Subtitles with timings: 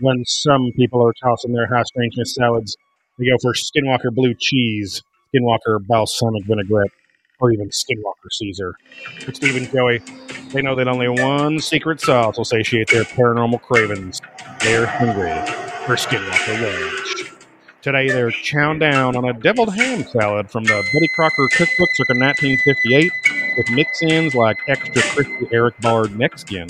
[0.00, 2.76] when some people are tossing their high strangeness salads,
[3.18, 5.02] they go for Skinwalker blue cheese,
[5.34, 6.90] Skinwalker balsamic vinaigrette,
[7.40, 8.74] or even Skinwalker Caesar.
[9.24, 10.00] But Steve and Joey,
[10.52, 14.20] they know that only one secret sauce will satiate their paranormal cravings.
[14.60, 15.30] They're hungry
[15.86, 17.32] for Skinwalker Ranch.
[17.82, 22.12] Today, they're chowing down on a deviled ham salad from the Betty Crocker cookbook circa
[22.12, 23.10] 1958
[23.56, 26.68] with mix-ins like extra crispy Erik Bard neck skin,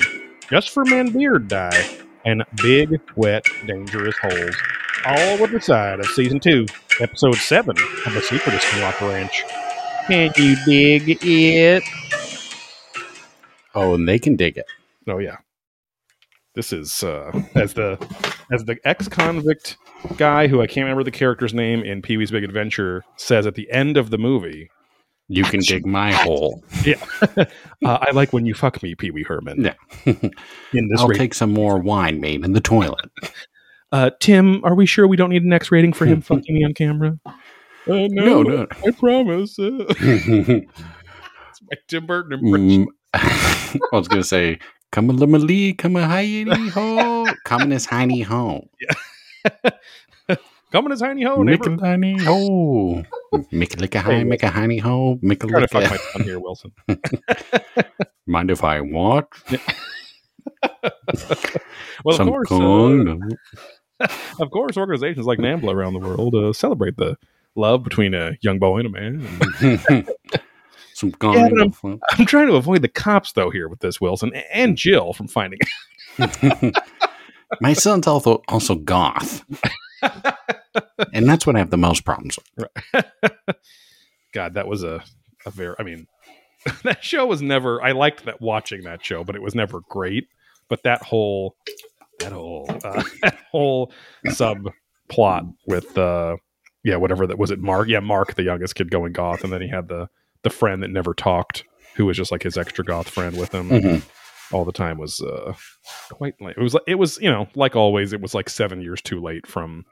[0.48, 4.56] just for men beard dye, and big, wet, dangerous holes.
[5.06, 6.66] All with the side of season two,
[7.00, 9.44] episode seven of The Secret of Skinwalker Ranch.
[10.06, 11.82] Can you dig it?
[13.74, 14.66] Oh, and they can dig it.
[15.08, 15.36] Oh yeah.
[16.54, 17.96] This is uh, as the
[18.50, 19.76] as the ex-convict
[20.16, 23.54] guy who I can't remember the character's name in Pee Wee's Big Adventure says at
[23.54, 24.68] the end of the movie.
[25.32, 26.62] You can dig my hole.
[26.84, 27.02] Yeah,
[27.38, 27.44] uh,
[27.84, 29.62] I like when you fuck me, Pee Wee Herman.
[29.64, 29.74] Yeah.
[30.04, 31.20] in this I'll rating.
[31.20, 33.10] take some more wine made in the toilet.
[33.92, 36.62] Uh, Tim, are we sure we don't need an X rating for him fucking me
[36.64, 37.18] on camera?
[37.26, 37.32] Uh,
[38.08, 38.68] No, no.
[38.86, 39.56] I promise.
[39.56, 42.86] Mm, it's my Tim Burton impression.
[43.12, 44.60] I was gonna say,
[44.92, 48.68] come a limely, come a hiney ho, come in his hiney ho,
[50.72, 51.74] Coming as tiny ho, make neighbor.
[51.74, 53.02] a hiney ho,
[53.50, 55.90] make a lick a high, make a hiney ho, make a I'm trying to fuck
[55.90, 55.98] my a.
[56.12, 56.72] son here, Wilson.
[58.26, 59.26] Mind if I what?
[62.04, 62.50] Well, Some of course,
[64.00, 64.06] uh,
[64.40, 67.16] of course, organizations like NAMBLA around the world uh, celebrate the
[67.56, 70.06] love between a young boy and a man.
[70.94, 71.92] Some Yeah, but corn.
[71.92, 75.28] I'm- I'm trying to avoid the cops though here with this Wilson and Jill from
[75.28, 75.58] finding
[77.60, 79.44] My son's also also goth,
[81.12, 82.68] and that's what I have the most problems with.
[84.32, 85.02] God, that was a,
[85.46, 85.74] a very.
[85.78, 86.06] I mean,
[86.84, 87.82] that show was never.
[87.82, 90.28] I liked that watching that show, but it was never great.
[90.68, 91.56] But that whole,
[92.20, 93.92] that whole, uh, that whole
[94.28, 96.36] subplot with, uh,
[96.84, 97.50] yeah, whatever that was.
[97.50, 100.08] It Mark, yeah, Mark, the youngest kid going goth, and then he had the
[100.42, 101.64] the friend that never talked,
[101.96, 104.02] who was just like his extra goth friend with him Mhm.
[104.52, 104.96] all the time.
[104.98, 105.54] Was uh,
[106.12, 106.34] quite.
[106.40, 106.76] Like, it was.
[106.86, 107.18] It was.
[107.20, 109.84] You know, like always, it was like seven years too late from.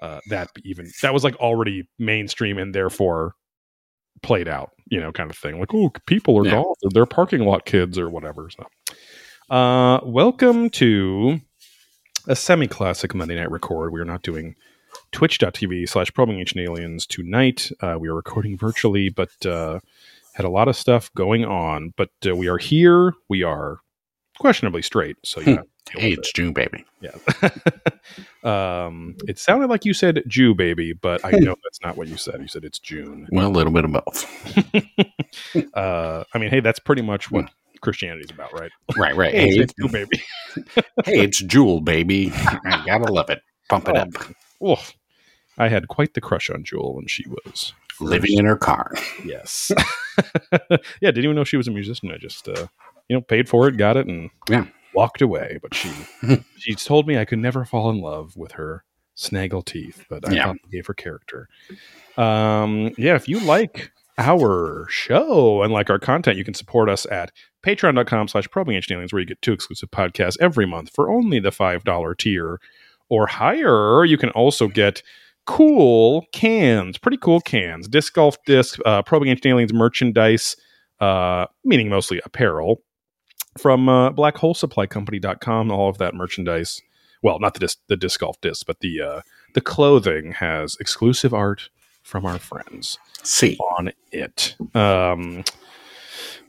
[0.00, 3.34] Uh, that even that was like already mainstream and therefore
[4.22, 5.60] played out, you know, kind of thing.
[5.60, 6.52] Like, oh, people are Yeah.
[6.52, 8.48] golf, or they're parking lot kids or whatever.
[8.50, 11.40] So, uh, welcome to
[12.26, 13.92] a semi-classic Monday Night Record.
[13.92, 14.54] We are not doing
[15.12, 17.70] twitch.tv slash probing ancient aliens tonight.
[17.80, 19.80] Uh, we are recording virtually, but uh,
[20.34, 21.92] had a lot of stuff going on.
[21.96, 23.14] But uh, we are here.
[23.28, 23.80] We are
[24.38, 25.16] questionably straight.
[25.24, 26.84] So to deal Hey, it's June, baby.
[27.00, 27.10] Yeah.
[28.44, 32.16] um, it sounded like you said Jew baby, but I know that's not what you
[32.16, 32.40] said.
[32.40, 33.26] You said it's June.
[33.32, 35.74] Well, a little bit of both.
[35.74, 37.46] uh, I mean, hey, that's pretty much what
[37.80, 38.70] Christianity's about, right?
[38.96, 39.32] Right, right.
[39.34, 40.22] Hey, Hey, it's Jew baby.
[41.04, 42.30] hey, it's Jewel, baby.
[42.34, 43.42] I gotta love it.
[43.68, 44.00] Pump it Oh.
[44.00, 44.78] up.
[44.78, 44.94] Oof.
[45.58, 48.94] I had quite the crush on Jewel when she was Living in her car.
[49.26, 49.70] Yes.
[50.70, 50.78] yeah,
[51.10, 52.10] didn't even know she was a musician.
[52.10, 52.66] I just, uh,
[53.10, 54.66] you know, paid for it, got it, and Yeah.
[54.94, 55.58] Walked away.
[55.62, 56.06] But she,
[56.56, 58.84] she told me I could never fall in love with her
[59.14, 60.46] snaggle teeth, but I Yeah.
[60.46, 61.48] thought gave her character.
[62.16, 67.06] Um, yeah, if you like our show and like our content, you can support us
[67.06, 67.32] at
[67.64, 71.38] patreon.com slash probing ancient aliens, where you get two exclusive podcasts every month for only
[71.40, 72.60] the $5 tier
[73.08, 74.04] or higher.
[74.04, 75.02] You can also get
[75.46, 80.56] cool cans, pretty cool cans, disc golf disc, uh, probing ancient aliens merchandise,
[81.00, 82.82] uh, meaning mostly apparel
[83.58, 85.70] from uh, blackholesupplycompany.com.
[85.70, 86.80] All of that merchandise.
[87.22, 89.20] Well, not the disc, the disc golf disc, but the uh,
[89.54, 91.68] the clothing has exclusive art
[92.02, 93.58] from our friends See.
[93.76, 94.56] on it.
[94.74, 95.44] Um,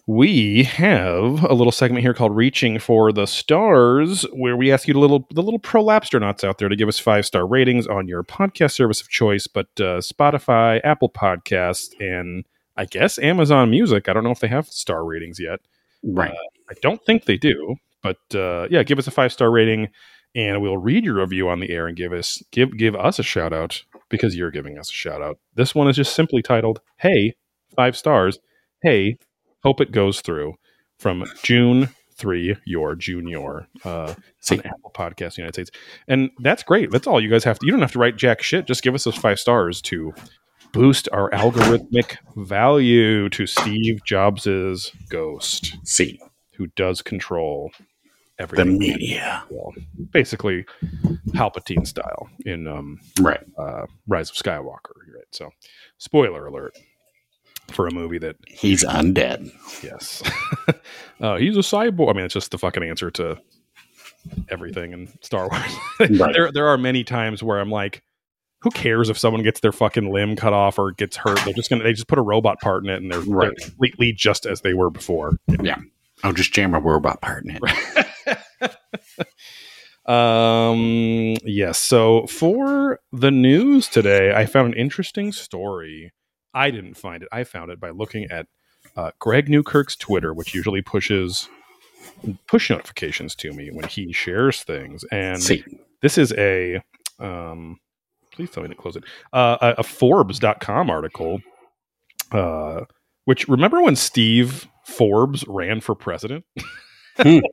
[0.07, 4.93] we have a little segment here called "Reaching for the Stars," where we ask you
[4.93, 8.23] the little the little prolapsternauts out there to give us five star ratings on your
[8.23, 12.45] podcast service of choice, but uh, Spotify, Apple Podcasts, and
[12.75, 14.09] I guess Amazon Music.
[14.09, 15.59] I don't know if they have star ratings yet.
[16.03, 16.33] Right.
[16.71, 19.89] I don't think they do, but uh, yeah, give us a five star rating,
[20.33, 23.23] and we'll read your review on the air and give us give give us a
[23.23, 25.37] shout out because you're giving us a shout out.
[25.55, 27.33] This one is just simply titled "Hey,
[27.75, 28.39] five stars.
[28.81, 29.17] Hey,
[29.63, 30.53] hope it goes through."
[30.97, 34.13] From June three, your junior uh,
[34.51, 35.71] Apple Podcast United States,
[36.07, 36.91] and that's great.
[36.91, 37.65] That's all you guys have to.
[37.65, 38.67] You don't have to write jack shit.
[38.67, 40.13] Just give us those five stars to
[40.71, 46.19] boost our algorithmic value to Steve Jobs's ghost See.
[46.61, 47.71] Who does control
[48.37, 48.73] everything.
[48.73, 49.43] The media.
[49.49, 49.73] Well,
[50.11, 50.65] basically,
[51.29, 53.41] Palpatine style in um, Right.
[53.57, 54.93] uh, Rise of Skywalker.
[55.11, 55.25] Right.
[55.31, 55.49] So,
[55.97, 56.77] spoiler alert
[57.71, 59.51] for a movie that He's undead.
[59.83, 60.21] yes,
[61.21, 62.09] uh, he's a cyborg.
[62.11, 63.39] I mean, it's just the fucking answer to
[64.49, 66.09] everything in Star Wars.
[66.19, 66.33] Right.
[66.33, 68.03] there there are many times where I'm like,
[68.61, 71.39] who cares if someone gets their fucking limb cut off or gets hurt?
[71.43, 74.13] They're just gonna they just put a robot part in it and they're, they're completely
[74.13, 75.33] just as they were before.
[76.23, 79.27] I'll just jam a robot part in it.
[80.05, 81.77] um yes.
[81.77, 86.11] So for the news today i found an interesting story.
[86.53, 87.29] I didn't find it.
[87.31, 88.47] I found it by looking at
[88.95, 91.47] uh, greg newkirk's twitter which usually pushes
[92.47, 95.03] push notifications to me when he shares things.
[95.11, 95.63] And See,
[96.01, 96.81] this is a
[97.19, 97.79] um
[98.33, 99.03] please tell me to close it.
[99.33, 101.41] Uh, a, a forbes.com article
[102.31, 102.81] uh
[103.25, 106.45] which remember when steve forbes ran for president
[107.17, 107.35] Hmm.
[107.35, 107.43] like,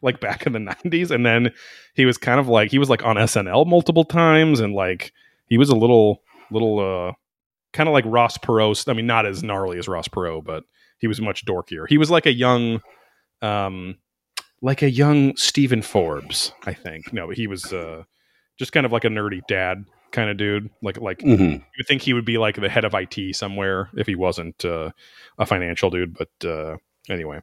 [0.00, 1.50] like back in the 90s and then
[1.94, 5.12] he was kind of like he was like on snl multiple times and like
[5.48, 6.22] he was a little
[6.52, 7.12] little uh
[7.72, 10.62] kind of like ross perot i mean not as gnarly as ross perot but
[10.98, 12.80] he was much dorkier he was like a young
[13.42, 13.96] um
[14.60, 17.12] like a young Stephen Forbes, I think.
[17.12, 18.04] No, he was uh,
[18.58, 20.70] just kind of like a nerdy dad kind of dude.
[20.82, 21.54] Like like Mhm.
[21.54, 24.64] you would think he would be like the head of IT somewhere if he wasn't
[24.64, 24.90] uh,
[25.38, 26.16] a financial dude.
[26.16, 26.76] But uh,
[27.08, 27.40] anyway,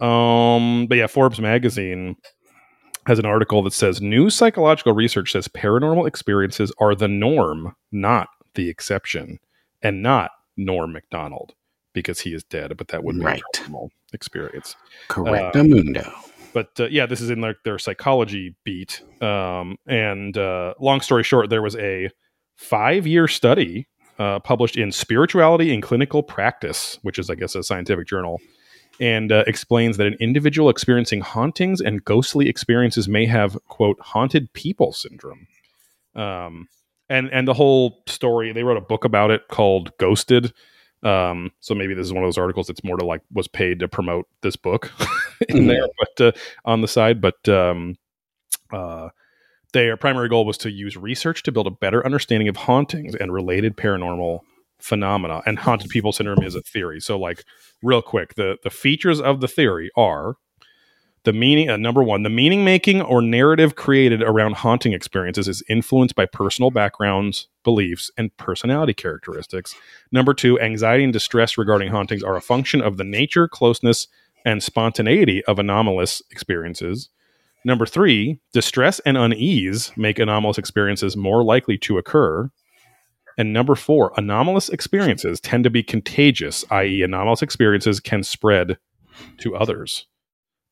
[0.00, 2.16] um, but yeah, Forbes magazine
[3.06, 8.28] has an article that says new psychological research says paranormal experiences are the norm, not
[8.54, 9.38] the exception,
[9.82, 11.52] and not Norm Macdonald
[11.92, 12.76] because he is dead.
[12.76, 13.42] But that would be Right.
[13.56, 14.76] a normal experience
[15.08, 16.10] correct mundo.
[16.54, 19.02] But uh, yeah, this is in like their psychology beat.
[19.20, 22.10] Um, and uh, long story short, there was a
[22.56, 28.06] five-year study uh, published in Spirituality and Clinical Practice, which is, I guess, a scientific
[28.06, 28.40] journal,
[29.00, 34.52] and uh, explains that an individual experiencing hauntings and ghostly experiences may have quote haunted
[34.52, 35.48] people syndrome.
[36.14, 36.68] Um,
[37.08, 40.52] and and the whole story, they wrote a book about it called Ghosted.
[41.04, 43.78] Um, so maybe this is one of those articles that's more to like was paid
[43.80, 44.90] to promote this book
[45.48, 45.68] in Mhm.
[45.68, 46.32] there, but uh,
[46.64, 47.20] on the side.
[47.20, 47.96] But um,
[48.72, 49.10] uh,
[49.72, 53.32] their primary goal was to use research to build a better understanding of hauntings and
[53.32, 54.40] related paranormal
[54.80, 55.42] phenomena.
[55.46, 57.00] And haunted people syndrome is a theory.
[57.00, 57.44] So, like,
[57.82, 60.36] real quick, the the features of the theory are
[61.24, 61.68] the meaning.
[61.68, 66.26] Uh, number one, the meaning making or narrative created around haunting experiences is influenced by
[66.26, 69.74] personal backgrounds, beliefs, and personality characteristics.
[70.12, 74.06] Number two, anxiety and distress regarding hauntings are a function of the nature, closeness,
[74.44, 77.08] and spontaneity of anomalous experiences.
[77.64, 82.50] Number three, distress and unease make anomalous experiences more likely to occur.
[83.38, 88.76] And number four, anomalous experiences tend to be contagious, i.e., anomalous experiences can spread
[89.38, 90.06] to others.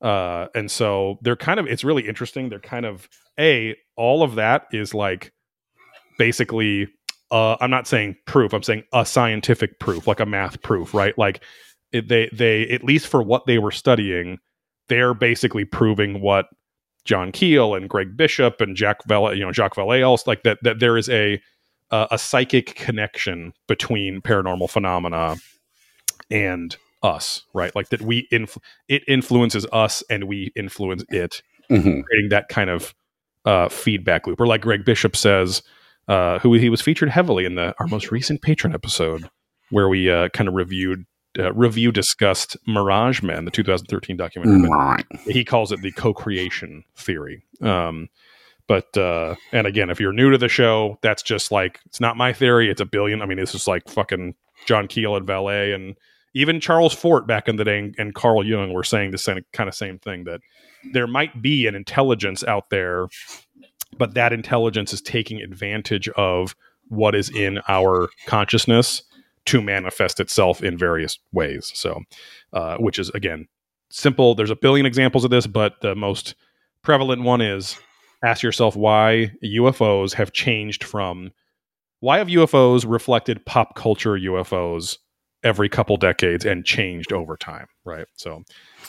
[0.03, 2.49] Uh, and so they're kind of, it's really interesting.
[2.49, 3.07] They're kind of,
[3.39, 5.31] A, all of that is like
[6.19, 6.89] basically,
[7.31, 11.17] uh, I'm not saying proof, I'm saying a scientific proof, like a math proof, right?
[11.17, 11.41] Like
[11.93, 14.39] it, they, they, at least for what they were studying,
[14.89, 16.47] they're basically proving what
[17.05, 20.59] John Keel and Greg Bishop and Jack Vallée, you know, Jacques Vallée, also like that,
[20.63, 21.41] that there is a,
[21.91, 25.37] uh, a psychic connection between paranormal phenomena
[26.29, 27.75] and us, right?
[27.75, 28.57] Like that we inf-
[28.87, 32.03] it influences us and we influence it, Mhm.
[32.03, 32.93] creating that kind of
[33.45, 34.39] uh, feedback loop.
[34.39, 35.61] Or like Greg Bishop says,
[36.07, 39.29] uh, who he was featured heavily in the our most recent patron episode,
[39.69, 41.05] where we uh, kind of reviewed.
[41.37, 44.69] Uh, review discussed Mirage Men, the 2013 documentary.
[44.69, 45.03] Right.
[45.25, 47.43] He calls it the co-creation theory.
[47.59, 48.09] Um,
[48.67, 52.17] but uh, and again, if you're new to the show, that's just like it's not
[52.17, 52.69] my theory.
[52.69, 53.21] It's a billion.
[53.23, 54.35] I mean, this is like fucking
[54.67, 55.95] John Keel and Vallée, and
[56.33, 59.67] even Charles Fort back in the day, and, Carl Jung were saying the same kind
[59.67, 60.41] of same thing that
[60.91, 63.07] there might be an intelligence out there,
[63.97, 66.55] but that intelligence is taking advantage of
[66.89, 69.03] what is in our consciousness
[69.45, 71.71] to manifest itself in various ways.
[71.75, 72.01] So,
[72.53, 73.47] uh, which is again
[73.89, 74.35] simple.
[74.35, 76.35] There's a billion examples of this, but the most
[76.81, 77.77] prevalent one is
[78.23, 81.31] ask yourself why UFOs have changed from
[81.99, 84.97] why have UFOs reflected pop culture UFOs
[85.43, 88.05] every couple decades and changed over time, right?
[88.15, 88.43] So,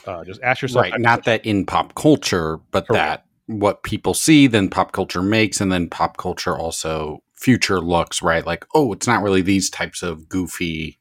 [0.06, 0.84] uh, just ask yourself.
[0.84, 1.00] Right.
[1.00, 3.25] Not that in pop culture, but Correct.
[3.25, 8.23] that what people see, then pop culture makes, and then pop culture also future looks,
[8.23, 8.46] right?
[8.46, 10.99] Like, oh, it's not really these types of goofy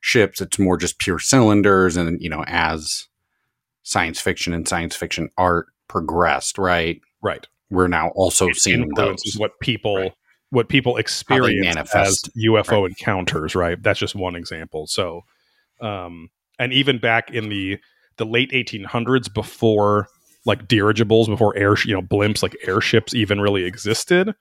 [0.00, 0.40] ships.
[0.40, 1.96] It's more just pure cylinders.
[1.96, 3.08] And, you know, as
[3.82, 7.00] science fiction and science fiction art progressed, right?
[7.22, 7.46] right.
[7.70, 9.22] We're now also It seeing those.
[9.38, 10.12] what people Right.
[10.50, 12.20] What people experience as.
[12.36, 13.80] UFO encounters, right?
[13.82, 14.86] That's just one example.
[14.86, 15.22] So,
[15.80, 16.28] um,
[16.58, 17.78] and even back in the
[18.16, 20.08] the late 1800s, before
[20.44, 24.34] like dirigibles, before air, you know, blimps like airships even really existed,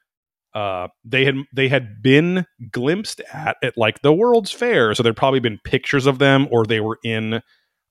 [0.53, 4.93] uh, they had they had been glimpsed at at like the World's Fair.
[4.95, 7.41] So there'd probably been pictures of them, or they were in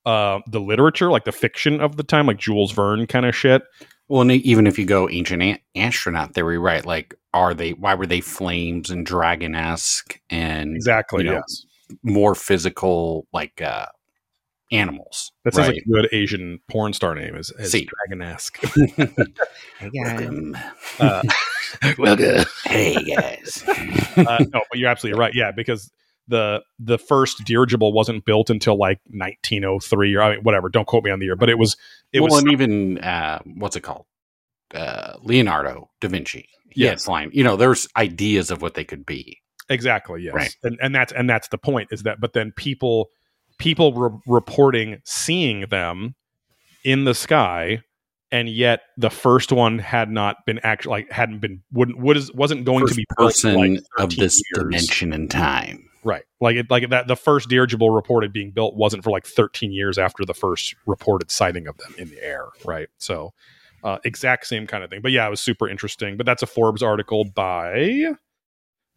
[0.04, 3.62] uh, the literature, like the fiction of the time, like Jules Verne kind of shit.
[4.08, 6.84] Well, and even if you go ancient a- astronaut theory, right?
[6.84, 7.73] Like, are they?
[7.73, 11.25] Why were they flames and dragon esque and Exactly.
[11.25, 11.64] You know, yes.
[12.02, 13.87] more physical, like uh
[14.73, 15.32] animals?
[15.44, 15.75] That sounds right?
[15.76, 17.37] like a good Asian porn star name.
[17.37, 17.88] Is, is See.
[18.08, 18.58] Dragon-esque.
[19.78, 20.54] hey guys,
[21.00, 21.23] Uh,
[21.99, 22.44] welcome.
[22.64, 23.64] Hey guys.
[24.16, 25.32] uh, no, but you're absolutely right.
[25.35, 25.90] Yeah, because
[26.28, 30.68] the the first dirigible wasn't built until like 1903 or I mean, whatever.
[30.68, 31.76] Don't quote me on the year, but it was
[32.12, 34.04] it well, was and even uh, what's it called?
[34.75, 36.48] Uh, Leonardo da Vinci.
[36.70, 37.04] He had Yes.
[37.04, 37.30] flying.
[37.32, 39.38] You know, there's ideas of what they could be.
[39.70, 40.56] exactly yes, Right.
[40.62, 42.20] and and that's and that's the point is that.
[42.20, 43.08] But then people
[43.58, 46.14] people re- reporting seeing them
[46.84, 47.82] in the sky.
[48.30, 52.64] And yet, the first one had not been actually like hadn't been wouldn't would wasn't
[52.66, 54.64] going First to be person like, of this years.
[54.64, 55.88] dimension and time.
[56.04, 56.25] Right.
[56.40, 59.96] Like it, like that the first dirigible reported being built wasn't for like 13 years
[59.98, 62.88] after the first reported sighting of them in the air, right?
[62.98, 63.32] So
[63.85, 65.00] uh, exact same kind of thing.
[65.00, 66.16] But yeah, it was super interesting.
[66.16, 68.12] But that's a Forbes article by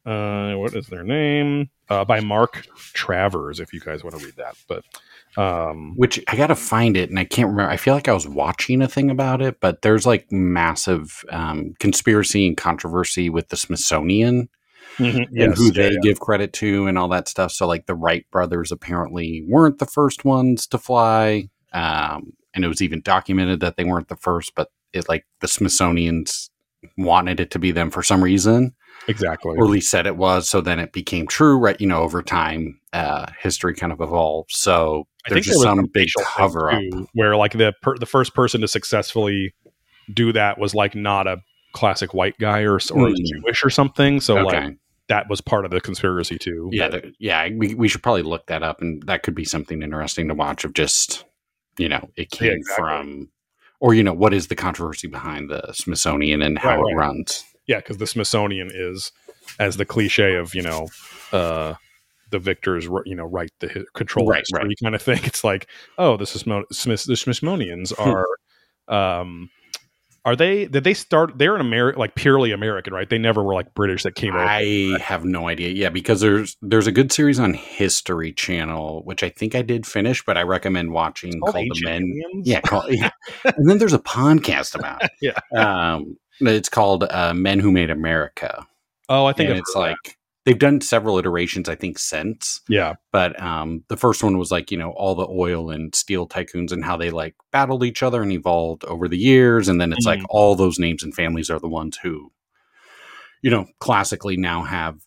[0.04, 1.70] uh what is their name?
[1.90, 4.56] Uh by Mark Travers if you guys want to read that.
[4.68, 4.84] But
[5.40, 7.72] um Which I gotta find it, and I can't remember.
[7.72, 11.74] I feel like I was watching a thing about it, but there's like massive um,
[11.80, 14.50] conspiracy and controversy with the Smithsonian
[14.98, 16.00] and yes, who yeah, they yeah.
[16.02, 17.52] give credit to and all that stuff.
[17.52, 22.68] So, like the Wright brothers apparently weren't the first ones to fly, um, and it
[22.68, 26.50] was even documented that they weren't the first, but it like the Smithsonian's
[26.98, 28.74] wanted it to be them for some reason,
[29.08, 29.56] exactly.
[29.58, 30.50] or at least said it was.
[30.50, 31.80] So then it became true, right?
[31.80, 34.51] You know, over time, uh, history kind of evolved.
[34.51, 36.82] So I there's just there some big cover up.
[37.13, 39.54] where like the per, the first person to successfully
[40.13, 41.38] do that was like not a
[41.74, 43.13] classic white guy or or Hmm.
[43.24, 44.20] Jewish or something.
[44.20, 44.60] So Okay.
[44.68, 46.70] like that was part of the conspiracy too.
[46.72, 49.82] yeah, the, yeah, we, we should probably look that up, and that could be something
[49.82, 50.63] interesting to watch.
[50.63, 51.25] Of just,
[51.82, 52.84] you know, it came exactly.
[52.84, 53.30] from,
[53.80, 57.08] or you know, what is the controversy behind the Smithsonian and how Right, it right.
[57.08, 57.44] runs?
[57.68, 59.12] yeah, because the Smithsonian is,
[59.60, 60.88] as the cliche of you know,
[61.32, 61.74] uh,
[62.30, 64.78] the victors you know write the control Right, history right.
[64.82, 65.20] kind of thing.
[65.24, 68.28] It's like oh, the Smith, Smith the Smithsonians are,
[68.88, 69.50] um,
[70.24, 71.38] are they did they start?
[71.38, 73.10] They're an American like purely American, right?
[73.10, 74.44] They never were like British that came over.
[74.44, 75.70] I have no idea.
[75.70, 79.86] Yeah, because there's there's a good series on History Channel, which I think I did
[79.88, 82.13] finish, but I recommend watching Called called, The Men.
[82.44, 83.10] Yeah, call, yeah.
[83.44, 85.12] and then there's a podcast about it.
[85.22, 85.40] Yeah.
[85.60, 88.66] um, it's called uh, Men Who Made America,
[89.10, 92.62] Oh, I think it's like they've done several iterations, I think, since.
[92.68, 96.28] yeah, But um, the first one was like you know all the oil and steel
[96.28, 99.94] tycoons and how they like battled each other and evolved over the years, and then
[99.94, 100.26] it's like Mhm.
[100.30, 102.32] all those names and families are the ones who,
[103.42, 104.98] you know, classically now have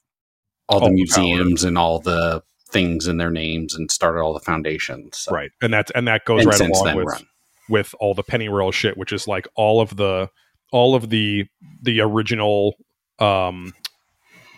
[0.69, 4.33] all the All the museums and all the things in their names and started all
[4.35, 5.19] the foundations.
[5.19, 7.27] So, right, and that's and that goes And right along then with run.
[7.69, 10.31] with all the penny pennyroyal shit, which is like all of the
[10.73, 11.45] all of the
[11.83, 12.75] the original
[13.19, 13.75] um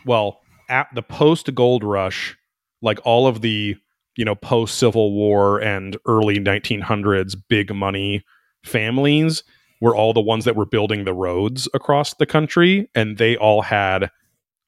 [0.05, 2.37] well at the post gold rush
[2.83, 3.77] like all of the
[4.17, 8.23] you know post civil war and early 1900s big money
[8.65, 9.43] families
[9.81, 13.63] were all the ones that were building the roads across the country and they all
[13.63, 14.11] had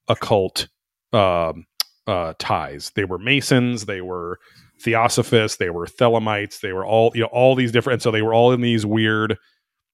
[0.08, 0.68] occult
[1.12, 1.66] um
[2.06, 2.90] uh ties.
[2.94, 4.38] They were masons they were
[4.80, 8.22] theosophists they were thelemites they were all you know all these different and so they
[8.22, 9.36] were all in these weird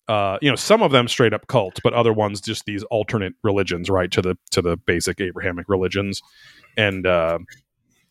[0.09, 3.33] uh you know some of them straight up cults but other ones just these alternate
[3.43, 6.21] religions right to the to the basic abrahamic religions
[6.77, 7.39] and uh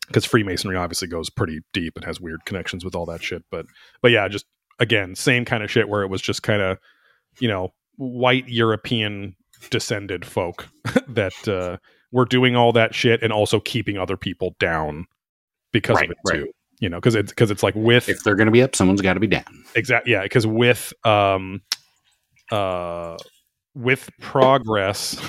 [0.08, 3.64] because freemasonry obviously goes pretty deep and has weird connections with all that shit but
[4.02, 4.44] but yeah just
[4.80, 6.78] again same kind of shit where it was just kind of
[7.38, 9.36] you know white european
[9.70, 10.68] descended folk
[11.08, 11.76] that uh
[12.10, 15.06] were doing all that shit and also keeping other people down
[15.72, 16.40] because Right, of it right.
[16.40, 18.74] too you know because it's because it's like with If they're going to be up,
[18.76, 19.64] someone's got to be down.
[19.76, 21.60] exactly yeah because with um
[22.52, 23.16] uh
[23.74, 25.20] with progress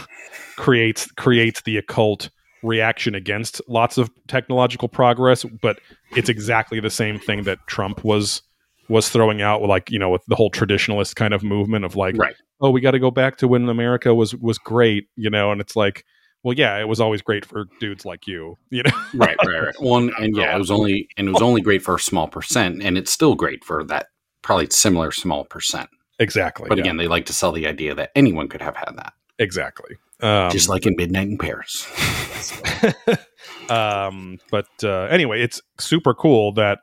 [0.58, 2.30] creates creates the occult
[2.64, 5.80] reaction against lots of technological progress but
[6.16, 8.42] it's exactly the same thing that trump was
[8.90, 12.16] was throwing out like you know with the whole traditionalist kind of movement of like
[12.18, 12.36] Right.
[12.62, 15.62] oh we got to go back to when america was was great you know and
[15.62, 16.06] it's like
[16.44, 19.76] well yeah it was always great for dudes like you you know Right, right, right.
[19.82, 22.84] One, and yeah, it was only and it was only great for a small percent,
[22.84, 24.08] and it's still great for that
[24.42, 25.90] probably similar small percent.
[26.20, 28.94] Exactly But yeah, again, they like to sell the idea that anyone could have had
[28.98, 31.88] that, exactly um, just like in Midnight in Paris.
[33.70, 36.80] um, but uh, anyway, it's super cool that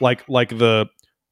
[0.00, 0.86] like like the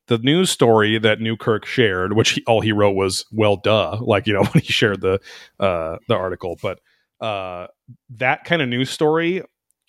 [0.08, 4.26] the news story that Newkirk shared, which he, all he wrote was "well, duh," like
[4.26, 5.20] you know when he shared the
[5.60, 6.80] uh, the article, but
[7.20, 7.68] uh,
[8.10, 9.42] that kind of news story.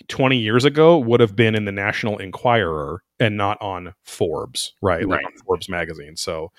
[0.09, 5.07] 20 years ago would have been in the National Enquirer and not on Forbes, right?
[5.07, 5.25] Like Right.
[5.25, 6.15] on Forbes magazine.
[6.15, 6.51] So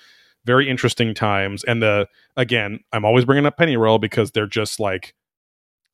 [0.49, 1.63] very interesting times.
[1.63, 5.13] And the again, I'm always bringing up Pennyroyal because they're just like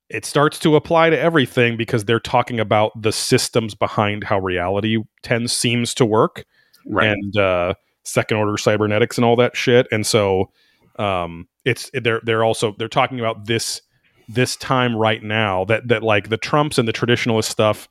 [0.10, 4.98] it starts to apply to everything because they're talking about the systems behind how reality
[5.24, 6.46] tends seems to work
[6.88, 7.08] Right.
[7.10, 9.88] and uh, second order cybernetics and all that shit.
[9.92, 10.52] And so
[10.98, 13.82] um, it's they're they're also they're talking about this
[14.30, 17.90] this time right now that that like the Trumps and the traditionalist stuff.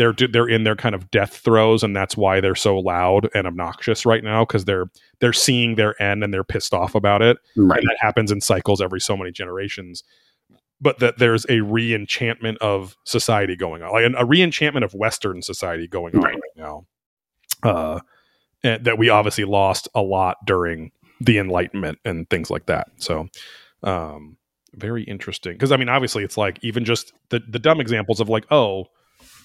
[0.00, 3.46] They're they're in their kind of death throes, and that's why they're so loud and
[3.46, 4.86] obnoxious right now because they're
[5.20, 7.36] they're seeing their end and they're pissed off about it.
[7.54, 7.78] Right.
[7.80, 10.02] and that happens in cycles every so many generations.
[10.80, 15.86] But that there's a re-enchantment of society going on like a re-enchantment of western society
[15.86, 16.34] going on Right.
[16.34, 16.86] right, now.
[17.62, 18.00] Uh
[18.64, 22.88] and that we obviously lost a lot during the enlightenment and things like that.
[22.96, 23.28] So
[23.82, 24.38] um
[24.72, 25.52] very interesting.
[25.52, 28.86] Because i mean obviously it's like even just the the dumb examples of like oh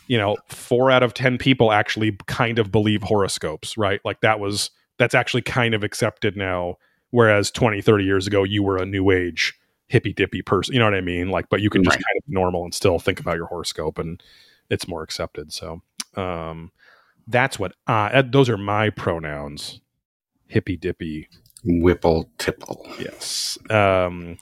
[0.08, 4.00] you know four out of ten people actually kind of believe horoscopes right?
[4.06, 6.78] Like that was that's actually kind of accepted now.
[7.12, 9.54] Whereas 20 30 years ago you were a new age
[9.88, 11.30] hippy dippy person you know what i mean?
[11.30, 12.04] Like but you can just Right.
[12.04, 14.22] kind of be normal and still think about your horoscope and
[14.70, 15.82] it's more accepted so
[16.16, 16.72] um
[17.28, 19.80] that's what I, uh, those are my pronouns
[20.48, 21.30] hippy dippy
[21.64, 22.86] Whipple tipple.
[23.00, 23.58] yes.
[23.70, 24.38] Um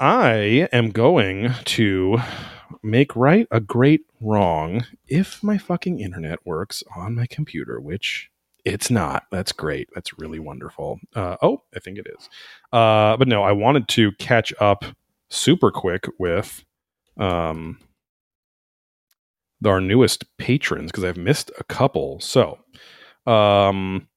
[0.00, 2.18] i am going to
[2.82, 8.30] make right a great wrong if my fucking internet works on my computer which
[8.64, 9.24] it's not.
[9.30, 9.88] That's great.
[9.94, 11.00] That's really wonderful.
[11.14, 12.28] Uh, oh i think it is.
[12.72, 14.84] Uh, but no i wanted to catch up
[15.30, 16.64] super quick with
[17.18, 17.78] um,
[19.64, 22.20] our newest patrons because i've missed a couple.
[22.20, 22.58] So
[23.26, 24.08] um,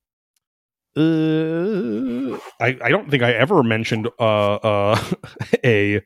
[0.97, 5.03] uh, I, I don't think I ever mentioned uh, uh,
[5.65, 6.01] a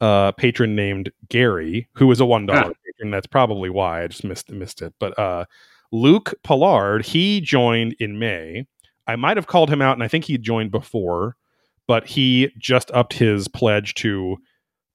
[0.00, 2.72] uh, patron named Gary, who is a one dollar Ah.
[2.86, 3.10] patron.
[3.10, 4.94] That's probably why I just missed missed it.
[4.98, 5.44] But uh,
[5.92, 8.66] Luke Pollard, he joined in May.
[9.06, 11.36] I might have called him out, and I think he joined before,
[11.86, 14.36] but he just upped his pledge to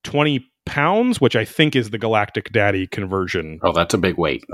[0.03, 4.45] twenty pounds, which I think is the Galactic Daddy conversion Oh, that's a big weight.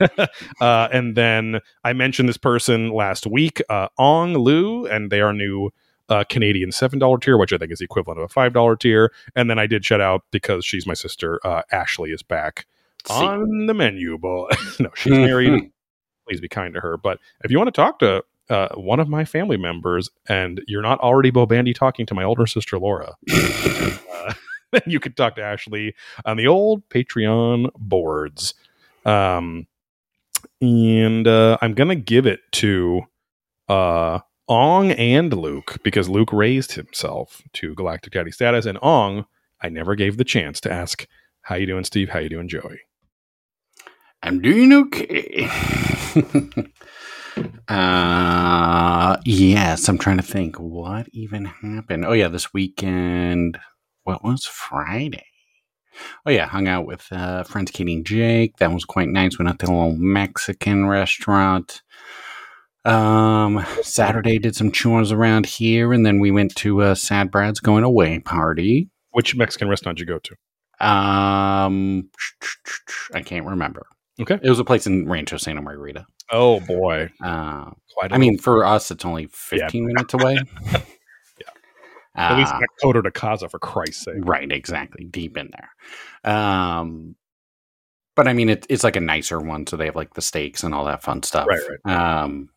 [0.60, 5.32] uh, and then I mentioned this person last week, uh, Ong Lu, and they are
[5.32, 5.70] new
[6.08, 8.76] uh, Canadian seven dollar tier, which I think is the equivalent of a five dollar
[8.76, 9.12] tier.
[9.36, 11.38] And then I did shout out because she's my sister.
[11.44, 12.66] Uh, Ashley is back
[13.06, 13.14] See.
[13.14, 15.70] on the menu, but no, she's married.
[16.26, 16.96] Please be kind to her.
[16.96, 20.82] But if you want to talk to uh, one of my family members, and you're
[20.82, 23.14] not already Bo Bandy talking to my older sister Laura.
[23.32, 24.34] uh,
[24.72, 28.54] then you could talk to Ashley on the old Patreon boards.
[29.04, 29.66] Um,
[30.60, 33.02] and uh, I'm gonna give it to
[33.68, 39.26] uh, Ong and Luke because Luke raised himself to Galactic Daddy status, and Ong,
[39.60, 41.06] I never gave the chance to ask,
[41.42, 42.10] "How you doing, Steve?
[42.10, 42.80] How you doing, Joey?"
[44.22, 45.48] I'm doing okay.
[47.68, 52.04] uh yes, I'm trying to think what even happened.
[52.04, 53.58] Oh yeah, this weekend
[54.04, 55.26] what was Friday?
[56.24, 58.56] Oh yeah, hung out with uh friends Katie and Jake.
[58.58, 59.38] That was quite nice.
[59.38, 61.82] Went out to a little Mexican restaurant.
[62.84, 67.60] Um Saturday did some chores around here and then we went to uh Sad Brad's
[67.60, 68.88] going away party.
[69.10, 70.86] Which Mexican restaurant did you go to?
[70.86, 72.08] Um
[73.14, 73.86] I can't remember.
[74.20, 74.38] Okay.
[74.42, 76.06] It was a place in Rancho Santa Margarita.
[76.30, 78.12] Oh boy, Uh, quite.
[78.12, 80.38] a I mean, for us, it's only 15 minutes away.
[82.16, 84.14] At least Uh, not Coto de Caza for Christ's sake.
[84.18, 85.04] right, exactly.
[85.04, 86.32] Deep in there.
[86.34, 87.14] Um,
[88.16, 89.66] but I mean, it, it's like a nicer one.
[89.66, 91.46] So they have like the steaks and all that fun stuff.
[91.48, 91.60] Right,
[92.22, 92.50] Um,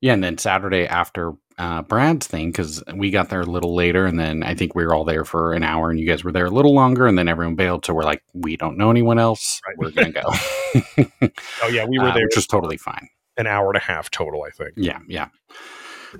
[0.00, 0.14] yeah.
[0.14, 4.06] And then Saturday after uh, Brad's thing, because we got there a little later.
[4.06, 6.32] And then I think we were all there for an hour and you guys were
[6.32, 7.06] there a little longer.
[7.06, 7.84] And then everyone bailed.
[7.84, 9.60] So we're like, we don't know anyone else.
[9.66, 9.76] Right.
[9.76, 10.32] We're going to go.
[11.62, 13.08] Oh yeah, we were Uh, there Which was totally fine.
[13.36, 14.72] an hour and a half total, I think.
[14.76, 15.26] Yeah, yeah.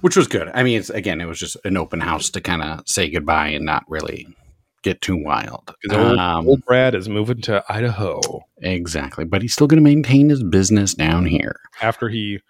[0.00, 0.48] Which was good.
[0.55, 3.48] I mean, it's again, it was just an open house to kind of say goodbye
[3.48, 4.26] and not really
[4.83, 5.74] get too wild.
[5.90, 8.20] Old, Um, old Brad is moving to Idaho
[8.59, 11.57] exactly, but he's still going to maintain his business down here.
[11.83, 12.40] after he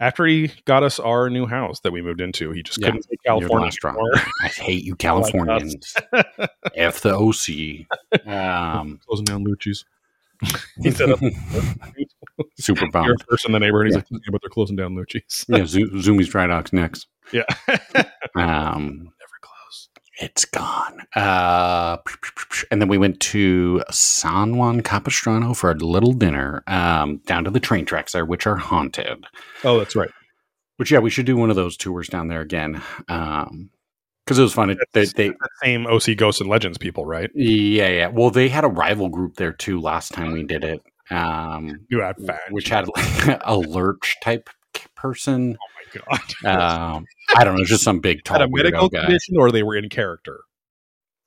[0.00, 2.52] after he got us our new house that we moved into.
[2.52, 4.12] He just Yeah, couldn't say You're California anymore.
[4.42, 5.94] I hate you, Californians.
[6.76, 8.26] F the OC.
[8.26, 9.84] Um, Closing down Lucci's.
[10.82, 11.10] he said,
[12.58, 13.24] super "You're bummed.
[13.28, 13.98] first in the neighborhood." He's Yeah.
[14.10, 17.06] like, "Yeah, "But they're closing down Lucci's." Yeah, Zo- Zoomies Dry Dock's next.
[17.32, 17.44] yeah,
[18.36, 19.88] Um, never close.
[20.20, 21.02] It's gone.
[21.14, 21.98] Uh,
[22.70, 27.50] and then we went to San Juan Capistrano for a little dinner um, down to
[27.50, 29.24] the train tracks there, which are haunted.
[29.64, 30.10] Oh, that's right.
[30.76, 32.80] Which, yeah, we should do one of those tours down there again.
[33.08, 33.70] Um,
[34.24, 34.76] because it was fun.
[34.92, 37.30] They, they, the same OC Ghosts and Legends people, right?
[37.34, 38.06] yeah, yeah.
[38.08, 40.82] Well, they had a rival group there too last time we did it.
[41.10, 44.48] Um, You had fat, which had like a lurch type
[44.94, 45.56] person.
[45.60, 46.20] Oh my God.
[46.96, 47.04] Um,
[47.36, 49.00] I don't know, just some big tall Had a medical weirdo guy.
[49.02, 50.40] condition, or they were in character.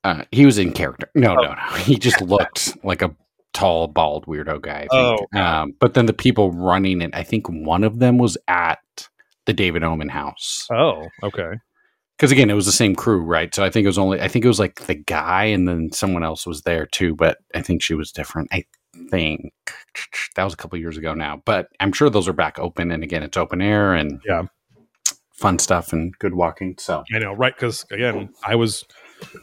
[0.03, 1.09] Uh, he was in character.
[1.15, 1.43] No, Oh.
[1.43, 1.75] no, no.
[1.77, 3.15] He just looked like a
[3.53, 4.87] tall, bald weirdo guy.
[4.91, 4.95] I
[5.35, 8.79] Oh, um, but then the people running it, I think one of them was at
[9.45, 10.67] the David Omen house.
[10.71, 11.53] Oh, okay.
[12.17, 14.27] because again it was the same crew right so i think it was only i
[14.27, 17.61] think it was like the guy and then someone else was there too but i
[17.61, 18.63] think she was different i
[19.09, 19.51] think
[20.35, 23.03] that was a couple years ago now but i'm sure those are back open and
[23.03, 24.43] again it's open air and Yeah.
[25.33, 27.53] fun stuff and good walking so I know, right?
[27.55, 28.85] Because again, I was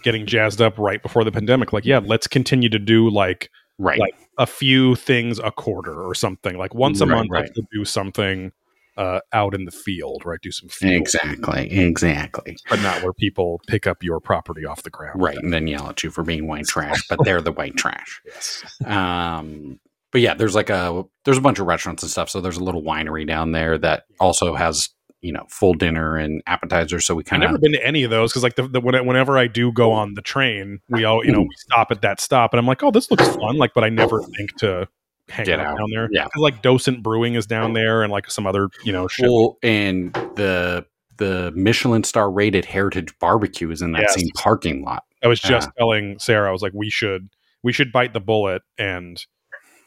[0.04, 1.72] getting jazzed up right before the pandemic.
[1.72, 6.14] Like, yeah, let's continue to do like right Like, a few things a quarter or
[6.14, 6.56] something.
[6.56, 7.50] Like once a Right, month, right.
[7.72, 8.52] do something
[8.98, 10.40] uh, out in the field, right?
[10.42, 14.90] Do some field, exactly exactly but not where people pick up your property off the
[14.90, 15.22] ground.
[15.22, 18.20] right and then yell at you for being white trash but they're the white trash
[18.26, 18.64] Yes.
[18.84, 19.78] um
[20.12, 22.64] but yeah there's like a there's a bunch of restaurants and stuff so there's a
[22.64, 24.88] little winery down there that also has
[25.20, 28.10] you know full dinner and appetizers so we kind of never been to any of
[28.10, 31.32] those because, like, the, the, whenever I do go on the train, we all, you
[31.32, 33.56] know, we stop at that stop, and I'm like, oh, this looks fun.
[33.56, 34.86] Like, but I never think to
[35.28, 35.78] hang out, out.
[35.78, 36.08] down there.
[36.10, 36.26] Yeah.
[36.36, 37.74] like Docent Brewing is down oh.
[37.74, 39.26] there, and like some other, you know, shit.
[39.28, 40.86] Well, and the
[41.16, 44.14] the Michelin star rated Heritage Barbecue is in that Yes.
[44.14, 45.04] same parking lot.
[45.22, 47.28] I was just telling Sarah, I was like, we should
[47.64, 49.20] we should bite the bullet and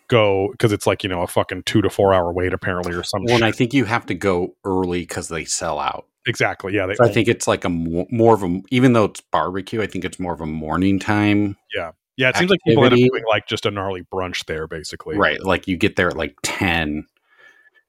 [0.09, 3.01] go because it's like you know a fucking two to four hour wait apparently or
[3.03, 3.45] some Well, and.
[3.45, 6.05] I think you have to go early because they sell out.
[6.27, 9.21] exactly yeah So I think it's like a mo- more of a even though it's
[9.21, 11.55] barbecue, I think it's more of a morning time.
[11.73, 11.91] yeah
[12.29, 15.41] it seems like people end up doing like just a gnarly brunch there basically Right,
[15.41, 17.05] like you get there at like ten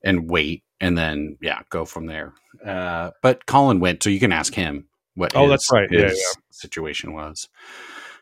[0.04, 2.34] and wait, and then yeah, go from there.
[2.64, 5.34] Uh, but Colin went, so you can ask him what.
[5.34, 5.88] Oh, his, that's right.
[5.90, 6.40] Yeah, his yeah.
[6.50, 7.48] Situation was.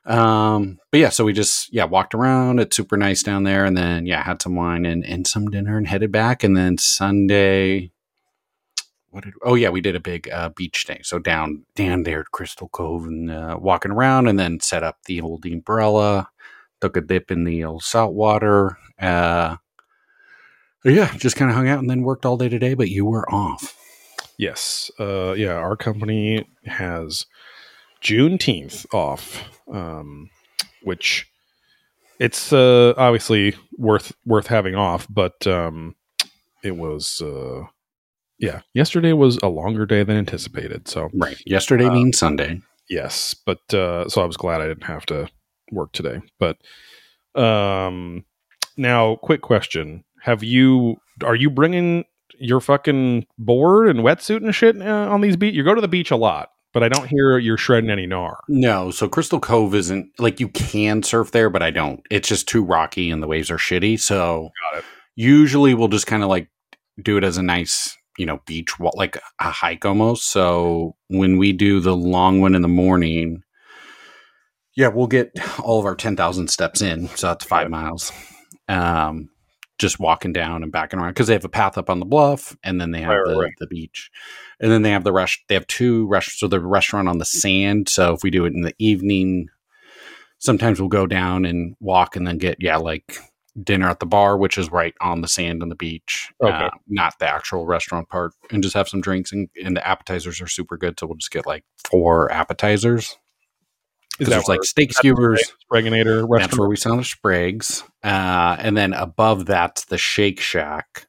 [0.07, 2.59] Um, but yeah, so we just yeah walked around.
[2.59, 5.77] It's super nice down there, and then yeah, had some wine and and some dinner,
[5.77, 6.42] and headed back.
[6.42, 7.90] And then Sunday,
[9.11, 9.35] what did?
[9.42, 11.01] Oh yeah, we did a big uh, beach day.
[11.03, 14.99] So down down there at Crystal Cove and uh, walking around, and then set up
[15.07, 16.29] the old umbrella.
[16.81, 18.79] Took a dip in the old salt water.
[19.01, 19.57] Uh,
[20.85, 22.75] yeah, just kind of hung out and then worked all day today.
[22.75, 23.77] But you were off.
[24.38, 27.27] yes uh yeah our company has
[28.03, 30.31] juneteenth off um
[30.83, 31.31] which
[32.18, 35.94] it's uh obviously worth worth having off but um
[36.62, 37.64] it was uh
[38.40, 41.37] yeah yesterday was a longer day than anticipated so Right.
[41.46, 42.61] Yesterday Uh, means Sunday.
[42.88, 45.29] Yes, but uh, so I was glad I didn't have to
[45.70, 46.20] work today.
[46.40, 46.57] But
[47.40, 48.24] um,
[48.76, 52.05] now, quick question: Have you are you bringing
[52.38, 55.55] your fucking board and wetsuit and shit uh, on these beach?
[55.55, 58.37] You go to the beach a lot, but I don't hear you're shredding any gnar.
[58.48, 62.00] No, so Crystal Cove isn't like you can surf there, but I don't.
[62.11, 64.00] It's just too rocky and the waves are shitty.
[64.00, 64.85] So Got it.
[65.14, 66.48] usually we'll just kind of like
[67.00, 70.31] do it as a nice, you know, beach walk, like a hike almost.
[70.31, 73.42] So when we do the long one in the morning,
[74.77, 77.09] yeah, we'll get all of our 10,000 steps in.
[77.09, 78.12] So that's five miles.
[78.68, 79.31] Um,
[79.79, 82.55] just walking down and backing around because they have a path up on the bluff
[82.62, 83.53] and then they have Right, the, right.
[83.59, 84.11] the beach.
[84.61, 86.40] And then they have the rest, they have two restaurants.
[86.40, 87.88] So the restaurant on the sand.
[87.88, 89.49] So if we do it in the evening,
[90.38, 93.16] sometimes we'll go down and walk and then get, yeah, like
[93.62, 96.53] dinner at the bar, which is right on the sand on the beach, Okay.
[96.53, 99.33] uh, not the actual restaurant part, and just have some drinks.
[99.33, 100.99] And, and the appetizers are super good.
[100.99, 103.16] So we'll just get like four appetizers.
[104.18, 105.38] Is there's like steak that's skewers.
[105.38, 106.59] That's restaurant?
[106.59, 107.83] where we sell the Spragues.
[108.05, 111.07] Uh, and then above that's the Shake Shack,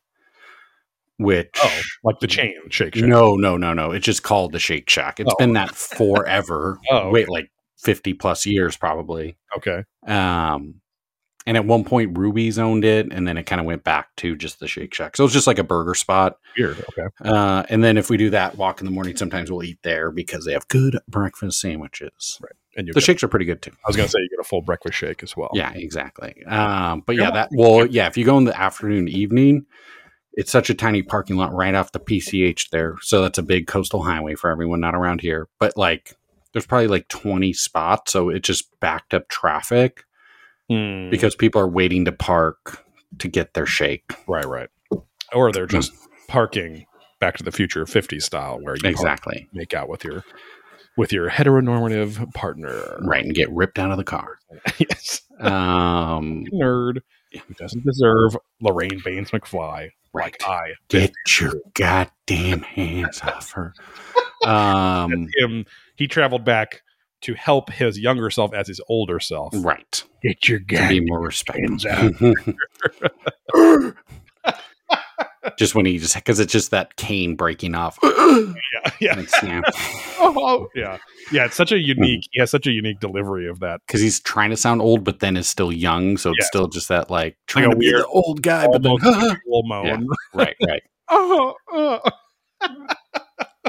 [1.18, 1.50] which.
[1.62, 3.06] Oh, like the chain Shake Shack.
[3.08, 3.92] No, no, no, no.
[3.92, 5.20] It's just called the Shake Shack.
[5.20, 5.36] It's Oh.
[5.38, 6.80] been that forever.
[6.90, 9.38] Oh, Wait, like 50 plus years probably.
[9.58, 9.84] Okay.
[10.08, 10.76] Um,
[11.46, 14.36] and at one point, Ruby's owned it, and then it kind of went back to
[14.36, 15.18] just the Shake Shack.
[15.18, 16.38] So it's just like a burger spot.
[16.58, 16.84] Weird.
[16.92, 17.08] Okay.
[17.24, 20.12] Uh, and then if we do that walk in the morning, sometimes we'll eat there
[20.12, 22.38] because they have good breakfast sandwiches.
[22.42, 22.52] Right.
[22.78, 23.72] And The get, shakes are pretty good too.
[23.72, 25.50] I was gonna say you get a full breakfast shake as well.
[25.54, 26.44] Yeah, exactly.
[26.46, 27.24] Um, but Yeah.
[27.24, 28.08] yeah, that well, yeah.
[28.08, 29.66] If you go in the afternoon, evening,
[30.34, 33.68] it's such a tiny parking lot right off the PCH there, so that's a big
[33.68, 35.50] coastal highway for everyone not around here.
[35.60, 36.16] But like,
[36.54, 40.06] there's probably like 20 spots, so it just backed up traffic
[40.72, 41.10] Hmm.
[41.10, 42.84] because people are waiting to park
[43.20, 44.14] to get their shake.
[44.28, 44.70] right, right.
[45.34, 45.92] Or they're just
[46.28, 46.86] parking
[47.20, 49.48] Back to the Future 50s style, where you Exactly.
[49.54, 50.24] make out with your
[50.98, 52.98] with your heteronormative partner.
[53.02, 54.40] Right, and get ripped out of the car.
[54.80, 55.22] yes.
[55.40, 57.02] Um, Nerd
[57.34, 60.36] who doesn't deserve Lorraine Baines McFly right.
[60.42, 60.74] like I.
[60.90, 63.74] Get your goddamn hands off her.
[64.44, 65.66] Um, him.
[65.98, 66.82] He traveled back
[67.22, 69.54] to help his younger self as his older self.
[69.58, 70.04] right.
[70.24, 71.68] Get your To be more respectful.
[71.68, 72.14] hands out.
[73.54, 73.94] Do
[75.58, 77.98] just when he just because it's just that cane breaking off.
[78.04, 78.52] yeah,
[79.00, 79.18] yeah.
[79.18, 79.64] and snap.
[80.24, 81.00] Oh, oh, yeah,
[81.32, 81.46] yeah.
[81.46, 82.28] It's such a unique.
[82.32, 83.82] He has such a unique delivery of that.
[83.88, 86.16] because he's trying to sound old, but then is still young.
[86.18, 88.84] So it's still just that like trying a to be weird- the old guy, but
[88.84, 89.86] then Almost full moan.
[89.88, 89.98] Yeah.
[90.36, 90.84] right, right.
[91.10, 92.00] Oh, oh,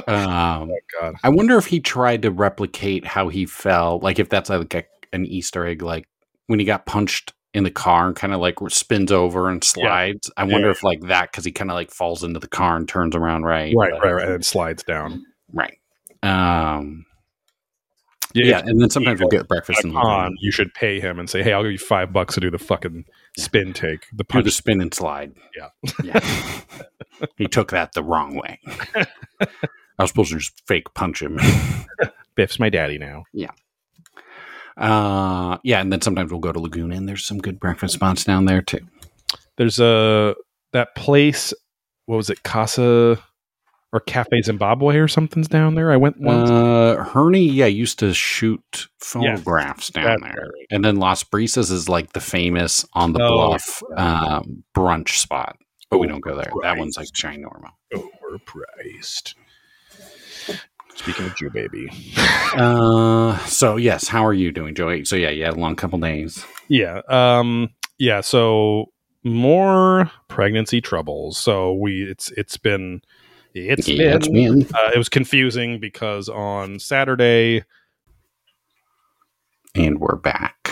[0.07, 1.15] Um, oh, God.
[1.23, 4.83] I wonder if he tried to replicate how he fell, like if that's like a,
[5.13, 6.07] an Easter egg, like
[6.47, 10.31] when he got punched in the car and kind of like spins over and slides.
[10.37, 10.71] I wonder Yeah.
[10.71, 13.43] if like that because he kind of like falls into the car and turns around
[13.43, 14.29] right, Right, but- right, right.
[14.29, 15.23] And slides down.
[15.51, 15.77] right.
[16.23, 17.05] Um,
[18.33, 21.43] yeah, and then sometimes we'll get breakfast and on, you should pay him and say,
[21.43, 23.05] "Hey, I'll give you five bucks to do the fucking
[23.37, 25.33] spin take, the do the punch." spin and slide.
[25.55, 25.69] Yeah.
[26.03, 26.19] yeah.
[27.37, 28.59] he took that the wrong way.
[29.99, 31.39] I was supposed to just fake punch him.
[32.35, 33.23] Biff's my daddy now.
[33.33, 33.51] Yeah.
[34.75, 38.23] Uh, yeah, and then sometimes we'll go to Laguna, and there's some good breakfast spots
[38.23, 38.79] down there too.
[39.57, 40.35] There's a
[40.71, 41.53] that place.
[42.05, 43.21] What was it, Casa
[43.93, 45.91] or Cafe Zimbabwe or something's down there?
[45.91, 46.49] I went once.
[46.49, 50.67] Uh, Herney, yeah, used to shoot photographs down there, right.
[50.71, 55.55] and then Las Brisas is like the famous on the Oh, bluff um, brunch spot,
[55.91, 56.51] but we don't go there.
[56.63, 57.69] That one's like ginormous.
[57.93, 59.35] Overpriced.
[60.95, 61.89] Speaking of Jew baby,
[62.55, 65.05] Uh, so yes, how are you doing, Joey?
[65.05, 66.45] So yeah, you had a long couple days.
[66.67, 68.21] yeah, um, yeah.
[68.21, 68.91] So
[69.23, 71.37] more pregnancy troubles.
[71.39, 73.01] So we, it's it's been,
[73.55, 77.63] it's yeah, been it's been Uh, it was confusing because on Saturday
[79.75, 80.69] and we're back.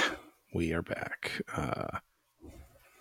[0.53, 1.41] we are back.
[1.55, 1.97] Uh,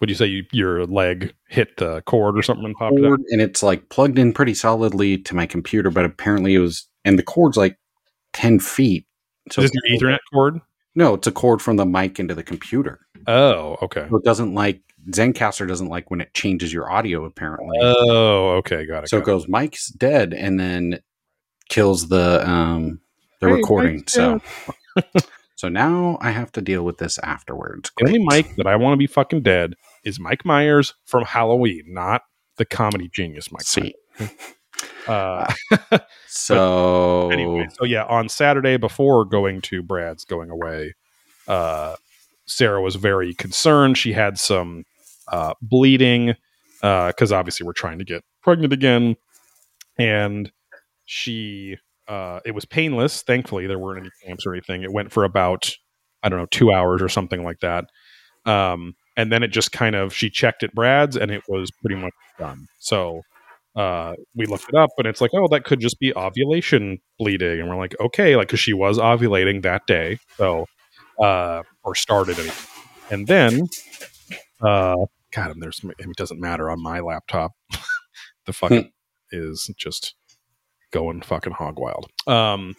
[0.01, 3.19] would you say you, your leg hit the cord or something and popped out?
[3.31, 7.19] and it's like plugged in pretty solidly to my computer, but apparently it was, and
[7.19, 7.77] the cord's like
[8.33, 9.07] 10 feet.
[9.51, 10.61] So Is this your Ethernet cord?
[10.95, 13.01] no, it's a cord from the mic into the computer.
[13.27, 14.07] Oh, okay.
[14.11, 17.79] So it doesn't like, Zencastr doesn't like when it changes your audio, apparently.
[17.81, 18.87] Oh, okay.
[18.87, 19.09] Got it.
[19.11, 21.01] so it got goes, Mike's dead, and then
[21.69, 23.01] kills the, um,
[23.41, 23.97] the Hey, recording.
[23.97, 24.41] Mike's So,
[25.57, 27.91] so now I have to deal with this afterwards.
[27.99, 28.27] The only Great.
[28.47, 32.23] Mike that I want to be fucking dead is Mike Myers from Halloween, not
[32.57, 33.63] the comedy genius Mike.
[33.63, 33.95] See.
[35.07, 35.53] Uh,
[36.29, 40.95] So, anyway, so yeah, on Saturday before going to Brad's going away,
[41.49, 41.97] uh,
[42.47, 43.99] Sarah was very concerned.
[43.99, 44.85] She had some
[45.29, 46.37] uh, bleeding
[46.81, 49.17] because obviously we're trying to get pregnant again,
[49.99, 50.53] and
[51.05, 53.23] she uh, it was painless.
[53.23, 54.83] Thankfully, there weren't any cramps or anything.
[54.83, 55.77] It went for about
[56.23, 57.87] I don't know two hours or something like that.
[58.47, 61.95] Um, and then it just kind of she checked at Brad's and it was pretty
[61.95, 62.67] much done.
[62.79, 63.21] So
[63.77, 67.61] uh, we looked it up and it's like, oh, that could just be ovulation bleeding.
[67.61, 70.19] And we're like, okay, like, because she was ovulating that day.
[70.39, 70.65] So,
[71.23, 72.55] uh, or started anyway.
[73.11, 73.69] And then,
[74.63, 74.97] uh,
[75.33, 77.53] God, there's, it doesn't matter on my laptop.
[78.47, 78.91] the fucking
[79.33, 80.15] is just
[80.93, 82.07] going fucking hog wild.
[82.27, 82.75] Um,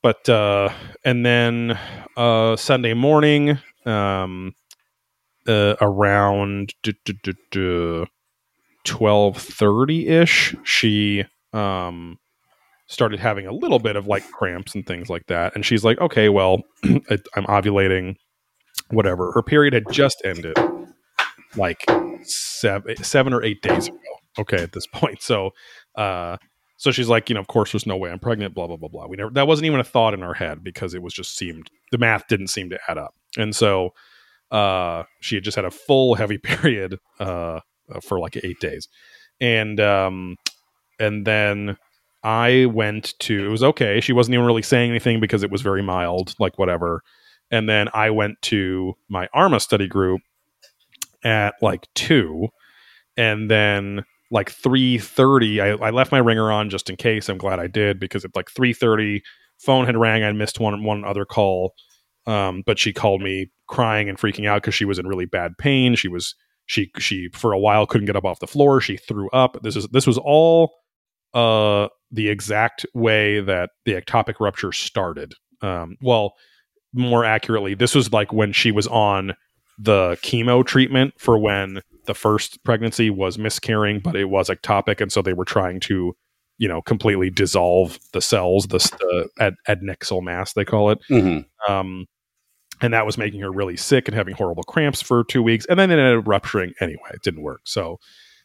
[0.00, 0.68] but, uh,
[1.04, 1.76] and then,
[2.16, 4.54] uh, Sunday morning, um,
[5.48, 6.74] uh, around,
[8.84, 12.18] twelve thirty ish, she um
[12.86, 15.98] started having a little bit of like cramps and things like that, and she's like,
[16.00, 18.16] "Okay, well, I- I'm ovulating,
[18.90, 20.56] whatever." Her period had just ended,
[21.56, 21.84] like
[22.22, 23.98] seven seven or eight days ago.
[24.38, 25.50] Okay, at this point, so
[25.96, 26.36] uh,
[26.76, 28.54] so she's like, you know, of course, there's no way I'm pregnant.
[28.54, 29.06] Blah blah blah blah.
[29.06, 31.68] We never that wasn't even a thought in our head because it was just seemed
[31.92, 33.90] the math didn't seem to add up, and so
[34.54, 37.60] uh, she had just had a full heavy period uh,
[38.00, 38.88] for like eight days,
[39.40, 40.36] and um,
[40.98, 41.76] and then
[42.22, 43.44] I went to.
[43.44, 44.00] It was okay.
[44.00, 47.02] She wasn't even really saying anything because it was very mild, like whatever.
[47.50, 50.22] And then I went to my Arma study group
[51.24, 52.48] at like two,
[53.16, 57.28] and then like three thirty, I, I left my ringer on just in case.
[57.28, 59.22] I'm glad I did because at like three thirty,
[59.58, 60.22] phone had rang.
[60.22, 61.74] I missed one one other call,
[62.26, 65.56] um, but she called me crying and freaking out because she was in really bad
[65.58, 65.94] pain.
[65.94, 66.34] She was
[66.66, 68.80] she she for a while couldn't get up off the floor.
[68.80, 69.58] She threw up.
[69.62, 70.72] This is this was all
[71.34, 75.34] uh the exact way that the ectopic rupture started.
[75.62, 76.34] Um, well,
[76.92, 79.34] more accurately, this was like when she was on
[79.78, 85.10] the chemo treatment for when the first pregnancy was miscarrying, but it was ectopic, and
[85.10, 86.14] so they were trying to,
[86.58, 90.98] you know, completely dissolve the cells, the, the ad, adnexal mass they call it.
[91.10, 91.44] Mhm.
[91.68, 92.06] Um,
[92.80, 95.78] and that was making her really sick and having horrible cramps for two weeks, and
[95.78, 97.10] then it ended up rupturing anyway.
[97.12, 97.62] It didn't work.
[97.64, 97.98] So,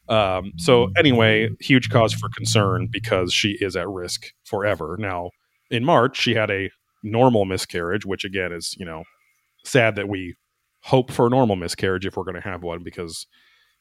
[0.08, 4.98] um, so anyway, huge cause for concern because she is at risk forever.
[5.00, 5.32] Now,
[5.70, 6.70] in March, she had a
[7.04, 9.04] normal miscarriage, which again is you know
[9.64, 10.36] sad that we
[10.82, 13.28] hope for a normal miscarriage if we're going to have one because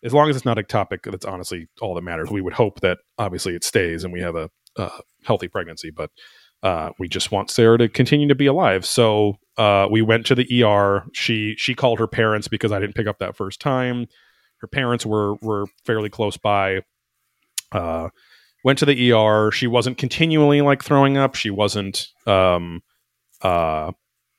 [0.03, 2.31] as long as it's not ectopic, that's honestly all that matters.
[2.31, 4.91] We would hope that obviously it stays and we have a, a
[5.25, 6.11] healthy pregnancy, but
[6.63, 8.85] uh, we just want Sarah to continue to be alive.
[8.85, 11.05] So uh, we went to the ER.
[11.13, 14.07] She she called her parents because I didn't pick up that first time.
[14.59, 16.83] Her parents were were fairly close by.
[17.71, 18.09] Uh,
[18.65, 19.51] went to the ER.
[19.53, 21.35] She wasn't continually like throwing up.
[21.35, 22.83] She wasn't um
[23.43, 23.93] uh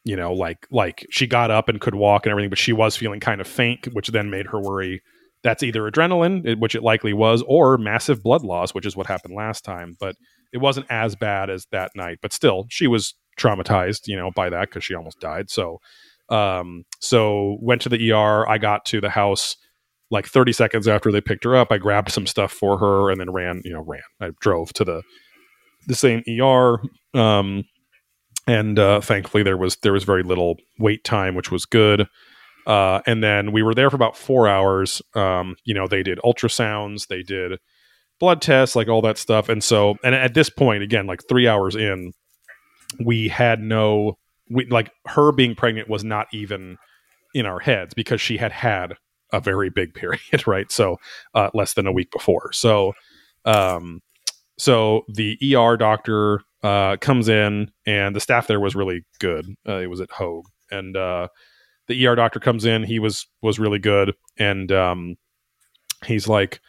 [0.04, 2.98] you know like like she got up and could walk and everything, but she was
[2.98, 5.02] feeling kind of faint, which then made her worry
[5.44, 9.36] that's either adrenaline, which it likely was, or massive blood loss, which is what happened
[9.36, 9.96] last time.
[10.00, 10.16] But
[10.54, 12.20] it wasn't as bad as that night.
[12.22, 15.50] But still, she was traumatized, you know, by that because she almost died.
[15.50, 15.80] So,
[16.30, 18.48] um, so went to the ER.
[18.48, 19.56] I got to the house
[20.12, 21.72] like 30 seconds after they picked her up.
[21.72, 24.02] I grabbed some stuff for her and then ran, you know, ran.
[24.20, 25.04] I drove to the
[25.88, 26.82] the same ER.
[27.14, 27.64] Um,
[28.48, 32.08] and uh, thankfully there was there was very little wait time, which was good.
[32.68, 35.02] Uh, and then we were there for about four hours.
[35.16, 37.60] Um, you know, they did ultrasounds, they did
[38.20, 39.50] blood tests, like all that stuff.
[39.50, 42.14] And so, and at this point, again, like three hours in,
[43.04, 44.18] we had no,
[44.50, 46.78] we, like her being pregnant was not even
[47.34, 48.96] in our heads because she had had
[49.32, 50.72] a very big period, right?
[50.72, 50.98] So,
[51.34, 52.52] uh, less than a week before.
[52.52, 52.94] So,
[53.46, 54.02] um,
[54.58, 59.46] so the ER doctor uh, comes in, and the staff there was really good.
[59.68, 61.30] Uh, it was at Hoag, and uh,
[61.88, 62.84] the ER doctor comes in.
[62.84, 65.16] He was was really good, and um,
[66.06, 66.60] he's like,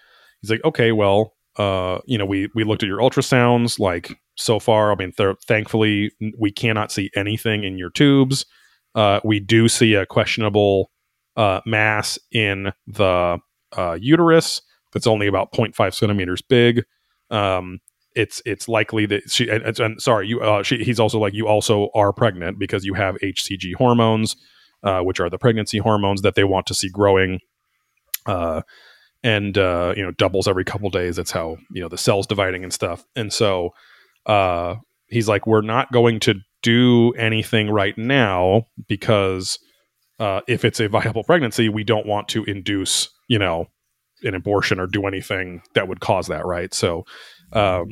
[0.40, 3.78] he's like, okay, well, uh, you know, we we looked at your ultrasounds.
[3.78, 8.46] Like so far, I mean, th- thankfully, we cannot see anything in your tubes.
[8.94, 10.90] Uh, we do see a questionable
[11.36, 13.38] uh, mass in the
[13.76, 16.84] uh, uterus that's only about 0.5 centimeters big.
[17.30, 17.80] Um,
[18.16, 21.46] it's it's likely that she and, and sorry you uh, she, he's also like you
[21.46, 24.34] also are pregnant because you have HCG hormones
[24.82, 27.40] uh, which are the pregnancy hormones that they want to see growing.
[28.26, 28.62] Uh,
[29.22, 31.16] and uh, you know doubles every couple days.
[31.16, 33.04] That's how you know the cells dividing and stuff.
[33.16, 33.70] And so
[34.26, 34.76] uh,
[35.08, 39.58] he's like, we're not going to do anything right now because
[40.18, 43.66] uh, if it's a viable pregnancy, we don't want to induce you know
[44.22, 46.74] an abortion or do anything that would cause that, right?
[46.74, 47.04] So,
[47.52, 47.88] um,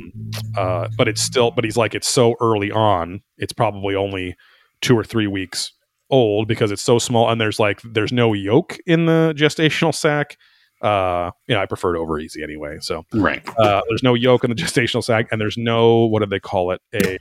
[0.56, 3.22] uh, but it's still, but he's like, it's so early on.
[3.38, 4.36] It's probably only
[4.82, 5.72] two or three weeks
[6.10, 10.36] old because it's so small and there's like there's no yolk in the gestational sac
[10.82, 14.44] uh you know i prefer it over easy anyway so right uh there's no yolk
[14.44, 17.18] in the gestational sac and there's no what do they call it a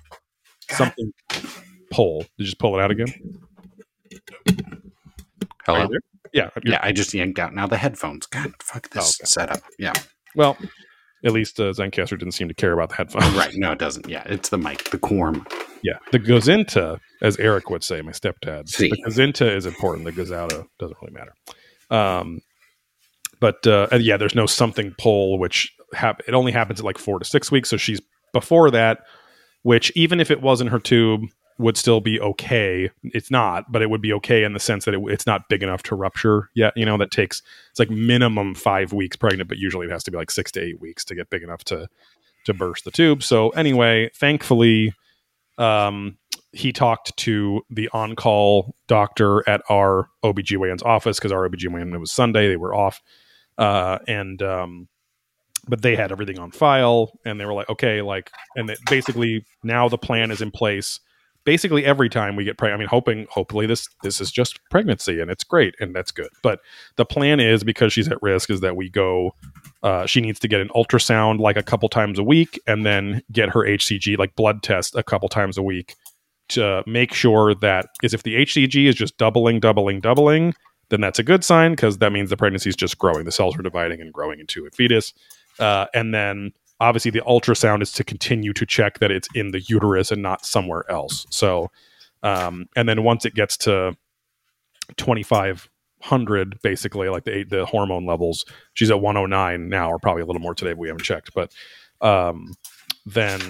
[0.70, 1.12] something
[1.91, 3.08] pull did you just pull it out again
[5.65, 5.88] hello
[6.34, 9.28] yeah yeah i just yanked out now the headphones god fuck this oh, okay.
[9.28, 9.93] setup yeah
[10.36, 10.58] well
[11.26, 13.34] at least uh, Zencastr didn't seem to care about the headphones.
[13.34, 13.54] Right.
[13.56, 14.08] No, it doesn't.
[14.08, 14.24] Yeah.
[14.28, 15.46] It's the mic, the Quorm.
[15.84, 15.98] Yeah.
[16.12, 18.70] The Gozinta, as Eric would say, my stepdad.
[18.70, 18.89] See.
[18.89, 20.06] The Gozinta is important.
[20.06, 21.34] The Gazauto doesn't really matter.
[21.89, 22.39] Um,
[23.39, 27.19] but uh, yeah, there's no something pull, which hap- it only happens at like four
[27.19, 27.69] to six weeks.
[27.69, 28.02] So she's
[28.34, 29.00] before that,
[29.63, 31.21] which even if it wasn't her tube,
[31.60, 32.91] would still be okay.
[33.04, 35.63] It's not, but it would be okay in the sense that it, it's not big
[35.63, 36.73] enough to rupture yet.
[36.76, 40.12] You know, that takes it's like minimum five weeks pregnant, but usually it has to
[40.12, 41.88] be like six to eight weeks to get big enough to
[42.45, 43.23] to burst the tube.
[43.23, 44.93] So anyway, thankfully,
[45.58, 46.17] um,
[46.54, 52.12] he talked to the on-call doctor at our OBGYN's office because our OBGYN it was
[52.12, 53.02] Sunday, they were off,
[53.58, 54.88] uh, and um,
[55.67, 59.89] but they had everything on file, and they were like, okay, like, and basically now
[59.89, 61.00] the plan is in place
[61.48, 62.78] basically every time we get pregnant.
[62.78, 66.28] I mean, hoping hopefully this this is just pregnancy and it's great and that's good.
[66.43, 66.60] But
[66.98, 69.32] the plan is because she's at risk is that we go.
[69.82, 73.22] Uh, she needs to get an ultrasound like a couple times a week and then
[73.32, 75.96] get her HCG like blood test a couple times a week
[76.50, 80.54] to make sure that is if the HCG is just doubling, doubling, doubling,
[80.89, 83.26] then that's a good sign because that means the pregnancy is just growing.
[83.26, 85.13] The cells are dividing and growing into a fetus.
[85.60, 89.62] Uh, and then obviously the ultrasound is to continue to check that it's in the
[89.62, 91.69] uterus and not somewhere else so
[92.23, 93.96] um, and then once it gets to
[94.98, 100.42] 2500 basically like the the hormone levels she's at 109 now or probably a little
[100.42, 101.52] more today we haven't checked but
[102.02, 102.54] um,
[103.06, 103.42] then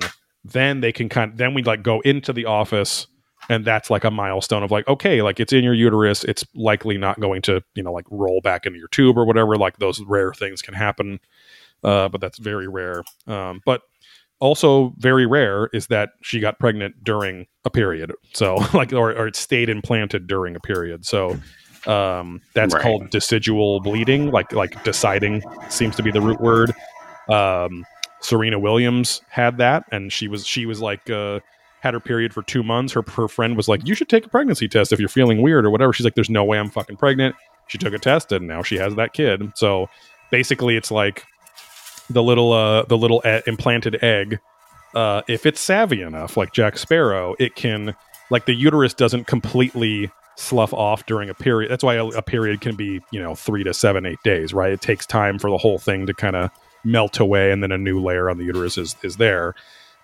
[0.44, 3.08] then they can kind of, then we like go into the office
[3.50, 6.98] and that's like a milestone of like okay like it's in your uterus it's likely
[6.98, 10.02] not going to you know like roll back into your tube or whatever like those
[10.02, 11.20] rare things can happen
[11.84, 13.04] uh, but that's very rare.
[13.28, 13.82] Um, but
[14.40, 18.12] also very rare is that she got pregnant during a period.
[18.34, 21.06] So like, or, or it stayed implanted during a period.
[21.06, 21.38] So
[21.86, 22.84] um, that's right.
[22.84, 24.32] called decidual bleeding.
[24.32, 26.74] Like like deciding seems to be the root word.
[27.30, 27.86] Um,
[28.20, 31.10] Serena Williams had that, and she was she was like.
[31.10, 31.40] Uh,
[31.82, 32.94] had her period for two months.
[32.94, 35.66] Her her friend was like, "You should take a pregnancy test if you're feeling weird
[35.66, 37.36] or whatever." She's like, "There's no way I'm fucking pregnant."
[37.68, 39.52] She took a test, and now she has that kid.
[39.56, 39.90] So
[40.32, 41.24] basically it's like
[42.10, 44.40] the little uh the little e- implanted egg
[44.96, 47.96] uh if it's savvy enough like jack sparrow it can
[48.30, 52.62] like the uterus doesn't completely slough off during a period that's why a, a period
[52.62, 55.58] can be you know three to seven eight days right it takes time for the
[55.58, 56.50] whole thing to kind of
[56.84, 59.54] melt away and then a new layer on the uterus is is there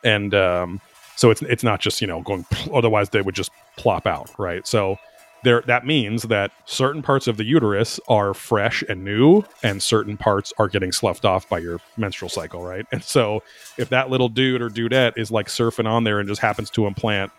[0.03, 0.81] and um
[1.15, 4.65] so it's it's not just you know going otherwise they would just plop out right?
[4.67, 4.97] So
[5.43, 10.17] there that means that certain parts of the uterus are fresh and new and certain
[10.17, 12.85] parts are getting sloughed off by your menstrual cycle right?
[12.91, 13.43] And so
[13.77, 16.87] if that little dude or dudette is like surfing on there and just happens to
[16.87, 17.31] implant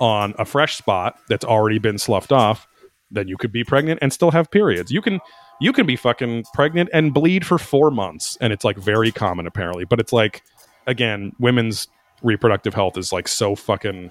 [0.00, 2.66] on a fresh spot that's already been sloughed off
[3.12, 4.90] then you could be pregnant and still have periods.
[4.90, 5.20] You can
[5.60, 9.46] you can be fucking pregnant and bleed for four months and it's like very common
[9.46, 9.84] apparently.
[9.84, 10.42] But it's like
[10.86, 11.86] again women's
[12.22, 14.10] reproductive health is like so fucking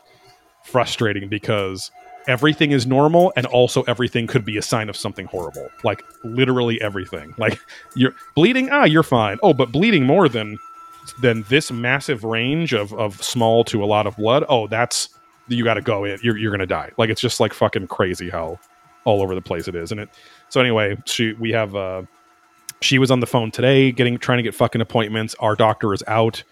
[0.64, 1.92] frustrating because
[2.28, 5.68] everything is normal and also everything could be a sign of something horrible.
[5.84, 7.34] Like literally everything.
[7.42, 7.60] Like
[7.96, 9.40] you're bleeding ah you're fine.
[9.42, 10.58] Oh but bleeding more than
[11.22, 15.10] than this massive range of of small to a lot of blood oh that's
[15.48, 16.92] you got to go in you're, you're gonna die.
[16.98, 18.60] Like it's just like fucking crazy how
[19.04, 19.92] all over the place it is.
[19.92, 20.10] And it
[20.50, 22.04] so anyway she we have uh
[22.82, 25.36] she was on the phone today getting trying to get fucking appointments.
[25.40, 26.44] Our doctor is out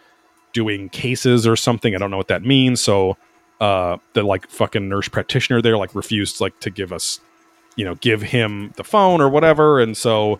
[0.54, 1.96] doing cases or something.
[1.96, 2.82] I don't know what that means.
[2.82, 3.18] So
[3.60, 7.20] uh the like fucking nurse practitioner there like refused like to give us
[7.76, 9.80] you know give him the phone or whatever.
[9.80, 10.40] And so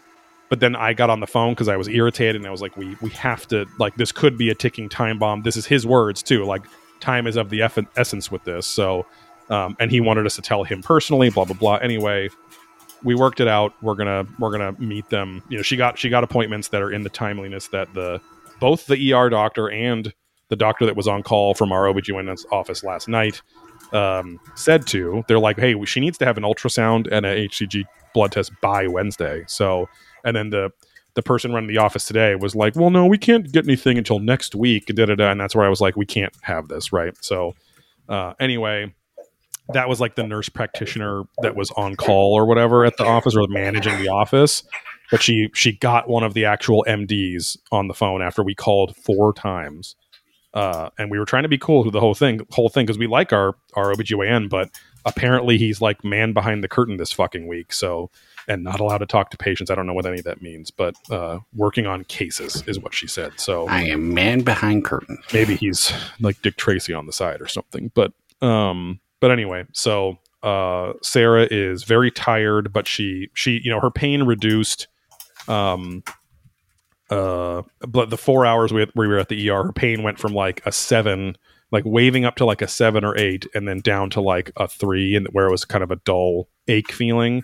[0.50, 2.76] but then i got on the phone because i was irritated and i was like
[2.76, 5.44] we we have to like this could be a ticking time bomb.
[5.44, 6.44] This is his words too.
[6.46, 6.64] Like
[7.00, 8.66] time is of the eff- essence with this.
[8.66, 9.06] So
[9.50, 11.76] um and he wanted us to tell him personally blah blah blah.
[11.76, 12.30] Anyway
[13.04, 13.74] we worked it out.
[13.82, 15.44] We're gonna we're gonna meet them.
[15.50, 18.20] You know she got she got appointments that are in the timeliness that the
[18.60, 20.14] both the er doctor and
[20.50, 23.42] the doctor that was on call from our OBGYN's office last night
[23.94, 25.24] um, said to.
[25.28, 28.88] They're like, hey, she needs to have an ultrasound and a HCG blood test by
[28.88, 29.44] Wednesday.
[29.48, 29.88] So,
[30.24, 30.72] and then the
[31.16, 34.20] the person running the office today was like, well, no, we can't get anything until
[34.20, 34.86] next week.
[34.86, 35.32] Da, da, da.
[35.32, 37.14] And that's where I was like, we can't have this, right?
[37.20, 37.56] So,
[38.08, 38.94] uh, anyway,
[39.74, 43.36] that was like the nurse practitioner that was on call or whatever at the office
[43.36, 44.64] or managing the office.
[45.12, 48.96] But she she got one of the actual MDs on the phone after we called
[48.96, 49.96] four times
[50.54, 52.98] uh, and we were trying to be cool through the whole thing, whole thing, because
[52.98, 54.70] we like our our OBGYN, but
[55.06, 58.10] apparently he's like man behind the curtain this fucking week, so
[58.48, 59.70] and not allowed to talk to patients.
[59.70, 62.96] I don't know what any of that means, but uh, working on cases is what
[62.96, 63.40] she said.
[63.40, 65.20] So I am man behind curtain.
[65.34, 67.92] Maybe he's like Dick Tracy on the side or something.
[67.94, 73.80] But um, but anyway, so uh, Sarah is very tired, but she she you know
[73.80, 74.88] her pain reduced.
[75.50, 76.04] Um,
[77.10, 80.34] uh but the four hours we, we were at the er her pain went from
[80.34, 81.36] like a seven
[81.72, 84.68] like waving up to like a seven or eight and then down to like a
[84.68, 87.44] three and where it was kind of a dull ache feeling.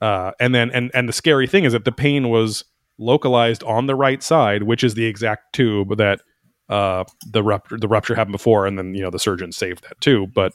[0.00, 2.64] Uh and then and and the scary thing is that the pain was
[2.98, 6.20] localized on the right side which is the exact tube that
[6.68, 10.00] uh the rupture the rupture happened before and then you know the surgeon saved that
[10.00, 10.26] too.
[10.34, 10.52] But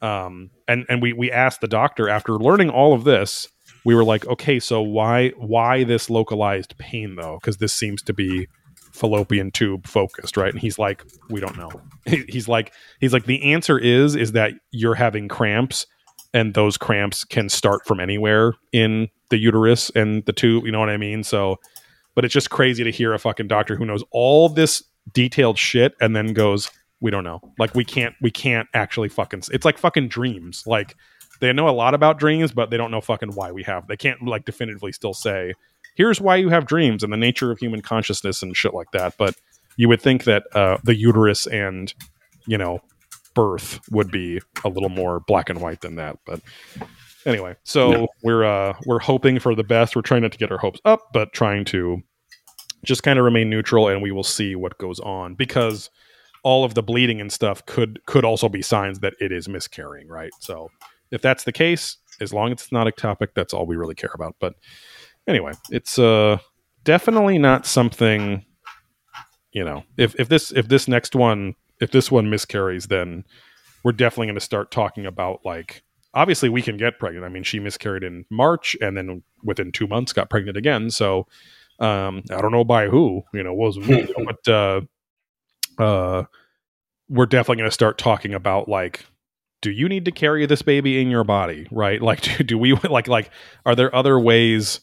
[0.00, 3.48] um and and we we asked the doctor after learning all of this
[3.84, 7.38] we were like, okay, so why why this localized pain though?
[7.40, 8.48] Because this seems to be
[8.92, 10.52] fallopian tube focused, right?
[10.52, 11.70] And he's like, we don't know.
[12.28, 15.86] he's like, he's like, the answer is is that you're having cramps,
[16.34, 20.64] and those cramps can start from anywhere in the uterus and the tube.
[20.64, 21.24] You know what I mean?
[21.24, 21.58] So,
[22.14, 25.94] but it's just crazy to hear a fucking doctor who knows all this detailed shit
[26.00, 26.70] and then goes,
[27.00, 27.40] we don't know.
[27.58, 29.42] Like we can't we can't actually fucking.
[29.52, 30.62] It's like fucking dreams.
[30.66, 30.96] Like
[31.42, 33.88] they know a lot about dreams, but they don't know fucking why we have.
[33.88, 35.54] They can't like definitively still say,
[35.96, 39.14] here's why you have dreams and the nature of human consciousness and shit like that.
[39.18, 39.34] But
[39.76, 41.92] you would think that uh, the uterus and
[42.46, 42.80] you know
[43.34, 46.16] birth would be a little more black and white than that.
[46.24, 46.40] But
[47.26, 48.08] anyway, so no.
[48.22, 49.96] we're uh, we're hoping for the best.
[49.96, 52.02] We're trying not to get our hopes up, but trying to
[52.84, 55.90] just kind of remain neutral, and we will see what goes on because
[56.44, 60.06] all of the bleeding and stuff could could also be signs that it is miscarrying,
[60.06, 60.30] right?
[60.38, 60.70] So
[61.12, 64.10] if that's the case, as long as it's not ectopic, that's all we really care
[64.14, 64.34] about.
[64.40, 64.54] But
[65.28, 66.38] anyway, it's uh
[66.84, 68.44] definitely not something
[69.52, 73.24] you know, if if this if this next one if this one miscarries, then
[73.84, 75.82] we're definitely going to start talking about like
[76.14, 77.24] obviously we can get pregnant.
[77.24, 80.90] I mean, she miscarried in March and then within 2 months got pregnant again.
[80.90, 81.26] So
[81.80, 84.80] um I don't know by who, you know, me, but uh
[85.78, 86.24] uh
[87.08, 89.04] we're definitely going to start talking about like
[89.62, 92.02] do you need to carry this baby in your body right?
[92.12, 93.30] Like do, do we like like
[93.64, 94.80] are there other ways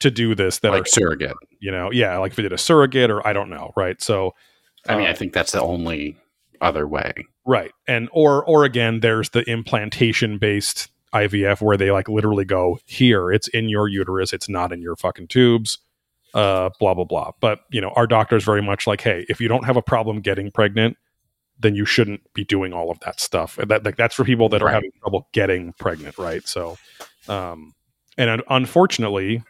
[0.00, 1.36] to do this that like are surrogate.
[1.60, 4.00] You know yeah like if we did a surrogate or i don't know right?
[4.02, 4.34] So
[4.88, 6.16] i mean uh, i think that's the only
[6.60, 7.12] other way.
[7.46, 12.78] Right and or or again there's the implantation based ivf where they like literally go
[12.84, 15.78] here it's in your uterus it's not in your fucking tubes
[16.34, 17.32] uh, blah blah blah.
[17.40, 19.82] But you know, our doctor is very much like, hey, if you don't have a
[19.82, 20.96] problem getting pregnant,
[21.58, 23.56] then you shouldn't be doing all of that stuff.
[23.56, 24.74] That like that's for people that are Right.
[24.74, 26.46] having trouble getting pregnant, right?
[26.46, 26.76] So,
[27.28, 27.72] um,
[28.16, 29.42] and unfortunately,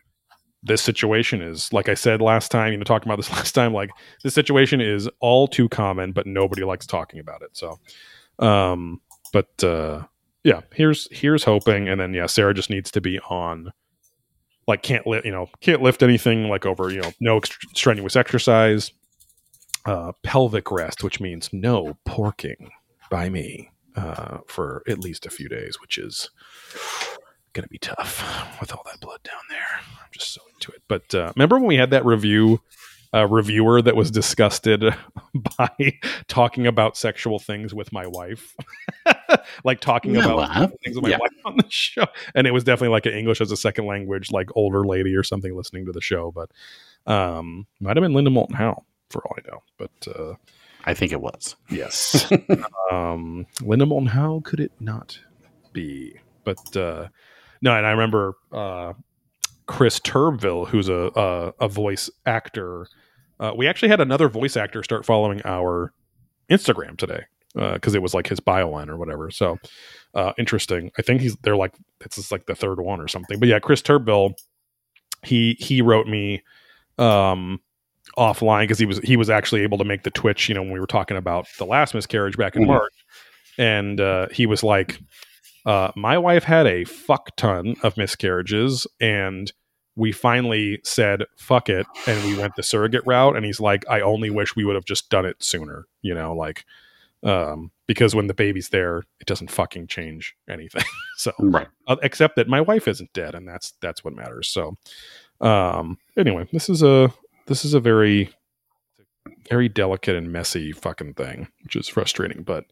[0.63, 2.73] this situation is like I said last time.
[2.73, 3.91] You know, talking about this last time, like
[4.25, 7.51] this situation is all too common, but nobody likes talking about it.
[7.57, 7.79] So,
[8.39, 9.01] um,
[9.33, 10.03] but uh,
[10.45, 13.73] yeah, here's here's hoping, and then yeah, Sarah just needs to be on.
[14.67, 18.17] Like can't lift, you know, can't lift anything like over, you know, no ext- strenuous
[18.17, 18.93] exercise,
[19.85, 22.69] uh, pelvic rest, which means no porking
[23.11, 26.31] by me uh, for at least a few days, which is
[27.53, 28.23] going to be tough
[28.61, 29.81] with all that blood down there.
[29.81, 30.83] I'm just so into it.
[30.89, 32.61] But uh, remember when we had that review
[33.15, 34.85] uh, reviewer that was disgusted
[35.59, 38.55] by talking about sexual things with my wife,
[39.65, 41.19] like talking No, about uh, things with my yeah.
[41.19, 42.05] wife on the show,
[42.35, 45.23] and it was definitely like an English as a second language, like older lady or
[45.23, 46.51] something listening to the show, but
[47.11, 49.63] um, might have been Linda Moulton Howe for all I know.
[49.79, 50.35] But uh,
[50.85, 51.57] I think it was.
[51.71, 52.31] yes,
[52.93, 55.19] um, Linda Moulton Howe could it not
[55.73, 56.15] be?
[56.45, 57.09] But uh,
[57.63, 58.95] no, and I remember uh,
[59.67, 62.87] Chris Turbville, who's a a, a voice actor.
[63.41, 65.93] Uh, we actually had another voice actor start following our
[66.51, 69.31] Instagram today because it was like his bio line or whatever.
[69.31, 69.59] So
[70.15, 70.91] uh, interesting.
[70.99, 73.39] I think he's they're like this is like the third one or something.
[73.39, 74.35] But yeah, Chris Turbville,
[75.23, 76.43] he he wrote me
[76.99, 77.61] um
[78.17, 80.73] offline because he was he was actually able to make the twitch you know when
[80.73, 82.69] we were talking about the last miscarriage back in Mhm.
[82.69, 82.93] march
[83.59, 84.99] and uh he was like
[85.67, 89.53] uh my wife had a fuck ton of miscarriages and
[89.97, 94.01] we finally said fuck it and we went the surrogate route and he's like i
[94.01, 96.65] only wish we would have just done it sooner you know like
[97.25, 100.85] um because when the baby's there it doesn't fucking change anything
[101.17, 101.67] so Right.
[101.89, 104.77] uh, except that my wife isn't dead and that's that's what matters so
[105.41, 107.13] um anyway this is a
[107.49, 108.31] this is a very
[109.51, 112.65] very delicate and messy fucking thing which is frustrating but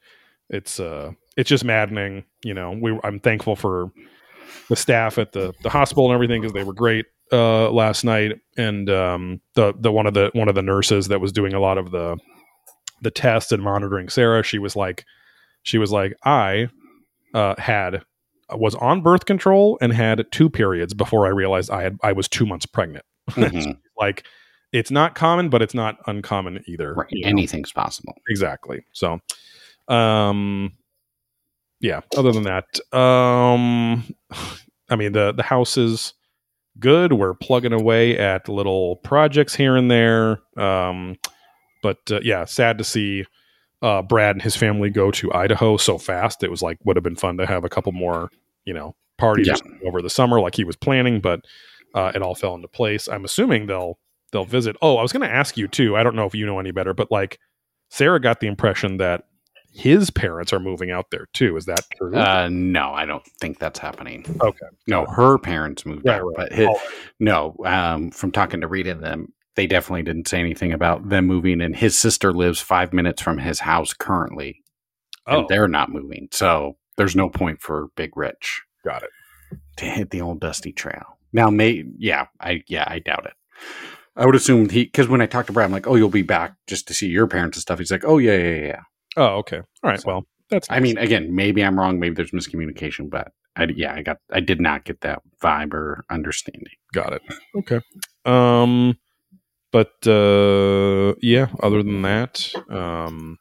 [0.51, 3.91] it's uh it's just maddening you know we i'm thankful for
[4.69, 8.39] the staff at the the hospital and everything because they were great uh last night
[8.57, 11.61] and um the the one of the one of the nurses that was doing a
[11.61, 12.17] lot of the
[13.03, 15.05] the tests and monitoring sarah she was like
[15.63, 16.69] she was like i
[17.35, 18.03] uh had
[18.55, 22.29] was on birth control and had two periods before I realized I had I was
[22.29, 23.05] two months pregnant.
[23.33, 23.77] Mhm.
[23.99, 24.25] like
[24.73, 26.95] it's not common, but it's not uncommon either.
[26.95, 27.09] Right.
[27.11, 27.29] you know?
[27.29, 28.15] Anything's possible.
[28.29, 28.85] Exactly.
[28.93, 29.21] So,
[29.89, 30.73] um,
[31.81, 32.01] yeah.
[32.17, 32.65] Other than that,
[32.97, 34.05] um,
[34.89, 36.15] I mean the the house is
[36.79, 37.13] good.
[37.13, 40.41] We're plugging away at little projects here and there.
[40.57, 41.17] Um,
[41.83, 43.25] but uh, yeah, sad to see
[43.83, 46.43] uh, Brad and his family go to Idaho so fast.
[46.43, 48.31] It was like would have been fun to have a couple more,
[48.65, 49.57] you know, parties Yeah.
[49.87, 51.41] over the summer like he was planning, but
[51.95, 53.09] uh, it all fell into place.
[53.09, 53.99] I'm assuming they'll
[54.33, 54.77] they'll visit.
[54.83, 55.97] Oh, I was going to ask you too.
[55.97, 57.39] I don't know if you know any better, but like
[57.91, 59.25] Sarah got the impression that
[59.73, 61.57] his parents are moving out there too.
[61.57, 62.15] Is that true?
[62.17, 64.25] Uh, no, I don't think that's happening.
[64.41, 64.67] okay.
[64.87, 66.49] No, her parents moved Right, out, right.
[66.49, 66.69] but his,
[67.21, 67.55] no.
[67.65, 71.61] Um, from talking to Rita and them, they definitely didn't say anything about them moving.
[71.61, 74.63] And his sister lives five minutes from his house currently,
[75.27, 76.29] oh, and they're not moving.
[76.33, 79.11] So there's no point for Big Rich got it.
[79.77, 81.19] to hit the old dusty trail.
[81.35, 83.35] Now, may yeah, I yeah, I doubt it.
[84.17, 86.23] I would assume he because when I talked to Brad, I'm like, "Oh, you'll be
[86.23, 88.81] back just to see your parents and stuff." He's like, "Oh yeah, yeah, yeah." yeah."
[89.17, 89.59] Oh, okay.
[89.59, 90.01] All right.
[90.01, 90.67] So- well, that's.
[90.71, 91.99] I mean, again, maybe I'm wrong.
[91.99, 96.05] Maybe there's miscommunication, but I yeah, I got I did not get that vibe or
[96.11, 96.75] understanding.
[96.93, 97.23] got it.
[97.57, 97.81] Okay.
[98.25, 98.99] Um,
[99.73, 101.49] but uh, yeah.
[101.63, 103.39] Other than that, um,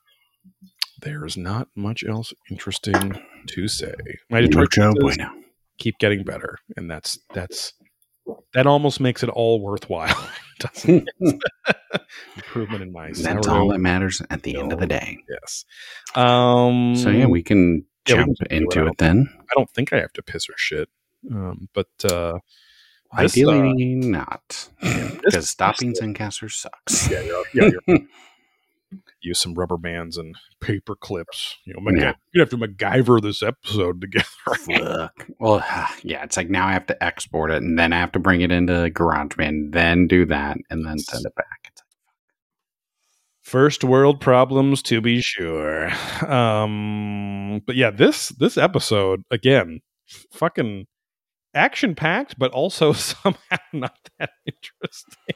[1.01, 3.93] there's not much else interesting to say.
[4.29, 5.31] My Detroit Mucho Pistons bueno.
[5.77, 7.73] keep getting better, and that's that's
[8.53, 10.29] that almost makes it all worthwhile.
[10.59, 11.41] doesn't it?
[12.35, 15.17] Improvement in my That's all that matters at the end of the day.
[15.29, 15.65] Yes.
[16.15, 16.95] Um.
[16.95, 18.89] So yeah, we can yeah, we jump can into it.
[18.89, 19.29] it then.
[19.39, 20.89] I don't think I have to piss or shit.
[21.29, 21.67] Um.
[21.73, 22.39] But uh,
[23.17, 27.09] this, Ideally, not because stopping Zencastr sucks.
[27.09, 27.99] yeah, you're, yeah, you're,
[29.25, 31.57] use some rubber bands and paper clips.
[31.65, 32.13] You know, Yeah.
[32.33, 34.25] you'd have to MacGyver this episode together.
[34.47, 35.27] Fuck.
[35.39, 35.57] Well,
[36.03, 38.41] yeah, it's like now I have to export it, and then I have to bring
[38.41, 41.71] it into GarageBand, then do that, and then send it back.
[43.43, 45.91] First world problems, to be sure.
[46.27, 49.81] Um, but yeah, this this episode again,
[50.33, 50.87] fucking
[51.53, 55.35] action packed, but also somehow not that interesting.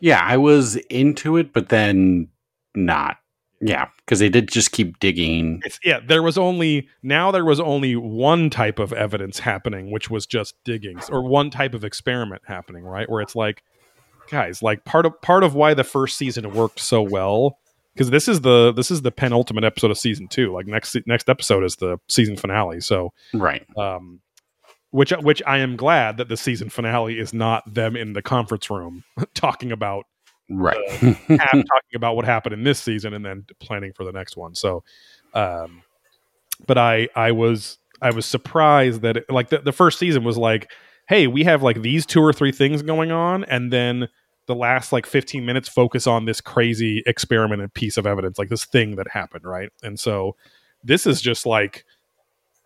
[0.00, 2.28] yeah, I was into it, but then
[2.74, 3.18] not.
[3.60, 5.62] Yeah, because they did just keep digging.
[5.64, 10.10] It's yeah, there was only now there was only one type of evidence happening, which
[10.10, 13.08] was just diggings, or one type of experiment happening, right?
[13.08, 13.62] Where it's like
[14.30, 17.58] guys, like part of part of why the first season worked so well
[17.94, 20.52] because this is the this is the penultimate episode of season two.
[20.52, 22.80] Like next next episode is the season finale.
[22.80, 23.64] So Right.
[23.78, 24.20] um,
[24.90, 28.68] which which I am glad that the season finale is not them in the conference
[28.68, 29.04] room
[29.34, 30.06] talking about
[30.48, 30.78] Right.
[31.62, 34.54] talking about what happened in this season and then planning for the next one.
[34.54, 34.84] So,
[35.32, 35.82] um,
[36.66, 40.36] but I I was I was surprised that it, like the, the first season was
[40.36, 40.70] like,
[41.08, 44.08] hey, we have like these two or three things going on, and then
[44.46, 48.50] the last like 15 minutes focus on this crazy experiment and piece of evidence, like
[48.50, 49.70] this thing that happened, right?
[49.82, 50.36] And so
[50.82, 51.84] this is just like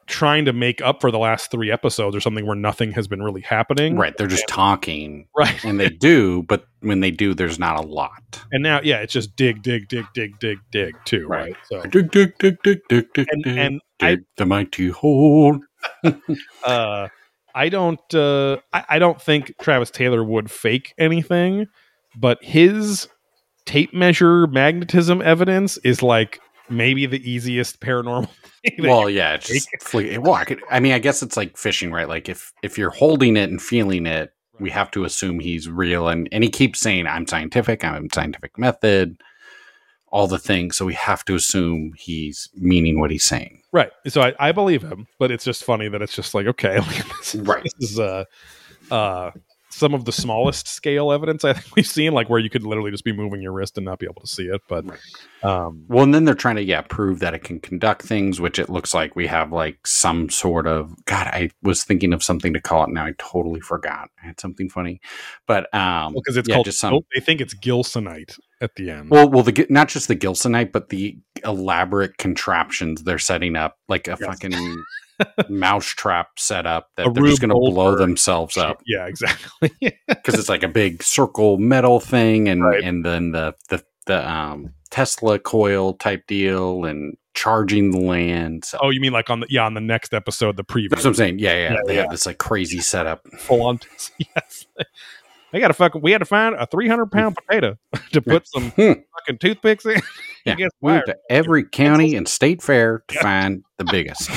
[0.09, 3.23] trying to make up for the last three episodes or something where nothing has been
[3.23, 3.97] really happening.
[3.97, 4.17] right.
[4.17, 5.29] They're just talking.
[5.37, 5.63] Right.
[5.65, 8.43] And they do, but when they do, there's not a lot.
[8.51, 11.53] And now, yeah, it's just dig, dig, dig, dig, dig, dig, too, right?
[11.53, 11.57] Right.
[11.71, 15.61] So, Dig, dig, dig, dig, dig, dig, and dig, and I dig the mighty hole.
[16.65, 17.09] uh
[17.55, 21.67] I don't uh I, I don't think Travis Taylor would fake anything,
[22.17, 23.09] but his
[23.67, 26.41] tape measure magnetism evidence is like
[26.71, 28.29] maybe the easiest paranormal
[28.64, 28.77] thing.
[28.81, 31.91] Well, yeah, it's just flick- well, I, could, I mean, I guess it's like fishing,
[31.93, 32.09] right?
[32.09, 36.09] Like if if you're holding it and feeling it, we have to assume he's real,
[36.09, 37.85] and and he keeps saying, "I'm scientific.
[37.85, 39.21] I'm scientific method."
[40.11, 43.61] All the things, so we have to assume he's meaning what he's saying.
[43.73, 43.91] Right.
[44.07, 47.05] So I, I believe him, but it's just funny that it's just like, okay, like,
[47.19, 47.62] this, Right.
[47.62, 48.25] this is uh
[48.91, 49.33] uh
[49.79, 52.91] some of the smallest scale evidence I think we've seen, like where you could literally
[52.91, 54.62] just be moving your wrist and not be able to see it.
[54.68, 55.01] But Right.
[55.43, 58.59] um Well, and then they're trying to yeah prove that it can conduct things, which
[58.59, 61.26] it looks like we have like some sort of God.
[61.29, 63.07] I was thinking of something to call it now.
[63.07, 64.11] I totally forgot.
[64.22, 65.01] I had something funny,
[65.47, 69.11] but um, because it's yeah, called just some they think it's gilsonite at the end.
[69.11, 74.07] Well, well, the not just the Gilsonite, but the elaborate contraptions they're setting up, like
[74.07, 74.26] a Yes.
[74.26, 74.53] fucking
[75.49, 79.71] mousetrap setup that A they're just going to blow themselves up yeah, exactly.
[80.09, 82.83] because it's like a big circle metal thing, and Right.
[82.83, 88.64] and then the the the um, Tesla coil type deal, and charging the land.
[88.64, 91.05] So Oh, you mean like on the yeah on the next episode, the preview, that's
[91.05, 91.39] what I'm saying.
[91.39, 92.01] Yeah, yeah, Yeah, they yeah.
[92.03, 93.27] have this like crazy setup.
[93.39, 93.81] full on.
[94.19, 94.66] yes,
[95.53, 96.01] they got to fucking.
[96.03, 97.77] We had to find a three hundred pound potato
[98.12, 98.93] to put some Hmm.
[99.19, 100.01] fucking toothpicks in.
[100.45, 104.31] Yeah, we went to every county and state fair to find the biggest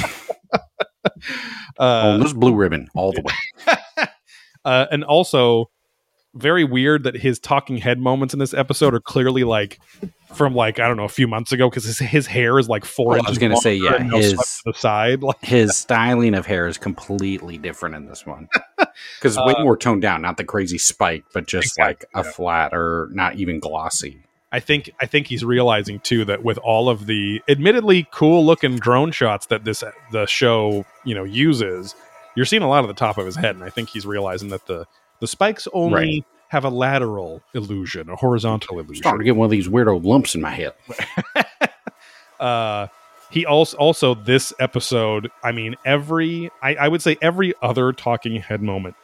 [1.79, 3.21] Uh, on this blue ribbon all the
[3.67, 4.05] way.
[4.65, 5.69] uh, and also
[6.33, 9.79] very weird that his talking head moments in this episode are clearly like
[10.33, 12.85] from like I don't know a few months ago because his, his hair is like
[12.85, 13.07] four.
[13.15, 15.21] Well, I was gonna say, yeah, his- to the side.
[15.23, 18.47] Like, his styling of hair is completely different in this one
[19.19, 22.29] because way Uh, more toned down not the crazy spike but just Exactly, like a
[22.31, 26.89] flat or not even glossy I think I think he's realizing too that with all
[26.89, 31.95] of the admittedly cool looking drone shots that this the show you know uses,
[32.35, 34.49] you're seeing a lot of the top of his head, and I think he's realizing
[34.49, 34.85] that the
[35.19, 36.25] the spikes only Right.
[36.49, 39.03] have a lateral illusion, a horizontal illusion.
[39.05, 40.73] I'm starting to get one of these weirdo lumps in my head
[42.39, 42.87] uh
[43.29, 48.35] he also also this episode i mean every I, I would say every other talking
[48.41, 48.95] head moment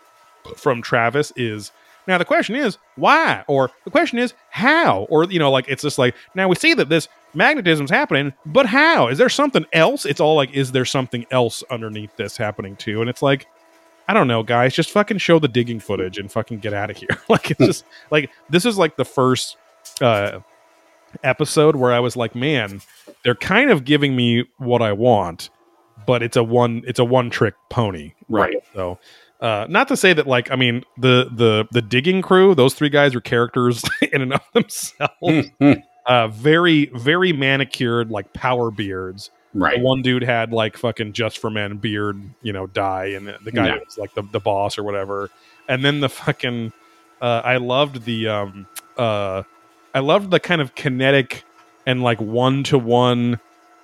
[0.56, 1.72] from travis is
[2.08, 3.44] now the question is why?
[3.48, 5.08] Or the question is how?
[5.10, 8.66] Or you know like it's just like now we see that this magnetism's happening but
[8.66, 9.08] how?
[9.08, 10.06] Is there something else?
[10.06, 13.02] It's all like is there something else underneath this happening too?
[13.02, 13.48] And it's like
[14.10, 16.98] i don't know guys just fucking show the digging footage and fucking get out of
[16.98, 17.10] here.
[17.30, 19.58] Like it's just like this is like the first
[20.02, 20.40] uh
[21.24, 22.82] episode where i was like man
[23.24, 25.50] they're kind of giving me what I want,
[26.06, 28.56] but it's a one it's a one trick pony, Right.
[28.74, 29.00] So,
[29.42, 32.90] uh, not to say that like I mean the the the digging crew, those three
[32.90, 35.50] guys are characters in and of themselves.
[36.06, 39.30] uh, very very manicured like power beards.
[39.54, 43.28] right The one dude had like fucking just for men beard, you know, dye, and
[43.28, 43.78] the, the guy Yeah.
[43.86, 45.30] was like the, the boss or whatever.
[45.68, 46.72] And then the fucking,
[47.22, 48.68] uh, I loved the, um,
[48.98, 49.44] uh,
[49.94, 51.44] I loved the kind of kinetic
[51.86, 53.40] and like one to one,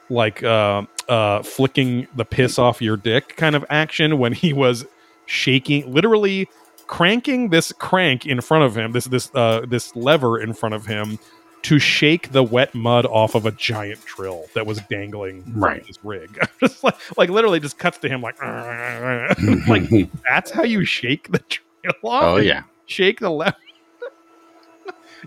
[0.10, 4.86] like uh, uh, flicking the piss off your dick kind of action when he was
[5.26, 6.48] shaking, literally
[6.88, 10.86] cranking this crank in front of him, this this uh, this lever in front of
[10.86, 11.18] him
[11.64, 15.86] to shake the wet mud off of a giant drill that was dangling from Right.
[15.86, 16.38] his rig.
[16.60, 18.36] just like, like literally just cuts to him like,
[19.68, 19.84] like
[20.30, 22.24] that's how you shake the drill off.
[22.24, 23.56] oh yeah shake the lever.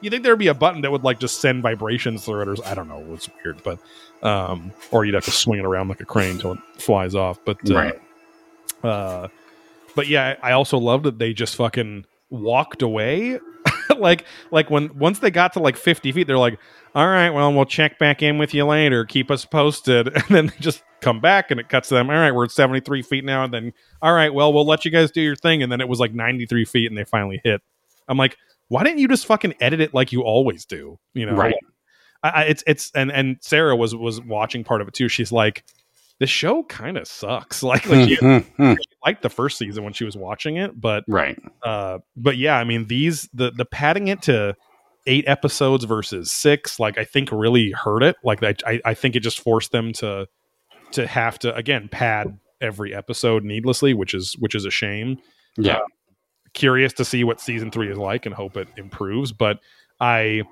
[0.03, 2.57] you think there'd be a button that would like just send vibrations through it, or
[2.67, 3.79] I don't know, it's weird, but
[4.23, 7.39] um, or you'd have to swing it around like a crane till it flies off.
[7.47, 8.01] But uh, Right.
[8.85, 9.29] uh,
[9.97, 13.41] but yeah, I also loved that they just fucking walked away.
[13.99, 16.59] like like when once they got to like 50 feet they're like
[16.95, 20.47] all right well we'll check back in with you later keep us posted and then
[20.47, 23.25] they just come back and it cuts to them all right we're at 73 feet
[23.25, 23.73] now and then
[24.03, 26.15] all right well we'll let you guys do your thing and then it was like
[26.15, 27.61] 93 feet and they finally hit
[28.07, 28.37] i'm like
[28.69, 30.99] why didn't you just fucking edit it like you always do?
[31.15, 31.55] You know, Right.
[32.23, 35.09] I, I, it's it's and and Sarah was was watching part of it too.
[35.09, 35.65] She's like,
[36.19, 37.62] the show kind of sucks.
[37.62, 38.77] Like, like she, Mhm.
[38.79, 41.39] she liked the first season when she was watching it, but right.
[41.62, 44.55] uh, but yeah, I mean these the the padding it to
[45.07, 48.17] eight episodes versus six, like I think really hurt it.
[48.25, 50.27] Like I I, I think it just forced them to
[50.93, 55.19] to have to again pad every episode needlessly, which is which is a shame.
[55.59, 55.81] Yeah.
[56.55, 59.31] Curious to see what season three is like and hope it improves.
[59.31, 59.59] But
[60.01, 60.43] I,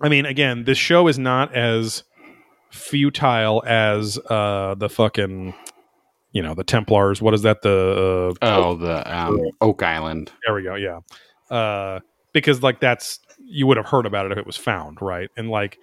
[0.00, 2.04] I mean, again, this show is not as
[2.70, 5.54] futile as uh the fucking
[6.32, 10.30] you know the templars what is that the uh, oh, the um, Oak Island.
[10.44, 10.74] there we go.
[10.74, 11.00] Yeah.
[11.50, 12.00] Uh,
[12.32, 15.30] because like that's you would have heard about it if it was found, right?
[15.36, 15.78] And like,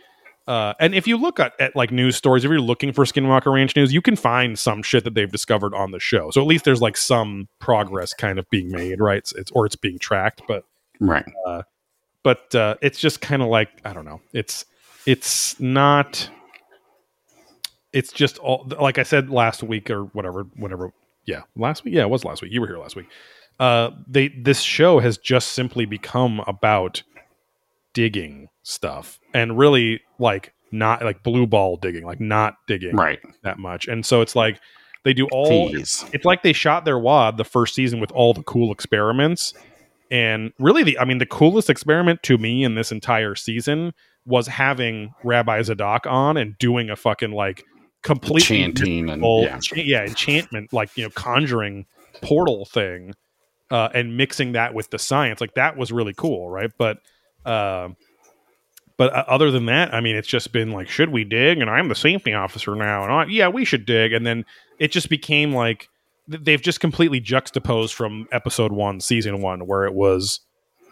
[0.47, 3.51] uh, and if you look at, at like news stories, if you're looking for Skinwalker
[3.53, 6.29] Ranch news, you can find some shit that they've discovered on the show.
[6.31, 9.19] So at least there's like some progress kind of being made, right?
[9.19, 10.65] It's, it's or it's being tracked, but
[10.99, 11.25] Right.
[12.21, 14.21] but uh, it's just kind of like I don't know.
[14.33, 14.65] It's
[15.05, 16.29] it's not.
[17.93, 20.43] It's just all like I said last week or whatever.
[20.55, 20.91] Whatever.
[21.25, 21.93] Yeah, last week.
[21.93, 22.51] Yeah, it was last week.
[22.51, 23.07] You were here last week.
[23.59, 27.03] Uh, they this show has just simply become about
[27.93, 33.19] digging stuff and really like not like blue ball digging, like not digging Right.
[33.43, 33.87] that much.
[33.87, 34.59] And so it's like
[35.03, 36.03] they do all Tease.
[36.13, 39.53] it's like they shot their wad the first season with all the cool experiments
[40.09, 43.93] and really the i mean the coolest experiment to me in this entire season
[44.25, 47.63] was having rabbi zadok on and doing a fucking like
[48.03, 49.59] completely Chanting and yeah.
[49.75, 51.85] yeah enchantment like you know conjuring
[52.21, 53.13] portal thing
[53.71, 56.99] uh and mixing that with the science like that was really cool right but
[57.45, 57.95] um
[58.95, 61.57] but uh, other than that, I mean, it's just been like, should we dig?
[61.59, 64.13] And I'm the safety officer now, and I, yeah, we should dig.
[64.13, 64.45] And then
[64.77, 65.89] it just became like
[66.27, 70.41] they've just completely juxtaposed from episode one, season one, where it was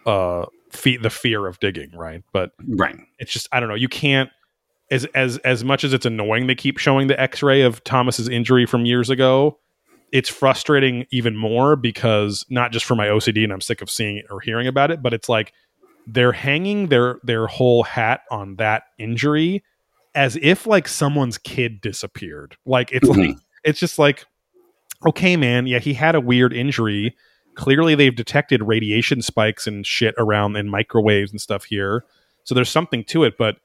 [0.08, 2.24] uh fe- the fear of digging, right?
[2.34, 2.96] But Right.
[3.20, 3.76] it's just I don't know.
[3.76, 4.32] You can't
[4.92, 8.66] as as as much as it's annoying they keep showing the X-ray of Thomas's injury
[8.66, 9.58] from years ago.
[10.12, 14.18] It's frustrating even more because not just for my OCD and I'm sick of seeing
[14.18, 15.54] it or hearing about it, but it's like
[16.06, 19.64] they're hanging their their whole hat on that injury
[20.14, 22.58] as if like someone's kid disappeared.
[22.66, 23.32] Like it's mm-hmm.
[23.32, 24.26] like it's just like
[25.06, 27.16] okay man, yeah, he had a weird injury.
[27.56, 32.04] Clearly they've detected radiation spikes and shit around and microwaves and stuff here.
[32.44, 33.58] So there's something to it, but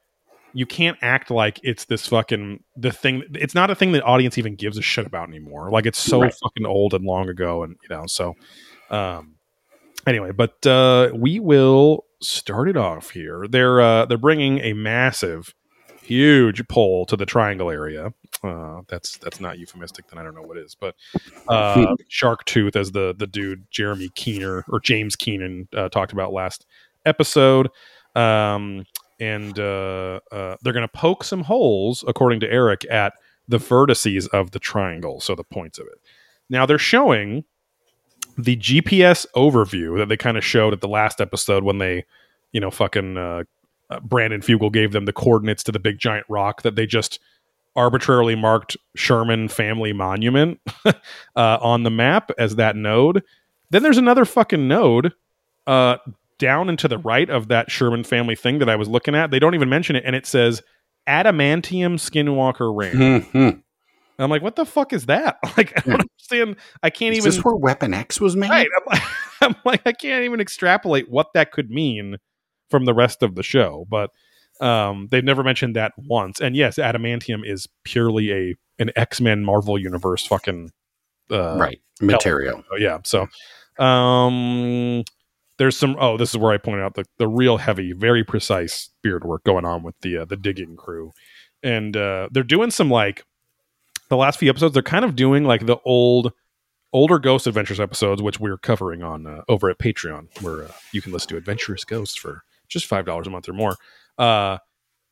[0.57, 3.23] you can't act like it's this fucking the thing.
[3.35, 5.71] It's not a thing that audience even gives a shit about anymore.
[5.71, 6.33] Like it's so Right.
[6.43, 8.05] fucking old and long ago, and you know.
[8.07, 8.33] So,
[8.89, 9.35] um,
[10.07, 13.47] anyway, but uh, we will start it off here.
[13.47, 15.55] They're uh, they're bringing a massive,
[16.01, 18.15] huge pole to the triangle area.
[18.43, 20.09] Uh, that's that's not euphemistic.
[20.09, 20.95] Then I don't know what is, but
[21.49, 26.33] uh, Shark Tooth, as the the dude Jeremy Keener or James Keenan uh, talked about
[26.33, 26.65] last
[27.05, 27.69] episode.
[28.15, 28.87] Um,
[29.19, 33.15] and uh, uh, they're going to poke some holes, according to Erik, at
[33.49, 36.01] the vertices of the triangle, so the points of it.
[36.51, 37.45] Now they're showing
[38.37, 42.05] the GPS overview that they kind of showed at the last episode when they,
[42.53, 43.45] you know, fucking uh,
[43.89, 47.19] uh, Brandon Fugal gave them the coordinates to the big giant rock that they just
[47.75, 50.95] arbitrarily marked Sherman Family Monument uh,
[51.37, 53.23] on the map as that node.
[53.71, 55.13] Then there's another fucking node
[55.67, 55.97] uh,
[56.39, 59.31] down and to the right of that Sherman family thing that I was looking at.
[59.31, 60.63] They don't even mention it, and it says
[61.09, 63.25] Adamantium Skinwalker Ranch.
[63.33, 63.63] Mhm.
[64.19, 65.39] I'm like, what the fuck is that?
[65.57, 66.57] Like, I don't understand.
[66.83, 67.31] I can't Is even.
[67.31, 68.51] this where Weapon X was made?
[68.51, 68.67] right.
[68.77, 69.03] I'm like,
[69.43, 72.17] I'm like, I can't even extrapolate what that could mean
[72.71, 73.87] from the rest of the show.
[73.89, 74.11] But
[74.61, 76.41] um, they've never mentioned that once.
[76.41, 80.71] And yes, Adamantium is purely a an X Men Marvel Universe fucking
[81.31, 81.81] uh, right.
[82.01, 82.63] Material.
[82.73, 82.99] Oh, yeah.
[83.05, 83.27] So,
[83.83, 85.03] um,
[85.59, 85.97] there's some.
[85.99, 89.45] Oh, this is where I pointed out the the real heavy, very precise beard work
[89.45, 91.13] going on with the uh, the digging crew,
[91.63, 93.25] and uh, they're doing some like
[94.09, 94.75] the last few episodes.
[94.75, 96.33] They're kind of doing like the old.
[96.93, 101.03] Older Ghost Adventures episodes, which we're covering on uh, over at Patreon, where uh, you
[101.03, 103.77] can listen to Adventurous Ghosts for just five dollars a month or more.
[104.17, 104.59] Uh,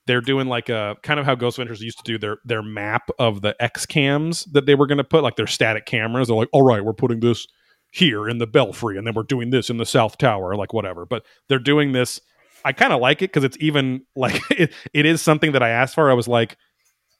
[0.06, 3.10] they're doing like a kind of how Ghost Adventures used to do their their map
[3.18, 6.28] of the X cams that they were going to put, like their static cameras.
[6.28, 7.46] They're like, all right, we're putting this
[7.94, 11.06] here in the belfry, and then we're doing this in the South Tower, like whatever.
[11.06, 12.20] But they're doing this.
[12.64, 15.68] I kind of like it because it's even like it, it is something that I
[15.68, 16.10] asked for.
[16.10, 16.56] I was like,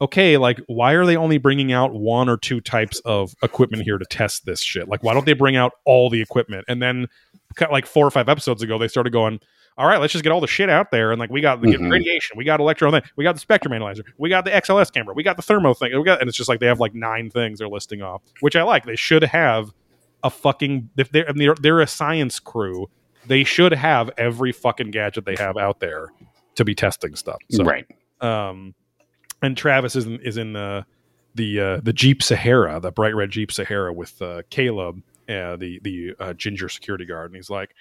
[0.01, 3.99] okay, like why are they only bringing out one or two types of equipment here
[3.99, 4.89] to test this shit?
[4.89, 6.64] Like why don't they bring out all the equipment?
[6.66, 7.07] And then
[7.70, 9.39] like four or five episodes ago, they started going.
[9.77, 11.66] All right, let's just get all the shit out there, and like we got the
[11.66, 11.91] Mhm.
[11.91, 15.14] radiation, we got electro, thing, we got the spectrum analyzer, we got the XLS camera,
[15.14, 17.29] we got the thermo thing, we got, and it's just like they have like nine
[17.29, 18.85] things they're listing off, which I like.
[18.85, 19.72] They should have
[20.25, 22.89] a fucking if they're I mean, they're, they're a science crew.
[23.27, 26.09] they should have every fucking gadget they have out there
[26.57, 27.39] to be testing stuff.
[27.51, 27.87] So, right.
[28.20, 28.75] um,
[29.43, 30.85] and Travis is in, is in the
[31.35, 35.81] the uh, the Jeep Sahara, the bright red Jeep Sahara with uh, Caleb, uh, the
[35.83, 37.75] the uh, ginger security guard, and he's like,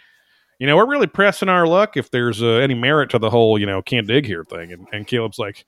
[0.60, 3.58] you know, we're really pressing our luck if there's uh, any merit to the whole
[3.58, 5.66] you know can't dig here thing, and, and Caleb's like.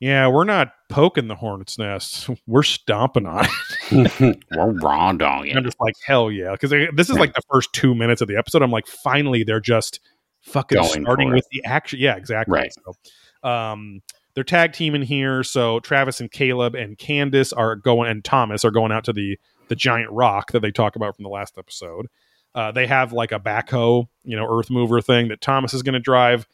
[0.00, 2.30] Yeah, we're not poking the hornet's nest.
[2.46, 3.50] We're stomping on it.
[4.52, 5.56] We're raw dogging.
[5.56, 6.52] I'm just like, hell yeah.
[6.52, 8.62] Because this is like the first two minutes of the episode.
[8.62, 10.00] I'm like, finally, they're just
[10.42, 11.98] fucking Going starting with the action.
[11.98, 12.52] Yeah, exactly.
[12.52, 12.72] Right.
[12.72, 14.02] So, um,
[14.34, 15.42] they're tag teaming here.
[15.42, 19.38] So Travis and Caleb and Candace are going, and Thomas are going out to the
[19.68, 22.06] the giant rock that they talk about from the last episode.
[22.54, 25.94] Uh, they have like a backhoe, you know, earth mover thing that Thomas is going
[25.94, 26.46] to drive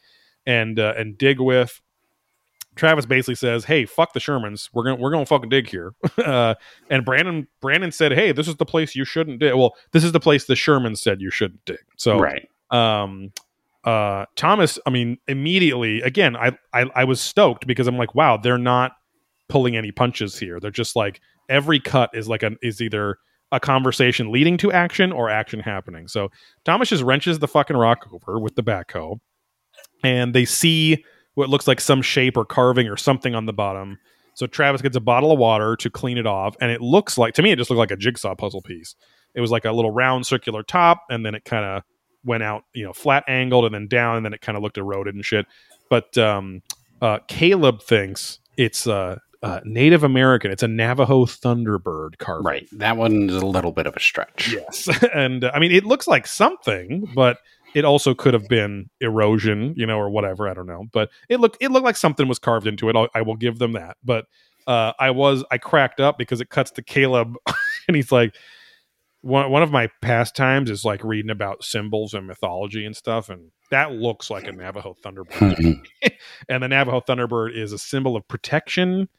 [0.45, 1.81] and uh, and dig with.
[2.75, 4.69] Travis basically says, "Hey, fuck the Shermans.
[4.73, 6.55] We're gonna we're gonna fucking dig here." uh,
[6.89, 10.11] and Brandon Brandon said, "Hey, this is the place you shouldn't dig." Well, this is
[10.11, 11.83] the place the Shermans said you shouldn't dig.
[11.97, 12.47] So, right.
[12.71, 13.31] um,
[13.85, 18.37] uh, Thomas, I mean, immediately again, I, I I was stoked because I'm like, wow,
[18.37, 18.93] they're not
[19.47, 20.59] pulling any punches here.
[20.59, 23.17] They're just like every cut is like an is either
[23.51, 26.07] a conversation leading to action or action happening.
[26.07, 26.29] So
[26.65, 29.19] Thomas just wrenches the fucking rock over with the backhoe,
[30.03, 31.03] and they see
[31.35, 33.99] what looks like some shape or carving or something on the bottom.
[34.33, 37.35] So Travis gets a bottle of water to clean it off, and it looks like
[37.35, 38.95] to me it just looked like a jigsaw puzzle piece.
[39.33, 41.83] It was like a little round circular top, and then it kind of
[42.23, 44.77] went out, you know, flat angled, and then down, and then it kind of looked
[44.77, 45.45] eroded and shit.
[45.89, 46.63] But um,
[47.01, 50.51] uh, Caleb thinks it's uh, uh, Native American.
[50.51, 52.45] It's a Navajo Thunderbird carving.
[52.45, 52.67] Right.
[52.73, 54.53] That one is a little bit of a stretch.
[54.53, 57.37] Yes, and uh, I mean it looks like something, but
[57.75, 60.49] it also could have been erosion, you know, or whatever.
[60.49, 62.95] I don't know, but it looked it looked like something was carved into it.
[62.95, 63.97] I'll, I will give them that.
[64.03, 64.25] But
[64.65, 67.35] uh, I was I cracked up because it cuts to Caleb,
[67.87, 68.33] and he's like,
[69.21, 73.51] one one of my pastimes is like reading about symbols and mythology and stuff, and
[73.71, 75.81] that looks like a Navajo Thunderbird.
[76.49, 79.09] and the Navajo Thunderbird is a symbol of protection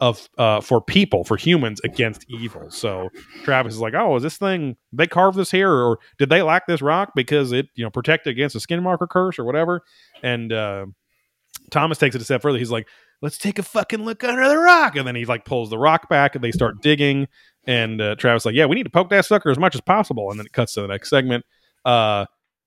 [0.00, 2.70] of uh, for people for humans against evil.
[2.70, 3.08] So
[3.44, 6.66] Travis is like, "Oh, is this thing they carved this here, or did they lack
[6.66, 9.82] this rock because it you know protected against a skinwalker curse or whatever?"
[10.22, 10.86] And uh,
[11.70, 12.58] Thomas takes it a step further.
[12.58, 12.88] He's like,
[13.22, 16.08] "Let's take a fucking look under the rock," and then he like pulls the rock
[16.08, 17.28] back, and they start digging.
[17.66, 20.30] And uh, Travis like, "Yeah, we need to poke that sucker as much as possible."
[20.30, 21.46] And then it cuts to the next segment.
[21.86, 22.26] Uh,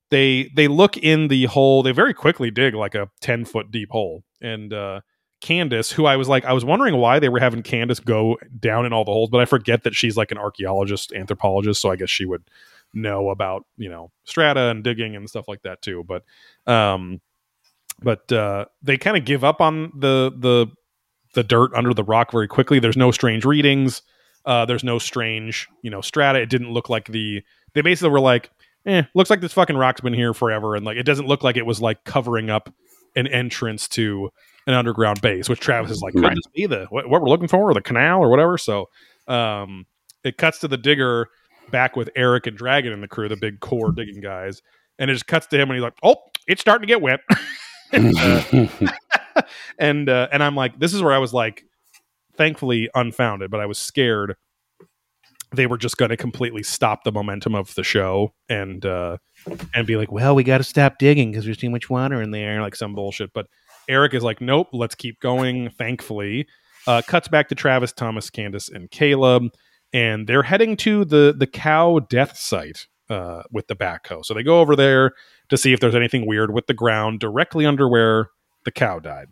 [0.10, 1.84] they they look in the hole.
[1.84, 5.02] They very quickly dig like a ten foot deep hole, and uh,
[5.42, 8.86] Candace, who I was like, I was wondering why they were having Candace go down
[8.86, 11.96] in all the holes, but I forget that she's like an archaeologist, anthropologist, so I
[11.96, 12.44] guess she would
[12.94, 16.04] know about you know strata and digging and stuff like that too.
[16.08, 16.24] But
[16.72, 17.22] um,
[18.02, 20.68] but uh, they kind of give up on the the
[21.34, 22.80] the dirt under the rock very quickly.
[22.80, 24.02] There's no strange readings.
[24.46, 26.40] Uh, there's no strange you know strata.
[26.40, 28.50] It didn't look like the they basically were like,
[28.86, 31.58] eh, looks like this fucking rock's been here forever, and like it doesn't look like
[31.58, 32.74] it was like covering up
[33.16, 34.32] an entrance to
[34.70, 36.36] an underground base, which Travis is like, could Right.
[36.36, 38.58] this be the what, what we're looking for, or the canal, or whatever?
[38.58, 38.86] So,
[39.28, 39.86] um,
[40.24, 41.28] it cuts to the digger
[41.72, 44.62] back with Erik and Dragon in the crew, the big core digging guys,
[45.00, 46.18] and it just cuts to him, and he's like, "Oh,
[46.48, 47.22] it's starting to get wet,"
[49.80, 51.64] and uh, and I'm like, this is where I was like,
[52.38, 54.36] thankfully unfounded, but I was scared
[55.52, 59.18] they were just going to completely stop the momentum of the show and uh,
[59.74, 62.30] and be like, well, we got to stop digging because there's too much water in
[62.30, 63.32] there, like some bullshit.
[63.34, 63.48] But
[63.90, 65.70] Erik is like, nope, let's keep going.
[65.72, 66.48] Thankfully,
[66.88, 69.52] uh, cuts back to Travis, Thomas, Candace, and Caleb,
[69.92, 74.24] and they're heading to the the cow death site uh, with the backhoe.
[74.24, 75.14] So they go over there
[75.50, 78.30] to see if there's anything weird with the ground directly under where
[78.66, 79.28] the cow died.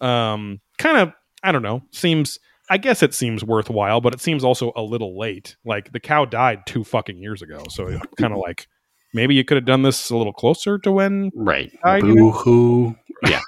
[0.00, 1.82] Um, kind of, I don't know.
[1.90, 2.38] Seems,
[2.70, 5.56] I guess it seems worthwhile, but it seems also a little late.
[5.64, 8.66] Like the cow died two fucking years ago, so kind of like
[9.12, 12.00] maybe you could have done this a little closer to when right.
[12.00, 12.96] Boo hoo.
[13.26, 13.40] Yeah,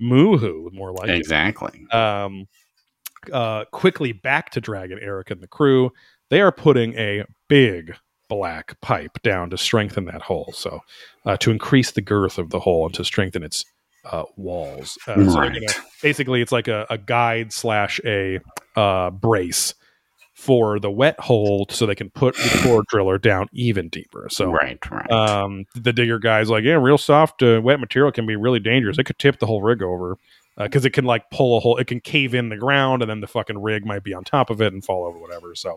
[0.00, 1.16] Moohoo, more like it.
[1.16, 1.86] exactly.
[1.90, 2.46] um,
[3.32, 5.90] uh, quickly back to Dragon, Erik, and the crew.
[6.30, 7.96] They are putting a big
[8.28, 10.52] black pipe down to strengthen that hole.
[10.54, 10.80] So,
[11.24, 13.64] uh, to increase the girth of the hole and to strengthen its
[14.04, 14.98] uh, walls.
[15.06, 15.52] Uh, so Right.
[15.52, 18.40] gonna, basically, it's like a, a guide slash a
[18.76, 19.74] uh, brace
[20.38, 24.28] for the wet hole so they can put the core driller down even deeper.
[24.30, 25.10] So, right, right.
[25.10, 28.98] um, the digger guy's like, yeah, real soft uh, wet material can be really dangerous.
[28.98, 30.16] It could tip the whole rig over
[30.56, 31.76] because it can like pull a hole.
[31.76, 34.48] It can cave in the ground, and then the fucking rig might be on top
[34.48, 35.56] of it and fall over, whatever.
[35.56, 35.76] So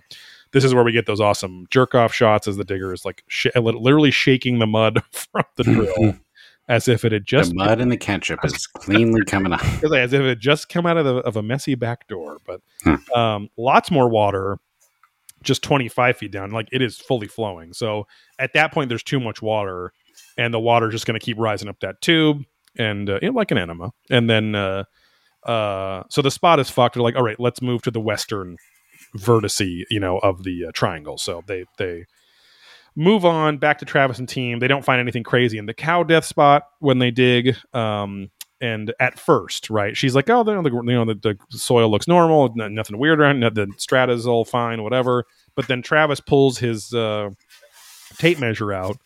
[0.52, 3.24] this is where we get those awesome jerk off shots as the digger is like
[3.28, 6.16] sh- literally shaking the mud from the drill
[6.72, 9.62] as if it had just the mud and the ketchup is cleanly coming out.
[9.94, 12.38] as if it had just come out of, the, of a messy back door.
[12.46, 12.96] But Hmm.
[13.14, 14.58] um, lots more water,
[15.44, 16.52] just 25 feet down.
[16.52, 17.74] Like it is fully flowing.
[17.74, 18.08] So
[18.40, 19.92] at that point, there's too much water
[20.38, 22.44] and the water's just going to keep rising up that tube,
[22.78, 23.92] and uh, know, like an enema.
[24.10, 24.86] And then, uh,
[25.46, 26.96] uh, so the spot is fucked.
[26.96, 28.56] They're like, all right, let's move to the western
[29.18, 31.18] vertice, you know, of the uh, triangle.
[31.18, 32.06] So they they
[32.96, 34.60] move on back to Travis and team.
[34.60, 37.56] They don't find anything crazy in the cow death spot when they dig.
[37.74, 42.08] Um, and at first, right, she's like, "Oh, the, you know, the, the soil looks
[42.08, 43.40] normal, nothing weird around.
[43.42, 45.26] The strata's all fine, whatever."
[45.56, 47.30] But then Travis pulls his uh,
[48.18, 48.98] tape measure out,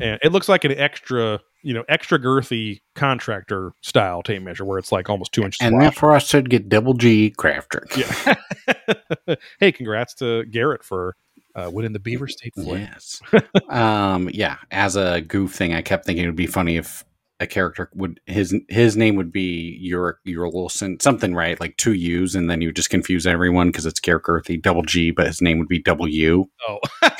[0.00, 4.78] and it looks like an extra, you know, extra girthy contractor style tape measure, where
[4.78, 5.60] it's like almost two inches.
[5.60, 5.84] And wide.
[5.84, 7.86] therefore, I should get double G crafter.
[7.96, 9.36] Yeah.
[9.60, 11.14] hey, congrats to Garrett for
[11.56, 12.88] uh, winning the Beaver State Flag.
[12.92, 13.20] Yes.
[13.68, 14.58] um, yeah.
[14.70, 17.04] As a goof thing, I kept thinking it would be funny if
[17.40, 21.92] a character would his his name would be your your Wilson something right like two
[21.92, 25.42] U's and then you just confuse everyone because it's Garrett Girthy double G but his
[25.42, 26.46] name would be W.
[26.66, 26.78] Oh.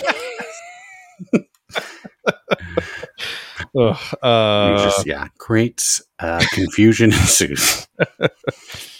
[3.78, 7.87] Ugh, uh, just yeah great uh, confusion ensues.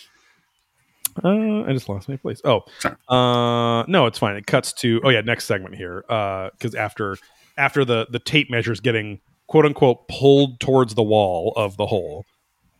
[1.25, 2.41] Uh, I just lost my place.
[2.45, 2.65] Oh,
[3.09, 4.37] uh, no, it's fine.
[4.37, 6.05] It cuts to oh yeah, next segment here.
[6.09, 7.17] Uh, because after
[7.57, 12.25] after the the tape measures getting quote unquote pulled towards the wall of the hole.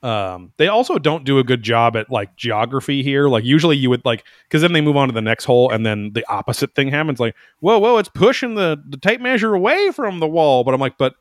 [0.03, 3.29] Um, they also don't do a good job at like geography here.
[3.29, 5.85] Like usually you would like because then they move on to the next hole and
[5.85, 7.19] then the opposite thing happens.
[7.19, 10.65] Like whoa whoa, it's pushing the the tape measure away from the wall.
[10.65, 11.15] But I'm like, but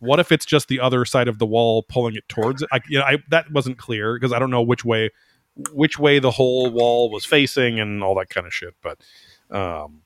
[0.00, 2.68] what if it's just the other side of the wall pulling it towards it?
[2.72, 5.10] I, you know, I, that wasn't clear because I don't know which way
[5.72, 8.74] which way the whole wall was facing and all that kind of shit.
[8.82, 8.98] But
[9.50, 10.02] um,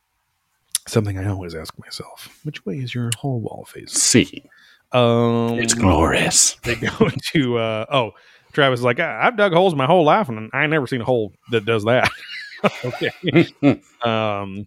[0.87, 3.89] something I always ask myself: which way is your whole wall facing?
[3.89, 4.43] See,
[4.93, 6.55] Um, it's glorious.
[6.65, 8.13] they go to uh, oh,
[8.53, 11.01] Travis is like, "I- I've dug holes my whole life and I ain't never seen
[11.01, 12.11] a hole that does that.
[12.85, 13.11] okay.
[14.03, 14.67] um,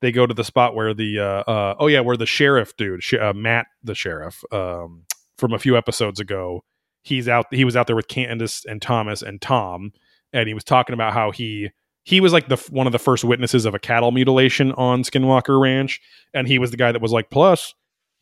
[0.00, 3.02] they go to the spot where the uh, uh, oh yeah, where the sheriff dude,
[3.02, 5.04] sh- uh, Matt, the sheriff, um,
[5.38, 6.62] from a few episodes ago,
[7.02, 7.46] he's out.
[7.50, 9.92] He was out there with Candace and Thomas and Tom,
[10.34, 11.70] and he was talking about how he
[12.02, 15.58] he was like the one of the first witnesses of a cattle mutilation on Skinwalker
[15.58, 16.00] Ranch,
[16.34, 17.74] and he was the guy that was like, plus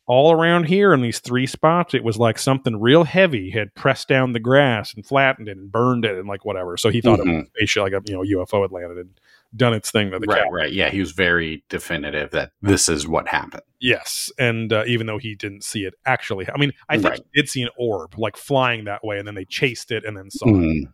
[0.05, 4.09] all around here in these three spots, it was like something real heavy had pressed
[4.09, 6.75] down the grass and flattened it and burned it and like whatever.
[6.75, 9.09] So he thought it was a spaceship, like a you know UFO had landed and
[9.55, 10.51] done its thing to the right, cattle.
[10.51, 10.73] right.
[10.73, 13.63] Yeah, he was very definitive that this is what happened.
[13.79, 17.19] Yes, and uh, even though he didn't see it actually, I mean, I think Right.
[17.33, 20.17] he did see an orb like flying that way, and then they chased it and
[20.17, 20.87] then saw it.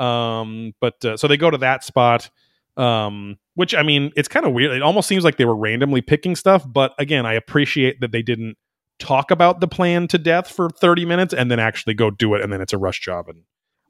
[0.00, 2.30] Um, but uh, so they go to that spot,
[2.76, 4.74] um, which I mean, it's kind of weird.
[4.74, 6.64] It almost seems like they were randomly picking stuff.
[6.66, 8.56] But again, I appreciate that they didn't
[8.98, 12.42] talk about the plan to death for 30 minutes and then actually go do it.
[12.42, 13.28] And then it's a rush job.
[13.28, 13.42] And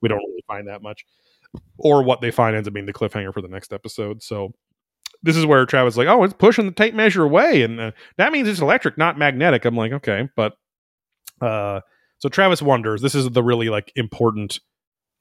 [0.03, 1.05] we don't really find that much.
[1.79, 4.23] Or what they find ends up being the cliffhanger for the next episode.
[4.23, 4.53] So
[5.23, 7.63] this is where Travis is like, oh, it's pushing the tape measure away.
[7.63, 9.65] And uh, that means it's electric, not magnetic.
[9.65, 10.29] I'm like, okay.
[10.37, 10.55] But
[11.41, 11.81] uh,
[12.19, 14.61] so Travis wonders, this is the really like important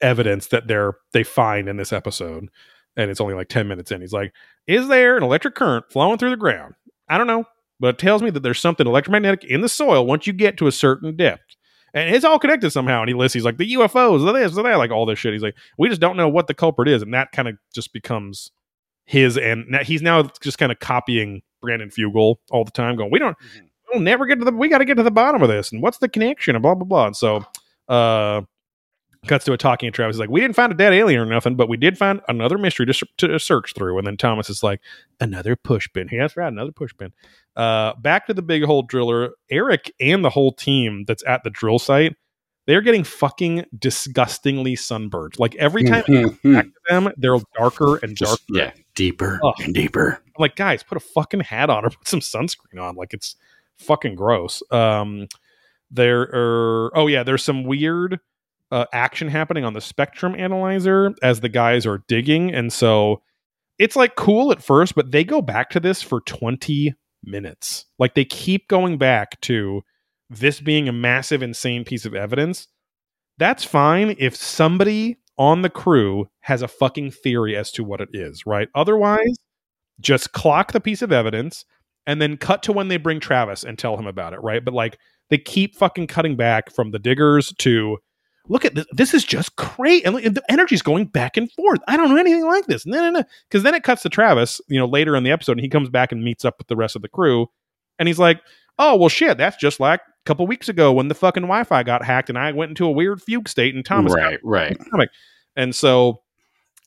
[0.00, 2.48] evidence that they're they find in this episode
[2.96, 4.00] and it's only like 10 minutes in.
[4.00, 4.32] He's like
[4.66, 6.74] is there an electric current flowing through the ground?
[7.08, 7.44] I don't know
[7.80, 10.66] but it tells me that there's something electromagnetic in the soil once you get to
[10.66, 11.56] a certain depth.
[11.92, 14.62] And it's all connected somehow and he lists he's like the ufos the this the
[14.62, 15.32] that like all this shit.
[15.32, 17.92] He's like we just don't know what the culprit is and that kind of just
[17.92, 18.52] becomes
[19.06, 23.10] his and now he's now just kind of copying Brandon Fugal all the time going
[23.10, 23.36] we don't
[23.92, 25.82] we'll never get to the we got to get to the bottom of this and
[25.82, 26.54] what's the connection?
[26.54, 27.06] and blah blah blah.
[27.06, 27.44] And so
[27.88, 28.42] uh
[29.26, 30.16] cuts to a talking to Travis.
[30.16, 32.56] He's like, we didn't find a dead alien or nothing, but we did find another
[32.58, 33.98] mystery to, to search through.
[33.98, 34.80] And then Thomas is like,
[35.20, 36.08] another push pin.
[36.12, 37.12] Yeah, that's right, another push pin.
[37.56, 39.32] Uh, back to the big hole driller.
[39.50, 42.16] Erik and the whole team that's at the drill site,
[42.66, 45.38] they're getting fucking disgustingly sunburned.
[45.38, 46.42] Like every time Mhm.
[46.54, 48.36] back to them, they're darker and darker.
[48.36, 49.54] Just, yeah, deeper Ugh.
[49.60, 50.22] and deeper.
[50.26, 52.94] I'm like, guys, put a fucking hat on or put some sunscreen on.
[52.96, 53.34] Like it's
[53.78, 54.62] fucking gross.
[54.70, 55.26] Um,
[55.90, 58.20] there are oh yeah, there's some weird
[58.70, 63.22] uh, action happening on the spectrum analyzer as the guys are digging, and so
[63.78, 66.94] it's like cool at first, but they go back to this for 20
[67.24, 67.86] minutes.
[67.98, 69.82] Like they keep going back to
[70.28, 72.68] this being a massive, insane piece of evidence.
[73.38, 78.10] That's fine if somebody on the crew has a fucking theory as to what it
[78.12, 78.68] is, right?
[78.74, 79.38] Otherwise,
[79.98, 81.64] just clock the piece of evidence
[82.06, 84.64] and then cut to when they bring Travis and tell him about it, right?
[84.64, 84.98] But like
[85.30, 87.98] they keep fucking cutting back from the diggers to
[88.48, 88.86] look at this.
[88.92, 90.04] This is just great.
[90.06, 91.80] And the energy's going back and forth.
[91.88, 92.86] I don't know anything like this.
[92.86, 93.24] No, no, no.
[93.48, 95.88] Because then it cuts to Travis, you know, later in the episode, and he comes
[95.88, 97.48] back and meets up with the rest of the crew.
[97.98, 98.40] And he's like,
[98.78, 101.82] oh, well, shit, that's just like a couple weeks ago when the fucking Wi Fi
[101.82, 104.76] got hacked and I went into a weird fugue state and Thomas right, right.
[105.56, 106.22] And so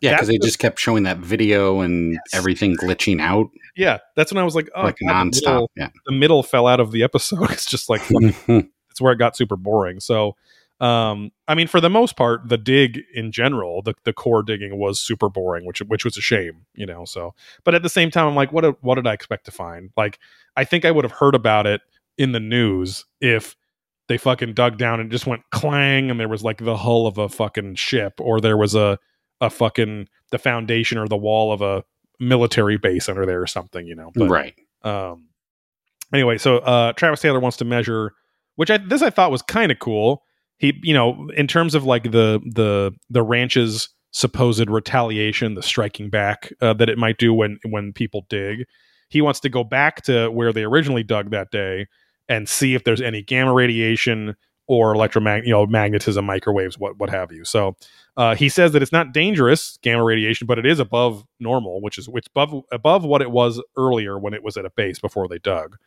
[0.01, 2.21] Yeah, because they the- just kept showing that video and Yes.
[2.33, 5.45] everything glitching out yeah, that's when I was like, oh, like God, the nonstop.
[5.53, 5.89] middle- Yeah.
[6.05, 7.49] The middle fell out of the episode.
[7.51, 9.99] It's just like it's where it got super boring.
[9.99, 10.35] So,
[10.84, 14.77] um, I mean, for the most part, the dig in general, the, the core digging
[14.77, 17.05] was super boring, which which was a shame, you know.
[17.05, 19.91] So, but at the same time, I'm like, what what did I expect to find?
[19.95, 20.19] Like,
[20.57, 21.79] I think I would have heard about it
[22.17, 23.55] in the news if
[24.09, 27.17] they fucking dug down and just went clang, and there was like the hull of
[27.17, 28.99] a fucking ship, or there was a
[29.39, 31.86] a fucking the foundation or the wall of a
[32.19, 34.11] military base under there or something, you know.
[34.13, 34.55] But, right.
[34.81, 35.29] Um.
[36.13, 38.15] Anyway, so uh, Travis Taylor wants to measure,
[38.55, 40.23] which I this I thought was kind of cool
[40.64, 46.09] he you know in terms of like the the the ranch's supposed retaliation the striking
[46.09, 48.66] back uh, that it might do when when people dig
[49.09, 51.86] he wants to go back to where they originally dug that day
[52.30, 54.36] and see if there's any gamma radiation
[54.68, 57.43] or electromagnet you know magnetism microwaves what what have you.
[57.43, 57.76] So
[58.16, 61.97] uh, he says that it's not dangerous gamma radiation but it is above normal which
[61.97, 65.28] is which above above what it was earlier when it was at a base before
[65.28, 65.78] they dug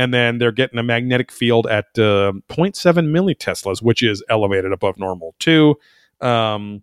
[0.00, 4.98] and then they're getting a magnetic field at uh, 0.7 milliteslas, which is elevated above
[4.98, 5.74] normal too.
[6.22, 6.82] Um,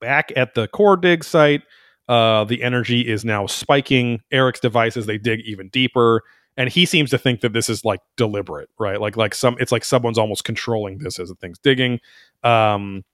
[0.00, 1.62] back at the core dig site,
[2.08, 4.20] uh, the energy is now spiking.
[4.32, 6.22] Erik's devices they dig even deeper,
[6.56, 9.00] and he seems to think that this is like deliberate, right?
[9.00, 12.00] Like like some it's like someone's almost controlling this as the thing's digging.
[12.42, 13.04] Um,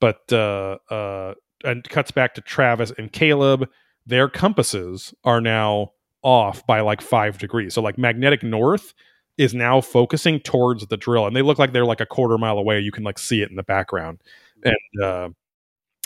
[0.00, 3.68] but uh, uh, and cuts back to Travis and Caleb.
[4.04, 5.92] Their compasses are now
[6.24, 7.74] off by like five degrees.
[7.74, 8.92] So like magnetic north
[9.38, 12.58] is now focusing towards the drill, and they look like they're like a quarter mile
[12.58, 12.80] away.
[12.80, 14.20] You can like see it in the background,
[14.64, 15.28] and uh,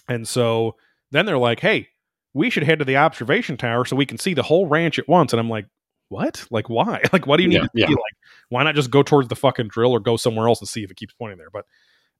[0.08, 0.76] and so
[1.10, 1.88] then they're like, "Hey,
[2.34, 5.08] we should head to the observation tower so we can see the whole ranch at
[5.08, 5.66] once." And I'm like,
[6.08, 6.44] "What?
[6.50, 7.02] Like why?
[7.12, 7.86] Like what do you need Yeah, to yeah.
[7.86, 7.92] see?
[7.92, 8.16] Like
[8.48, 10.90] why not just go towards the fucking drill or go somewhere else and see if
[10.90, 11.66] it keeps pointing there?" But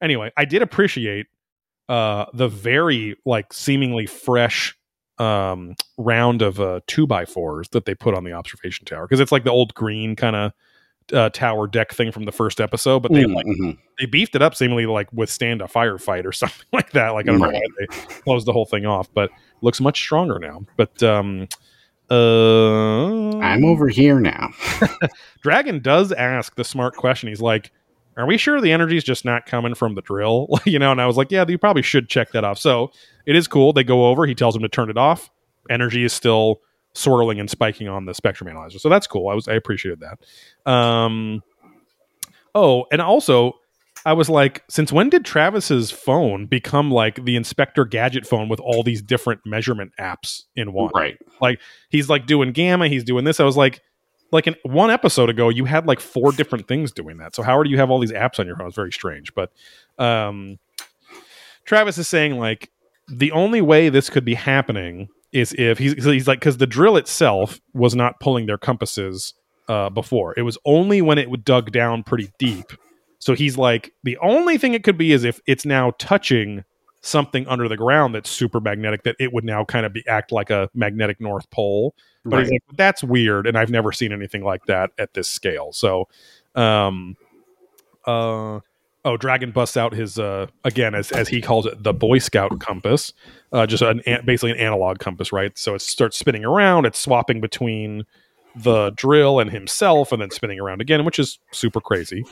[0.03, 1.27] anyway, I did appreciate
[1.89, 4.78] uh the very like seemingly fresh
[5.19, 9.21] um round of uh two by fours that they put on the observation tower because
[9.21, 10.53] it's like the old green kind of
[11.13, 13.79] uh, tower deck thing from the first episode but they Mm, like mhm.
[13.99, 17.27] they beefed it up seemingly to like withstand a firefight or something like that like
[17.27, 17.55] i don't know Right.
[17.55, 19.31] why they closed the whole thing off but
[19.63, 21.49] looks much stronger now but um
[22.11, 24.51] uh I'm over here now.
[25.43, 27.29] Dragon does ask the smart question.
[27.29, 27.71] He's like,
[28.19, 31.07] "Are we sure the energy's just not coming from the drill?" you know, and I
[31.07, 32.93] was like, "Yeah, you probably should check that off." So
[33.27, 33.73] it is cool.
[33.73, 34.27] They go over.
[34.27, 35.31] He tells him to turn it off.
[35.71, 36.61] Energy is still
[36.95, 39.29] swirling and spiking on the spectrum analyzer, so that's cool.
[39.29, 40.71] I was I appreciated that.
[40.71, 41.43] Um,
[42.55, 43.55] oh, and also.
[44.07, 48.61] I was like, since when did Travis's phone become like the Inspector Gadget phone with
[48.61, 50.93] all these different measurement apps in one?
[50.95, 51.19] Right.
[51.43, 51.61] Like
[51.91, 53.81] he's like doing gamma he's doing this i was like
[54.31, 57.35] like in one episode ago you had like four different things doing that.
[57.35, 58.67] So how do you have all these apps on your phone.
[58.67, 59.35] It's very strange.
[59.35, 59.53] But
[59.99, 60.59] um
[61.65, 62.71] travis is saying like
[63.09, 66.97] the only way this could be happening is if he's he's like because the drill
[66.97, 69.35] itself was not pulling their compasses
[69.69, 70.35] uh before.
[70.37, 72.73] It was only when it dug down pretty deep.
[73.19, 76.65] So he's like the only thing it could be is if it's now touching
[77.01, 80.33] something under the ground that's super magnetic that it would now kind of be act
[80.33, 81.95] like a magnetic north pole
[82.31, 82.43] but Right.
[82.45, 85.73] he's like that's weird and i've never seen anything like that at this scale.
[85.73, 86.09] So
[86.55, 87.17] um
[88.07, 88.61] uh
[89.05, 92.59] oh dragon busts out his uh again as, as he calls it the boy scout
[92.61, 93.13] compass
[93.53, 95.57] uh just an, an basically an analog compass right?
[95.59, 98.05] So it starts spinning around it's swapping between
[98.57, 102.25] the drill and himself and then spinning around again which is super crazy.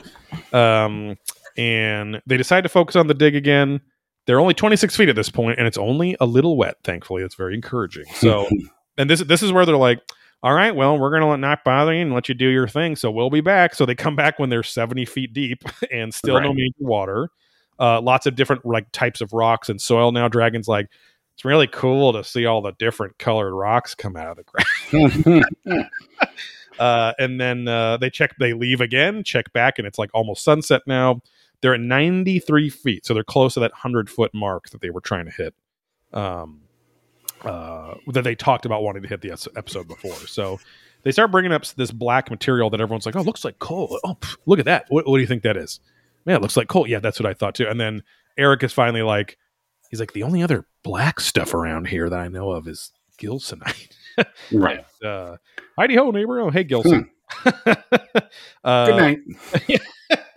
[0.53, 1.17] Um
[1.57, 3.81] and they decide to focus on the dig again.
[4.27, 7.23] They're only 26 feet at this point and it's only a little wet thankfully.
[7.23, 8.05] It's very encouraging.
[8.15, 8.47] So
[8.97, 9.99] and this this is where they're like
[10.43, 13.09] all right well we're gonna not bother you and let you do your thing so
[13.11, 13.75] we'll be back.
[13.75, 17.29] So they come back when they're 70 feet deep and still no major water.
[17.79, 20.27] Uh, lots of different like types of rocks and soil now.
[20.27, 20.87] Dragon's like
[21.35, 25.89] it's really cool to see all the different colored rocks come out of the ground.
[26.79, 30.43] Uh, and then uh, they check they leave again check back and it's like almost
[30.43, 31.19] sunset now.
[31.61, 35.01] They're at 93 feet so they're close to that 100 foot mark that they were
[35.01, 35.55] trying to hit.
[36.13, 36.61] Um,
[37.43, 40.59] uh, that they talked about wanting to hit the episode before so
[41.03, 44.15] they start bringing up this black material that everyone's like oh looks like coal oh
[44.19, 45.79] pff, look at that what, what do you think that is
[46.25, 48.01] man it looks like coal yeah that's what i thought too and then
[48.37, 49.37] Erik is finally like
[49.89, 53.91] he's like the only other black stuff around here that i know of is gilsonite
[54.51, 54.85] right.
[55.03, 55.37] uh,
[55.77, 56.39] Heidi ho, neighbor.
[56.39, 57.09] Oh, hey, Gilson.
[58.63, 59.81] uh, Good night.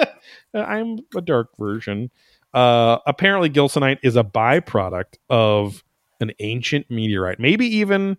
[0.55, 2.11] I'm a dark version.
[2.53, 5.85] Uh, apparently, Gilsonite is a byproduct of
[6.21, 7.41] an ancient meteorite.
[7.41, 8.17] Maybe even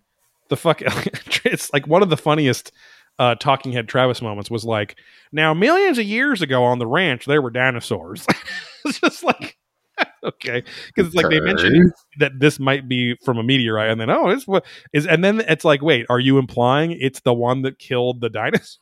[0.50, 0.82] the fuck.
[1.46, 2.72] it's like one of the funniest
[3.20, 4.98] uh, talking head Travis moments was like,
[5.32, 8.26] now millions of years ago on the ranch there were dinosaurs.
[8.86, 9.58] it's just like.
[10.24, 14.10] Okay, because it's like they mentioned that this might be from a meteorite, and then
[14.10, 14.64] oh, it's what
[14.94, 18.30] is, and then it's like, wait, are you implying it's the one that killed the
[18.30, 18.80] dinosaurs?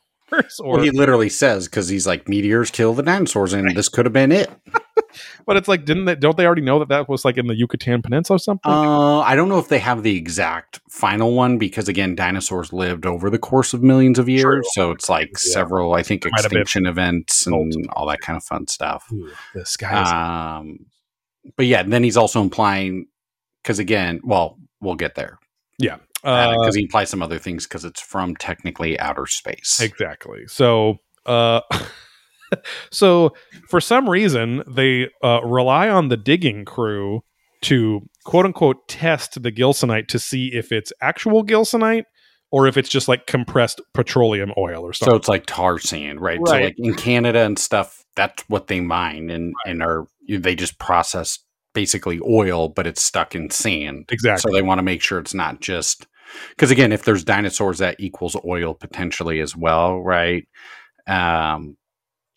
[0.60, 4.06] or Well, he literally says because he's like meteors kill the dinosaurs, and this could
[4.06, 4.50] have been it.
[5.46, 7.54] But it's like didn't they don't they already know that that was like in the
[7.54, 8.72] Yucatan Peninsula or something?
[8.72, 13.06] Uh, I don't know if they have the exact final one because again, dinosaurs lived
[13.06, 14.84] over the course of millions of years, True.
[14.84, 15.52] so it's like Yeah.
[15.52, 17.90] several, I think, extinction events and multiple.
[17.94, 19.06] all that kind of fun stuff.
[19.12, 20.78] Ooh, the sky is Um,
[21.56, 23.06] but yeah, then he's also implying
[23.62, 25.38] because again, well, we'll get there
[25.78, 25.96] Yeah.
[26.24, 29.80] uh, because he implies some other things because it's from technically outer space.
[29.80, 30.46] Exactly.
[30.48, 31.60] So, uh,
[32.90, 33.34] so
[33.68, 37.22] for some reason, they uh, rely on the digging crew
[37.62, 42.04] to quote unquote test the gilsonite to see if it's actual gilsonite
[42.52, 45.12] or if it's just like compressed petroleum oil or something.
[45.12, 46.40] So it's like tar sand, right?
[46.44, 50.78] So like in Canada and stuff, that's what they mine and and are they just
[50.78, 51.38] process
[51.74, 54.06] basically oil, but it's stuck in sand.
[54.10, 54.50] exactly.
[54.50, 56.06] So they want to make sure it's not just
[56.50, 60.46] because again, if there's dinosaurs, that equals oil potentially as well, right?
[61.06, 61.76] Um.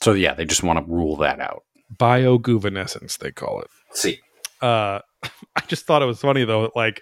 [0.04, 1.64] So yeah, they just want to rule that out.
[1.96, 3.68] Bioguvenescence, they call it.
[3.94, 4.20] See,
[4.62, 5.00] uh
[5.56, 7.02] i just thought it was funny though like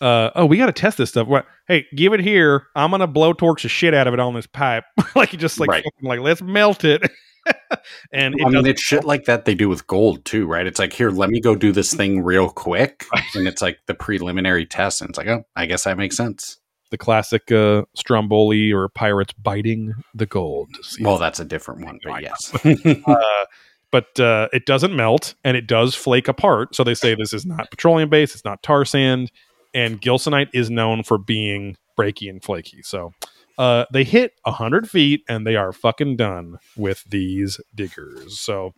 [0.00, 3.62] uh oh we gotta test this stuff what hey give it here i'm gonna blowtorch
[3.62, 4.84] the shit out of it on this pipe
[5.16, 5.82] like you just like Right.
[5.84, 7.02] fucking, like let's melt it
[8.12, 10.66] and it I mean, it's shit like that they do with gold too, right?
[10.66, 13.06] It's like here, let me go do this thing real quick,
[13.36, 16.58] and it's like the preliminary test, and it's like, oh, I guess that makes sense.
[16.90, 20.68] The classic uh stromboli or pirates biting the gold
[21.00, 22.52] Well, that's a different one, but yes.
[23.06, 23.44] uh,
[23.90, 26.74] but uh, it doesn't melt and it does flake apart.
[26.74, 29.30] So they say this is not petroleum based, it's not tar sand,
[29.74, 32.82] and gilsonite is known for being breaky and flaky.
[32.82, 33.12] So
[33.58, 38.38] uh, they hit 100 feet and they are fucking done with these diggers.
[38.38, 38.74] So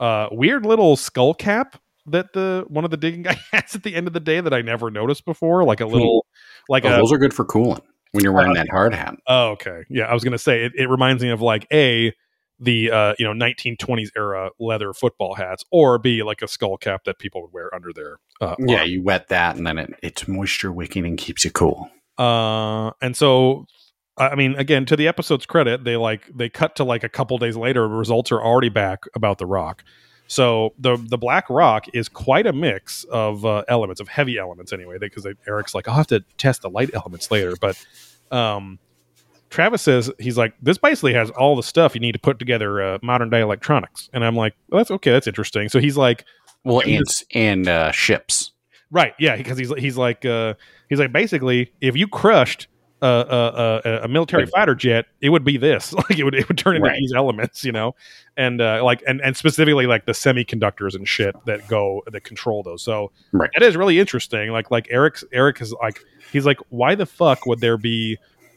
[0.00, 3.94] uh, weird little skull cap that the one of the digging guy has at the
[3.94, 6.26] end of the day that I never noticed before, like a little,
[6.68, 7.82] like Oh, a those are good for cooling
[8.12, 9.16] when you're wearing that hard hat.
[9.26, 9.84] Oh, okay.
[9.88, 12.12] Yeah, I was gonna say it, it reminds me of like a
[12.60, 17.02] the uh, you know 1920s era leather football hats, or b like a skull cap
[17.04, 20.28] that people would wear under their uh, Yeah, you wet that, and then it, it's
[20.28, 21.90] moisture wicking and keeps you cool.
[22.18, 23.66] Uh, and so,
[24.16, 27.36] I mean, again, to the episode's credit, they like they cut to like a couple
[27.38, 27.88] days later.
[27.88, 29.82] Results are already back about the rock.
[30.32, 34.72] So the the black rock is quite a mix of uh, elements of heavy elements
[34.72, 34.96] anyway.
[34.98, 37.76] Because Erik's like, I'll have to test the light elements later, but
[38.30, 38.78] um,
[39.50, 42.82] Travis says he's like, this basically has all the stuff you need to put together
[42.82, 44.08] uh, modern day electronics.
[44.14, 45.68] And I'm like, well, that's okay, that's interesting.
[45.68, 46.24] So he's like,
[46.64, 47.04] Well, and
[47.34, 48.52] and uh, ships.
[48.90, 49.12] Right.
[49.18, 49.36] Yeah.
[49.36, 50.54] Because he's he's like uh,
[50.88, 52.68] he's like basically if you crushed
[53.02, 54.52] a a, a, a military Right.
[54.52, 55.92] fighter jet, it would be this.
[56.08, 56.98] Like it would it would turn into Right.
[56.98, 57.94] these elements, you know,
[58.36, 62.62] and uh, like and and specifically like the semiconductors and shit that go that control
[62.62, 62.82] those.
[62.82, 63.50] So Right.
[63.54, 64.50] that is really interesting.
[64.50, 66.00] Like like Erik's Erik is like
[66.32, 68.16] he's like why the fuck would there be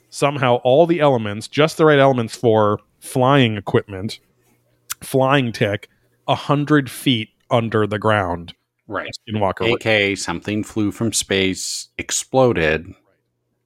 [0.09, 4.19] somehow all the elements just the right elements for flying equipment,
[5.01, 5.89] flying tech,
[6.27, 8.53] a hundred feet under the ground.
[8.87, 9.11] Right.
[9.27, 12.85] Skinwalker AK something flew from space, exploded,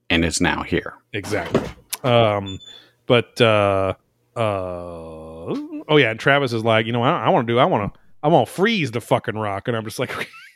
[0.10, 0.94] and it's now here.
[1.14, 1.61] Exactly.
[2.03, 2.60] Um,
[3.06, 3.94] but uh,
[4.36, 7.65] uh, oh yeah, and Travis is like, you know, I, I want to do, I
[7.65, 10.11] want to, I want to freeze the fucking rock, and I'm just like,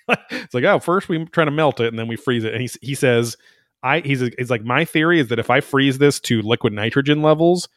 [0.30, 2.62] it's like, oh, first we try to melt it, and then we freeze it, and
[2.62, 3.36] he he says,
[3.82, 7.22] I he's he's like, my theory is that if I freeze this to liquid nitrogen
[7.22, 7.68] levels,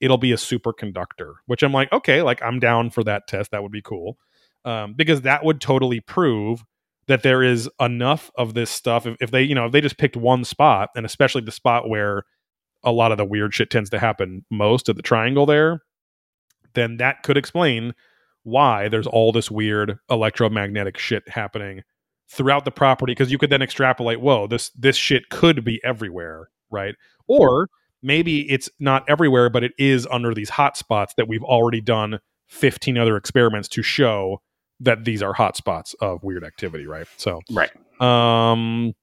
[0.00, 3.62] it'll be a superconductor, which I'm like, okay, like I'm down for that test, that
[3.62, 4.18] would be cool,
[4.64, 6.64] um, because that would totally prove
[7.08, 9.06] that there is enough of this stuff.
[9.06, 11.88] If, if they, you know, if they just picked one spot, and especially the spot
[11.88, 12.24] where
[12.82, 15.82] a lot of the weird shit tends to happen most at the triangle there,
[16.74, 17.94] then that could explain
[18.44, 21.82] why there's all this weird electromagnetic shit happening
[22.30, 26.48] throughout the property because you could then extrapolate whoa this this shit could be everywhere
[26.70, 26.94] right
[27.26, 27.68] or
[28.02, 32.18] maybe it's not everywhere but it is under these hot spots that we've already done
[32.46, 34.40] 15 other experiments to show
[34.80, 37.70] that these are hot spots of weird activity right so Right.
[38.00, 38.94] um,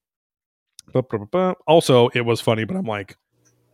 [1.68, 3.18] also, it was funny, but I'm like,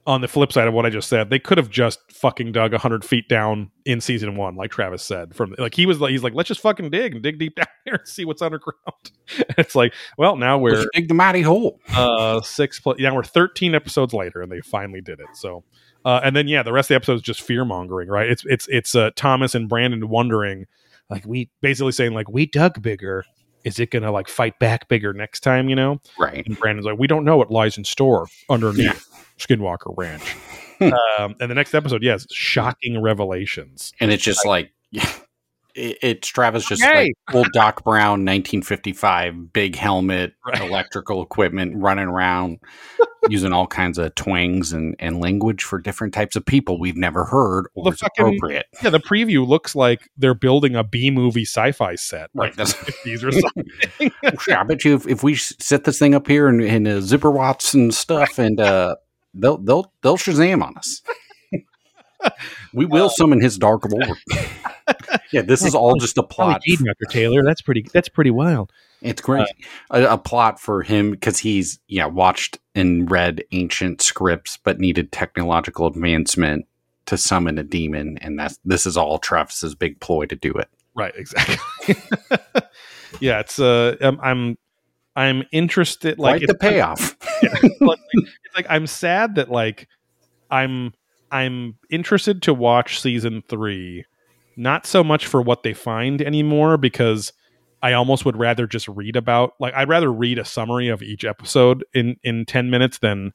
[0.07, 2.73] on the flip side of what I just said, they could have just fucking dug
[2.73, 5.35] hundred feet down in season one, like Travis said.
[5.35, 7.67] From like he was like, he's like, let's just fucking dig and dig deep down
[7.85, 9.11] there and see what's underground.
[9.57, 11.79] it's like, well, now we're Let's dig the mighty hole.
[11.95, 15.63] uh six plus yeah we're 13 episodes later and they finally did it so
[16.05, 18.43] uh and then yeah the rest of the episode is just fear mongering right it's
[18.45, 20.65] it's it's uh thomas and brandon wondering
[21.09, 23.23] like we basically saying like we dug bigger
[23.65, 26.45] is it gonna like fight back bigger next time you know Right.
[26.47, 28.93] and brandon's like we don't know what lies in store underneath Yeah.
[29.37, 30.35] skinwalker ranch
[30.79, 30.93] Hmm.
[31.19, 34.71] um and the next episode yes shocking revelations And it's just like
[35.75, 37.13] it, it's Travis just Hey!
[37.27, 40.61] like old Doc Brown, 1955, big helmet, Right.
[40.61, 42.59] electrical equipment, running around,
[43.29, 47.25] using all kinds of twangs and, and language for different types of people we've never
[47.25, 48.65] heard or The fucking- appropriate.
[48.81, 52.73] Yeah, the preview looks like they're building a B movie sci-fi set, Right, Like that's-
[52.73, 53.31] from the 50s or
[54.31, 54.55] something.
[54.57, 57.31] I bet you if, if we set this thing up here and, and uh, zipper
[57.31, 58.95] watts and stuff, and uh,
[59.33, 61.01] they'll they'll they'll Shazam on us.
[62.73, 64.17] we will summon his dark lord.
[65.31, 66.61] Yeah, this is all just a plot.
[66.67, 67.05] Dr.
[67.09, 67.43] Taylor.
[67.43, 67.85] That's pretty.
[67.93, 68.71] That's pretty wild.
[69.01, 69.47] It's great.
[69.89, 75.11] a, a plot for him because he's yeah watched and read ancient scripts, but needed
[75.11, 76.65] technological advancement
[77.05, 80.69] to summon a demon, and that's this is all Travis's big ploy to do it.
[80.95, 81.13] Right.
[81.15, 81.95] Exactly.
[83.19, 83.39] yeah.
[83.39, 83.59] It's.
[83.59, 83.95] Uh.
[84.01, 84.19] I'm.
[84.21, 84.57] I'm.
[85.15, 86.19] I'm interested.
[86.19, 87.17] Like the payoff.
[87.81, 89.87] like, it's like I'm sad that like
[90.51, 90.93] I'm
[91.31, 94.05] I'm interested to watch season three,
[94.59, 97.31] not so much for what they find anymore because
[97.81, 101.23] I almost would rather just read about like I'd rather read a summary of each
[101.23, 103.31] episode in in ten minutes than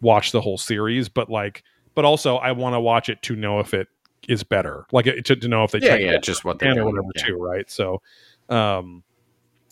[0.00, 1.08] watch the whole series.
[1.08, 1.64] But like,
[1.94, 3.88] but also I want to watch it to know if it
[4.28, 7.08] is better, like to, to know if they yeah, yeah, just what and or whatever
[7.16, 7.24] yeah.
[7.24, 7.68] too, right?
[7.68, 8.00] So,
[8.48, 9.02] um,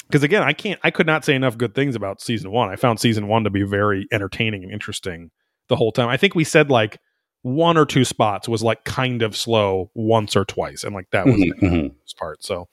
[0.08, 2.68] because again, I can't, I could not say enough good things about season one.
[2.68, 5.30] I found season one to be very entertaining and interesting
[5.68, 6.08] the whole time.
[6.08, 6.98] I think we said like
[7.46, 11.26] one or two spots was like kind of slow once or twice, and like that
[11.26, 11.94] was Mhm, the mhm.
[12.18, 12.42] part.
[12.42, 12.68] So,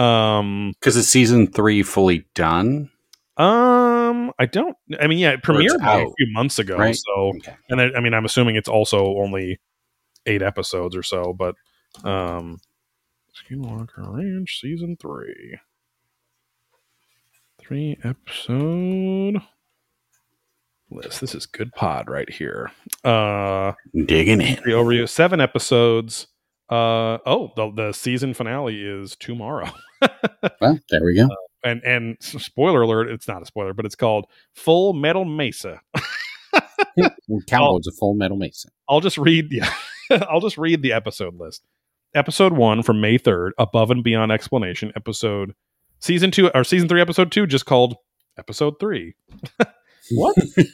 [0.00, 2.90] um, Because is season three fully done?
[3.36, 4.76] um, I don't.
[5.00, 6.94] I mean, yeah, it premiered like, a few months ago, right?
[6.94, 7.56] so Okay.
[7.68, 9.58] and I, I mean, I'm assuming it's also only
[10.26, 11.56] eight episodes or so, but
[12.04, 12.58] um,
[13.34, 15.58] Skinwalker Ranch season three,
[17.60, 19.42] three episode
[20.90, 21.20] list.
[21.20, 22.70] This is good pod right here.
[23.04, 23.72] Uh,
[24.06, 24.56] Digging in.
[24.64, 26.26] the overview seven episodes.
[26.70, 29.70] Uh oh, the the season finale is tomorrow.
[30.60, 31.28] Well, there we go.
[31.64, 35.80] and and spoiler alert, it's not a spoiler, but it's called Full Metal Mesa.
[37.46, 38.70] Cowboy's a full metal mason.
[38.88, 39.72] I'll just read yeah.
[40.28, 41.64] I'll just read the episode list.
[42.14, 45.54] Episode one from May 3rd, Above and Beyond Explanation, episode
[46.00, 47.96] season two or season three, episode two, just called
[48.38, 49.14] episode three.
[50.12, 50.36] What?
[50.56, 50.64] they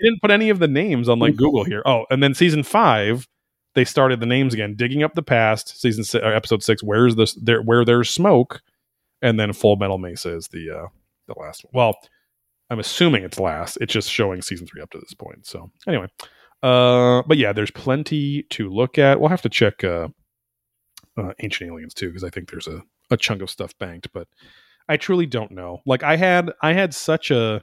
[0.00, 1.82] didn't put any of the names on like Google here.
[1.84, 3.28] Oh, and then season five,
[3.74, 5.80] they started the names again, digging up the past.
[5.80, 8.62] Season six, or episode six, where's this there where there's smoke,
[9.22, 10.86] and then Full Metal Mesa is the uh
[11.26, 11.72] the last one.
[11.74, 11.94] Well,
[12.70, 13.78] I'm assuming it's last.
[13.80, 15.46] It's just showing season three up to this point.
[15.46, 16.08] So anyway,
[16.62, 19.20] uh, but yeah, there's plenty to look at.
[19.20, 20.08] We'll have to check uh,
[21.16, 24.28] uh Ancient Aliens too because I think there's a a chunk of stuff banked, but
[24.88, 25.80] I truly don't know.
[25.86, 27.62] Like I had I had such a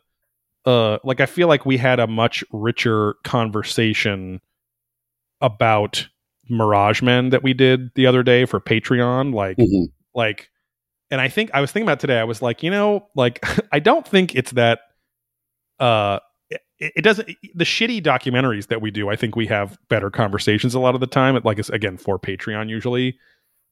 [0.66, 4.42] uh like I feel like we had a much richer conversation
[5.42, 6.08] about
[6.50, 9.34] Mirage Men that we did the other day for Patreon.
[9.34, 9.88] Like Mhm.
[10.14, 10.50] like
[11.10, 13.80] and I think I was thinking about today, I was like, you know, like I
[13.80, 14.80] don't think it's that
[15.80, 16.20] uh
[16.50, 16.62] it,
[16.98, 20.80] it doesn't the shitty documentaries that we do, I think we have better conversations a
[20.80, 21.40] lot of the time.
[21.44, 23.18] Like it's again for Patreon usually.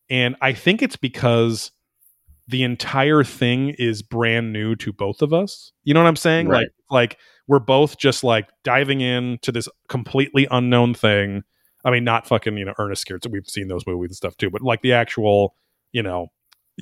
[0.09, 1.71] And I think it's because
[2.49, 5.71] the entire thing is brand new to both of us.
[5.83, 6.47] You know what I'm saying?
[6.47, 6.67] Right.
[6.89, 7.17] Like like
[7.47, 11.43] we're both just like diving in to this completely unknown thing.
[11.85, 13.23] I mean, not fucking, you know, Ernest Scared.
[13.29, 15.55] We've seen those movies and stuff too, but like the actual,
[15.91, 16.27] you know,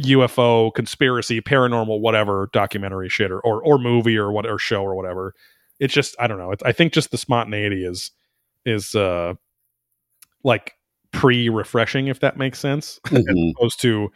[0.06, 4.96] UFO conspiracy, paranormal, whatever documentary shit or, or, or movie or what, or show or
[4.96, 5.34] whatever.
[5.80, 6.52] It's just, I don't know.
[6.52, 8.12] It's, I think just the spontaneity is,
[8.66, 9.34] is, uh,
[10.44, 10.74] like
[11.12, 13.52] pre refreshing, if that makes sense Mhm.
[13.58, 14.12] opposed to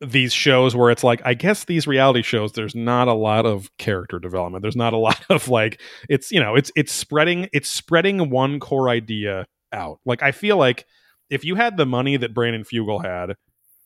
[0.00, 3.70] these shows where it's like I guess these reality shows there's not a lot of
[3.78, 4.62] character development.
[4.62, 8.60] There's not a lot of like it's you know it's it's spreading it's spreading one
[8.60, 10.00] core idea out.
[10.04, 10.86] Like I feel like
[11.28, 13.36] if you had the money that Brandon Fugal had,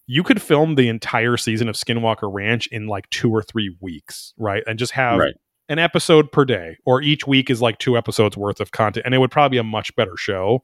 [0.07, 4.33] you could film the entire season of Skinwalker Ranch in like 2 or 3 weeks,
[4.39, 4.63] right?
[4.67, 5.35] And just have Right.
[5.69, 9.15] an episode per day or each week is like two episodes worth of content and
[9.15, 10.63] it would probably be a much better show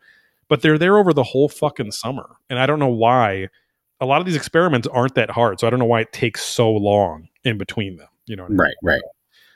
[0.48, 3.48] but they're there over the whole fucking summer and i don't know why
[4.01, 6.43] a lot of these experiments aren't that hard so i don't know why it takes
[6.43, 8.59] so long in between them you know I mean?
[8.59, 9.02] Right, right.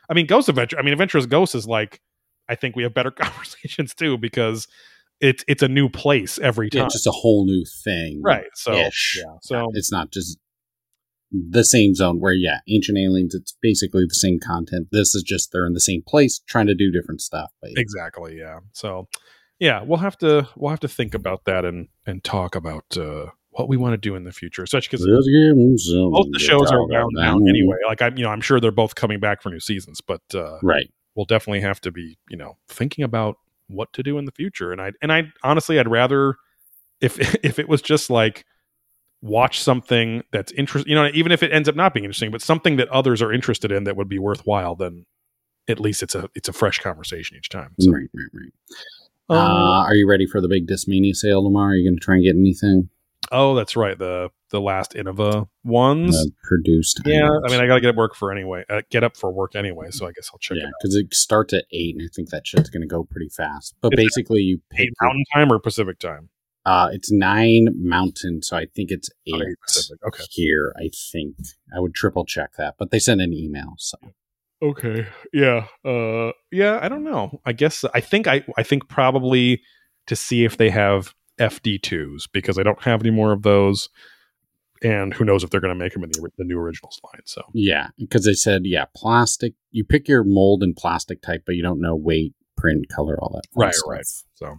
[0.08, 2.00] i mean ghost adventure i mean adventurous ghost is like
[2.48, 4.66] i think we have better conversations too because
[5.20, 8.20] it's it's a new place every time just a whole new thing.
[8.22, 9.18] right so Ish.
[9.24, 10.38] yeah so It's not just
[11.50, 14.88] the same zone where, yeah, Ancient Aliens, it's basically the same content.
[14.92, 17.50] This is just they're in the same place trying to do different stuff.
[17.60, 17.80] But yeah.
[17.80, 19.08] exactly yeah so
[19.58, 23.26] yeah we'll have to we'll have to think about that and and talk about uh
[23.54, 26.26] what we want to do in the future especially because Let's give 'em some both
[26.32, 29.20] the shows are about down anyway like i'm you know i'm sure they're both coming
[29.20, 30.90] back for new seasons but uh Right.
[31.14, 33.36] we'll definitely have to be you know thinking about
[33.68, 36.36] what to do in the future and i and i honestly i'd rather
[37.00, 38.44] if if it was just like
[39.22, 40.90] watch something that's interesting.
[40.90, 43.32] You know, even if it ends up not being interesting, but something that others are
[43.32, 45.06] interested in that would be worthwhile, then
[45.66, 47.74] at least it's a it's a fresh conversation each time.
[47.80, 48.52] So, Right, right, right.
[49.38, 51.72] uh, are you ready for the big Discmania sale tomorrow?
[51.72, 52.90] Are you going to try and get anything
[53.32, 53.98] oh, that's right.
[53.98, 56.16] The the last Innova ones.
[56.16, 57.00] uh, produced?
[57.04, 57.28] yeah?
[57.28, 58.64] I mean, I gotta get up work for anyway.
[58.68, 61.12] Uh, get up for work anyway, so I guess I'll check yeah, it because it
[61.14, 63.74] starts at eight, and I think that shit's going to go pretty fast.
[63.80, 66.28] But that basically, you pick Eight Mountain Time or Pacific Time?
[66.66, 70.24] Uh, it's nine mountain, so I think it's eight, Oh, eight Pacific, okay.
[70.30, 70.72] here.
[70.78, 71.36] I think
[71.76, 73.98] I would triple check that, but they sent an email, so
[74.62, 75.06] Okay.
[75.32, 75.66] Yeah.
[75.84, 77.40] Uh yeah, I don't know.
[77.44, 79.60] I guess I think I I think probably
[80.06, 83.88] to see if they have FD2s because I don't have any more of those
[84.82, 87.22] and who knows if they're going to make them in the, the new originals line.
[87.24, 89.54] So, yeah, because they said yeah, plastic.
[89.70, 93.30] You pick your mold and plastic type, but you don't know weight, print, color, all
[93.34, 93.42] that.
[93.54, 93.90] Right, stuff.
[93.90, 94.06] right.
[94.34, 94.54] so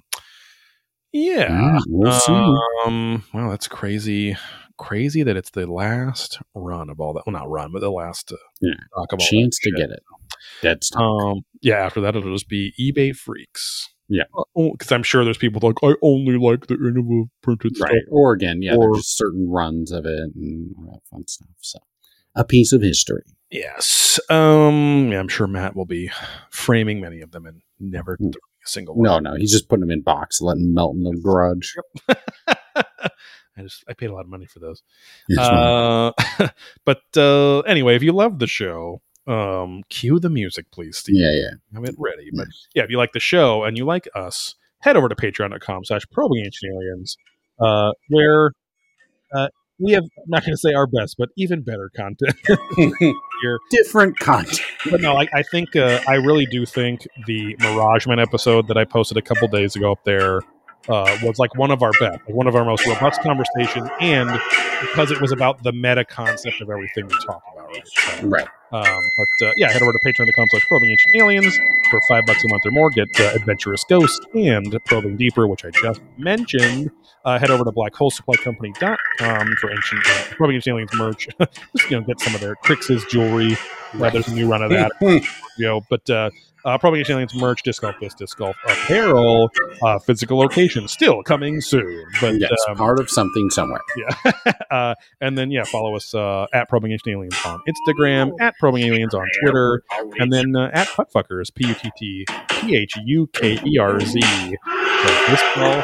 [1.11, 1.49] yeah.
[1.49, 2.57] Yeah, we'll.
[2.85, 4.35] Um well, that's crazy
[4.77, 7.23] crazy that it's the last run of all that.
[7.25, 8.73] Well, not run, but the last uh, Yeah.
[8.91, 9.77] stock of all Chance to shit.
[9.77, 10.83] get it.
[10.83, 11.01] Stock.
[11.01, 13.89] Um, yeah, after that, it'll just be eBay freaks.
[14.07, 14.23] Yeah.
[14.55, 17.89] Because I'm sure there's people like, I only like the Innova printed right.
[17.89, 18.03] stuff.
[18.09, 21.49] Or again, yeah, Or- there's certain runs of it and all that fun stuff.
[21.59, 21.79] So
[22.35, 23.23] a piece of history.
[23.49, 24.19] Yes.
[24.29, 26.11] Um, yeah, I'm sure Matt will be
[26.49, 29.03] framing many of them and never throwing a single one.
[29.03, 31.73] No, no, he's just putting them in box, letting them melt in the garage.
[33.57, 34.83] I just I paid a lot of money for those.
[35.37, 36.11] Uh,
[36.85, 41.15] but uh, anyway, if you love the show, um, cue the music, please, Steve.
[41.17, 41.49] yeah, yeah.
[41.73, 42.29] have it ready.
[42.33, 45.85] But yeah, if you like the show and you like us, head over to patreon.com
[45.85, 47.17] slash probing ancient aliens,
[47.59, 48.51] uh, where
[49.33, 49.47] uh,
[49.79, 52.35] we have, I'm not going to say our best, but even better content.
[53.71, 54.61] Different content.
[54.89, 58.77] But no, I, I think, uh, I really do think the Mirage Man episode that
[58.77, 60.41] I posted a couple days ago up there
[60.87, 63.89] uh, was like one of our best, like one of our most robust conversations.
[63.99, 64.29] And
[64.81, 67.87] because it was about the meta concept of everything we talk about, right?
[67.87, 68.47] So, Right.
[68.75, 71.57] Um, but uh, yeah, head over to patreon.com slash probing ancient aliens
[71.89, 72.89] for five bucks a month or more.
[72.89, 76.91] Get uh, Adventurous Ghost and Probing Deeper, which I just mentioned.
[77.23, 81.27] Uh, head over to blackholesupplycompany.com for ancient uh, probing ancient aliens merch.
[81.39, 83.55] just you know, get some of their Crix's jewelry.
[83.93, 84.91] Uh, there's a new run of that.
[85.57, 86.09] you know, but
[86.65, 89.49] uh, probing aliens merch, disc golf, this disc golf apparel,
[89.83, 92.05] uh, physical location still coming soon.
[92.19, 93.81] But yes, um, part of something somewhere.
[93.95, 94.53] yeah.
[94.71, 98.83] uh, and then, yeah, follow us uh, at Probing Ancient Aliens on Instagram, at Probing
[98.83, 99.83] Aliens on Twitter,
[100.17, 103.99] and then uh, at Puttfuckers, P U T T P H U K E R
[103.99, 104.19] Z.
[104.19, 105.81] This ball,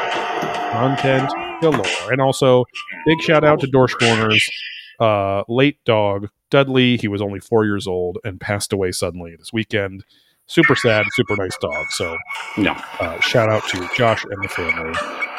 [0.72, 1.30] content
[1.60, 2.12] galore.
[2.12, 2.64] And also,
[3.06, 4.50] big shout out to Dorsch Corners,
[4.98, 6.96] uh, late dog, Dudley.
[6.96, 10.04] He was only four years old and passed away suddenly this weekend.
[10.46, 11.86] Super sad, super nice dog.
[11.90, 12.16] So,
[12.58, 12.72] No.
[13.00, 14.94] uh, shout out to Josh and the family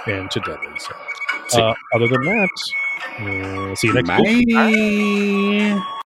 [0.07, 0.79] and to Dudley.
[0.79, 0.93] So,
[1.61, 2.49] uh, other than that,
[3.19, 4.53] uh, see you next week.
[4.53, 5.99] Bye.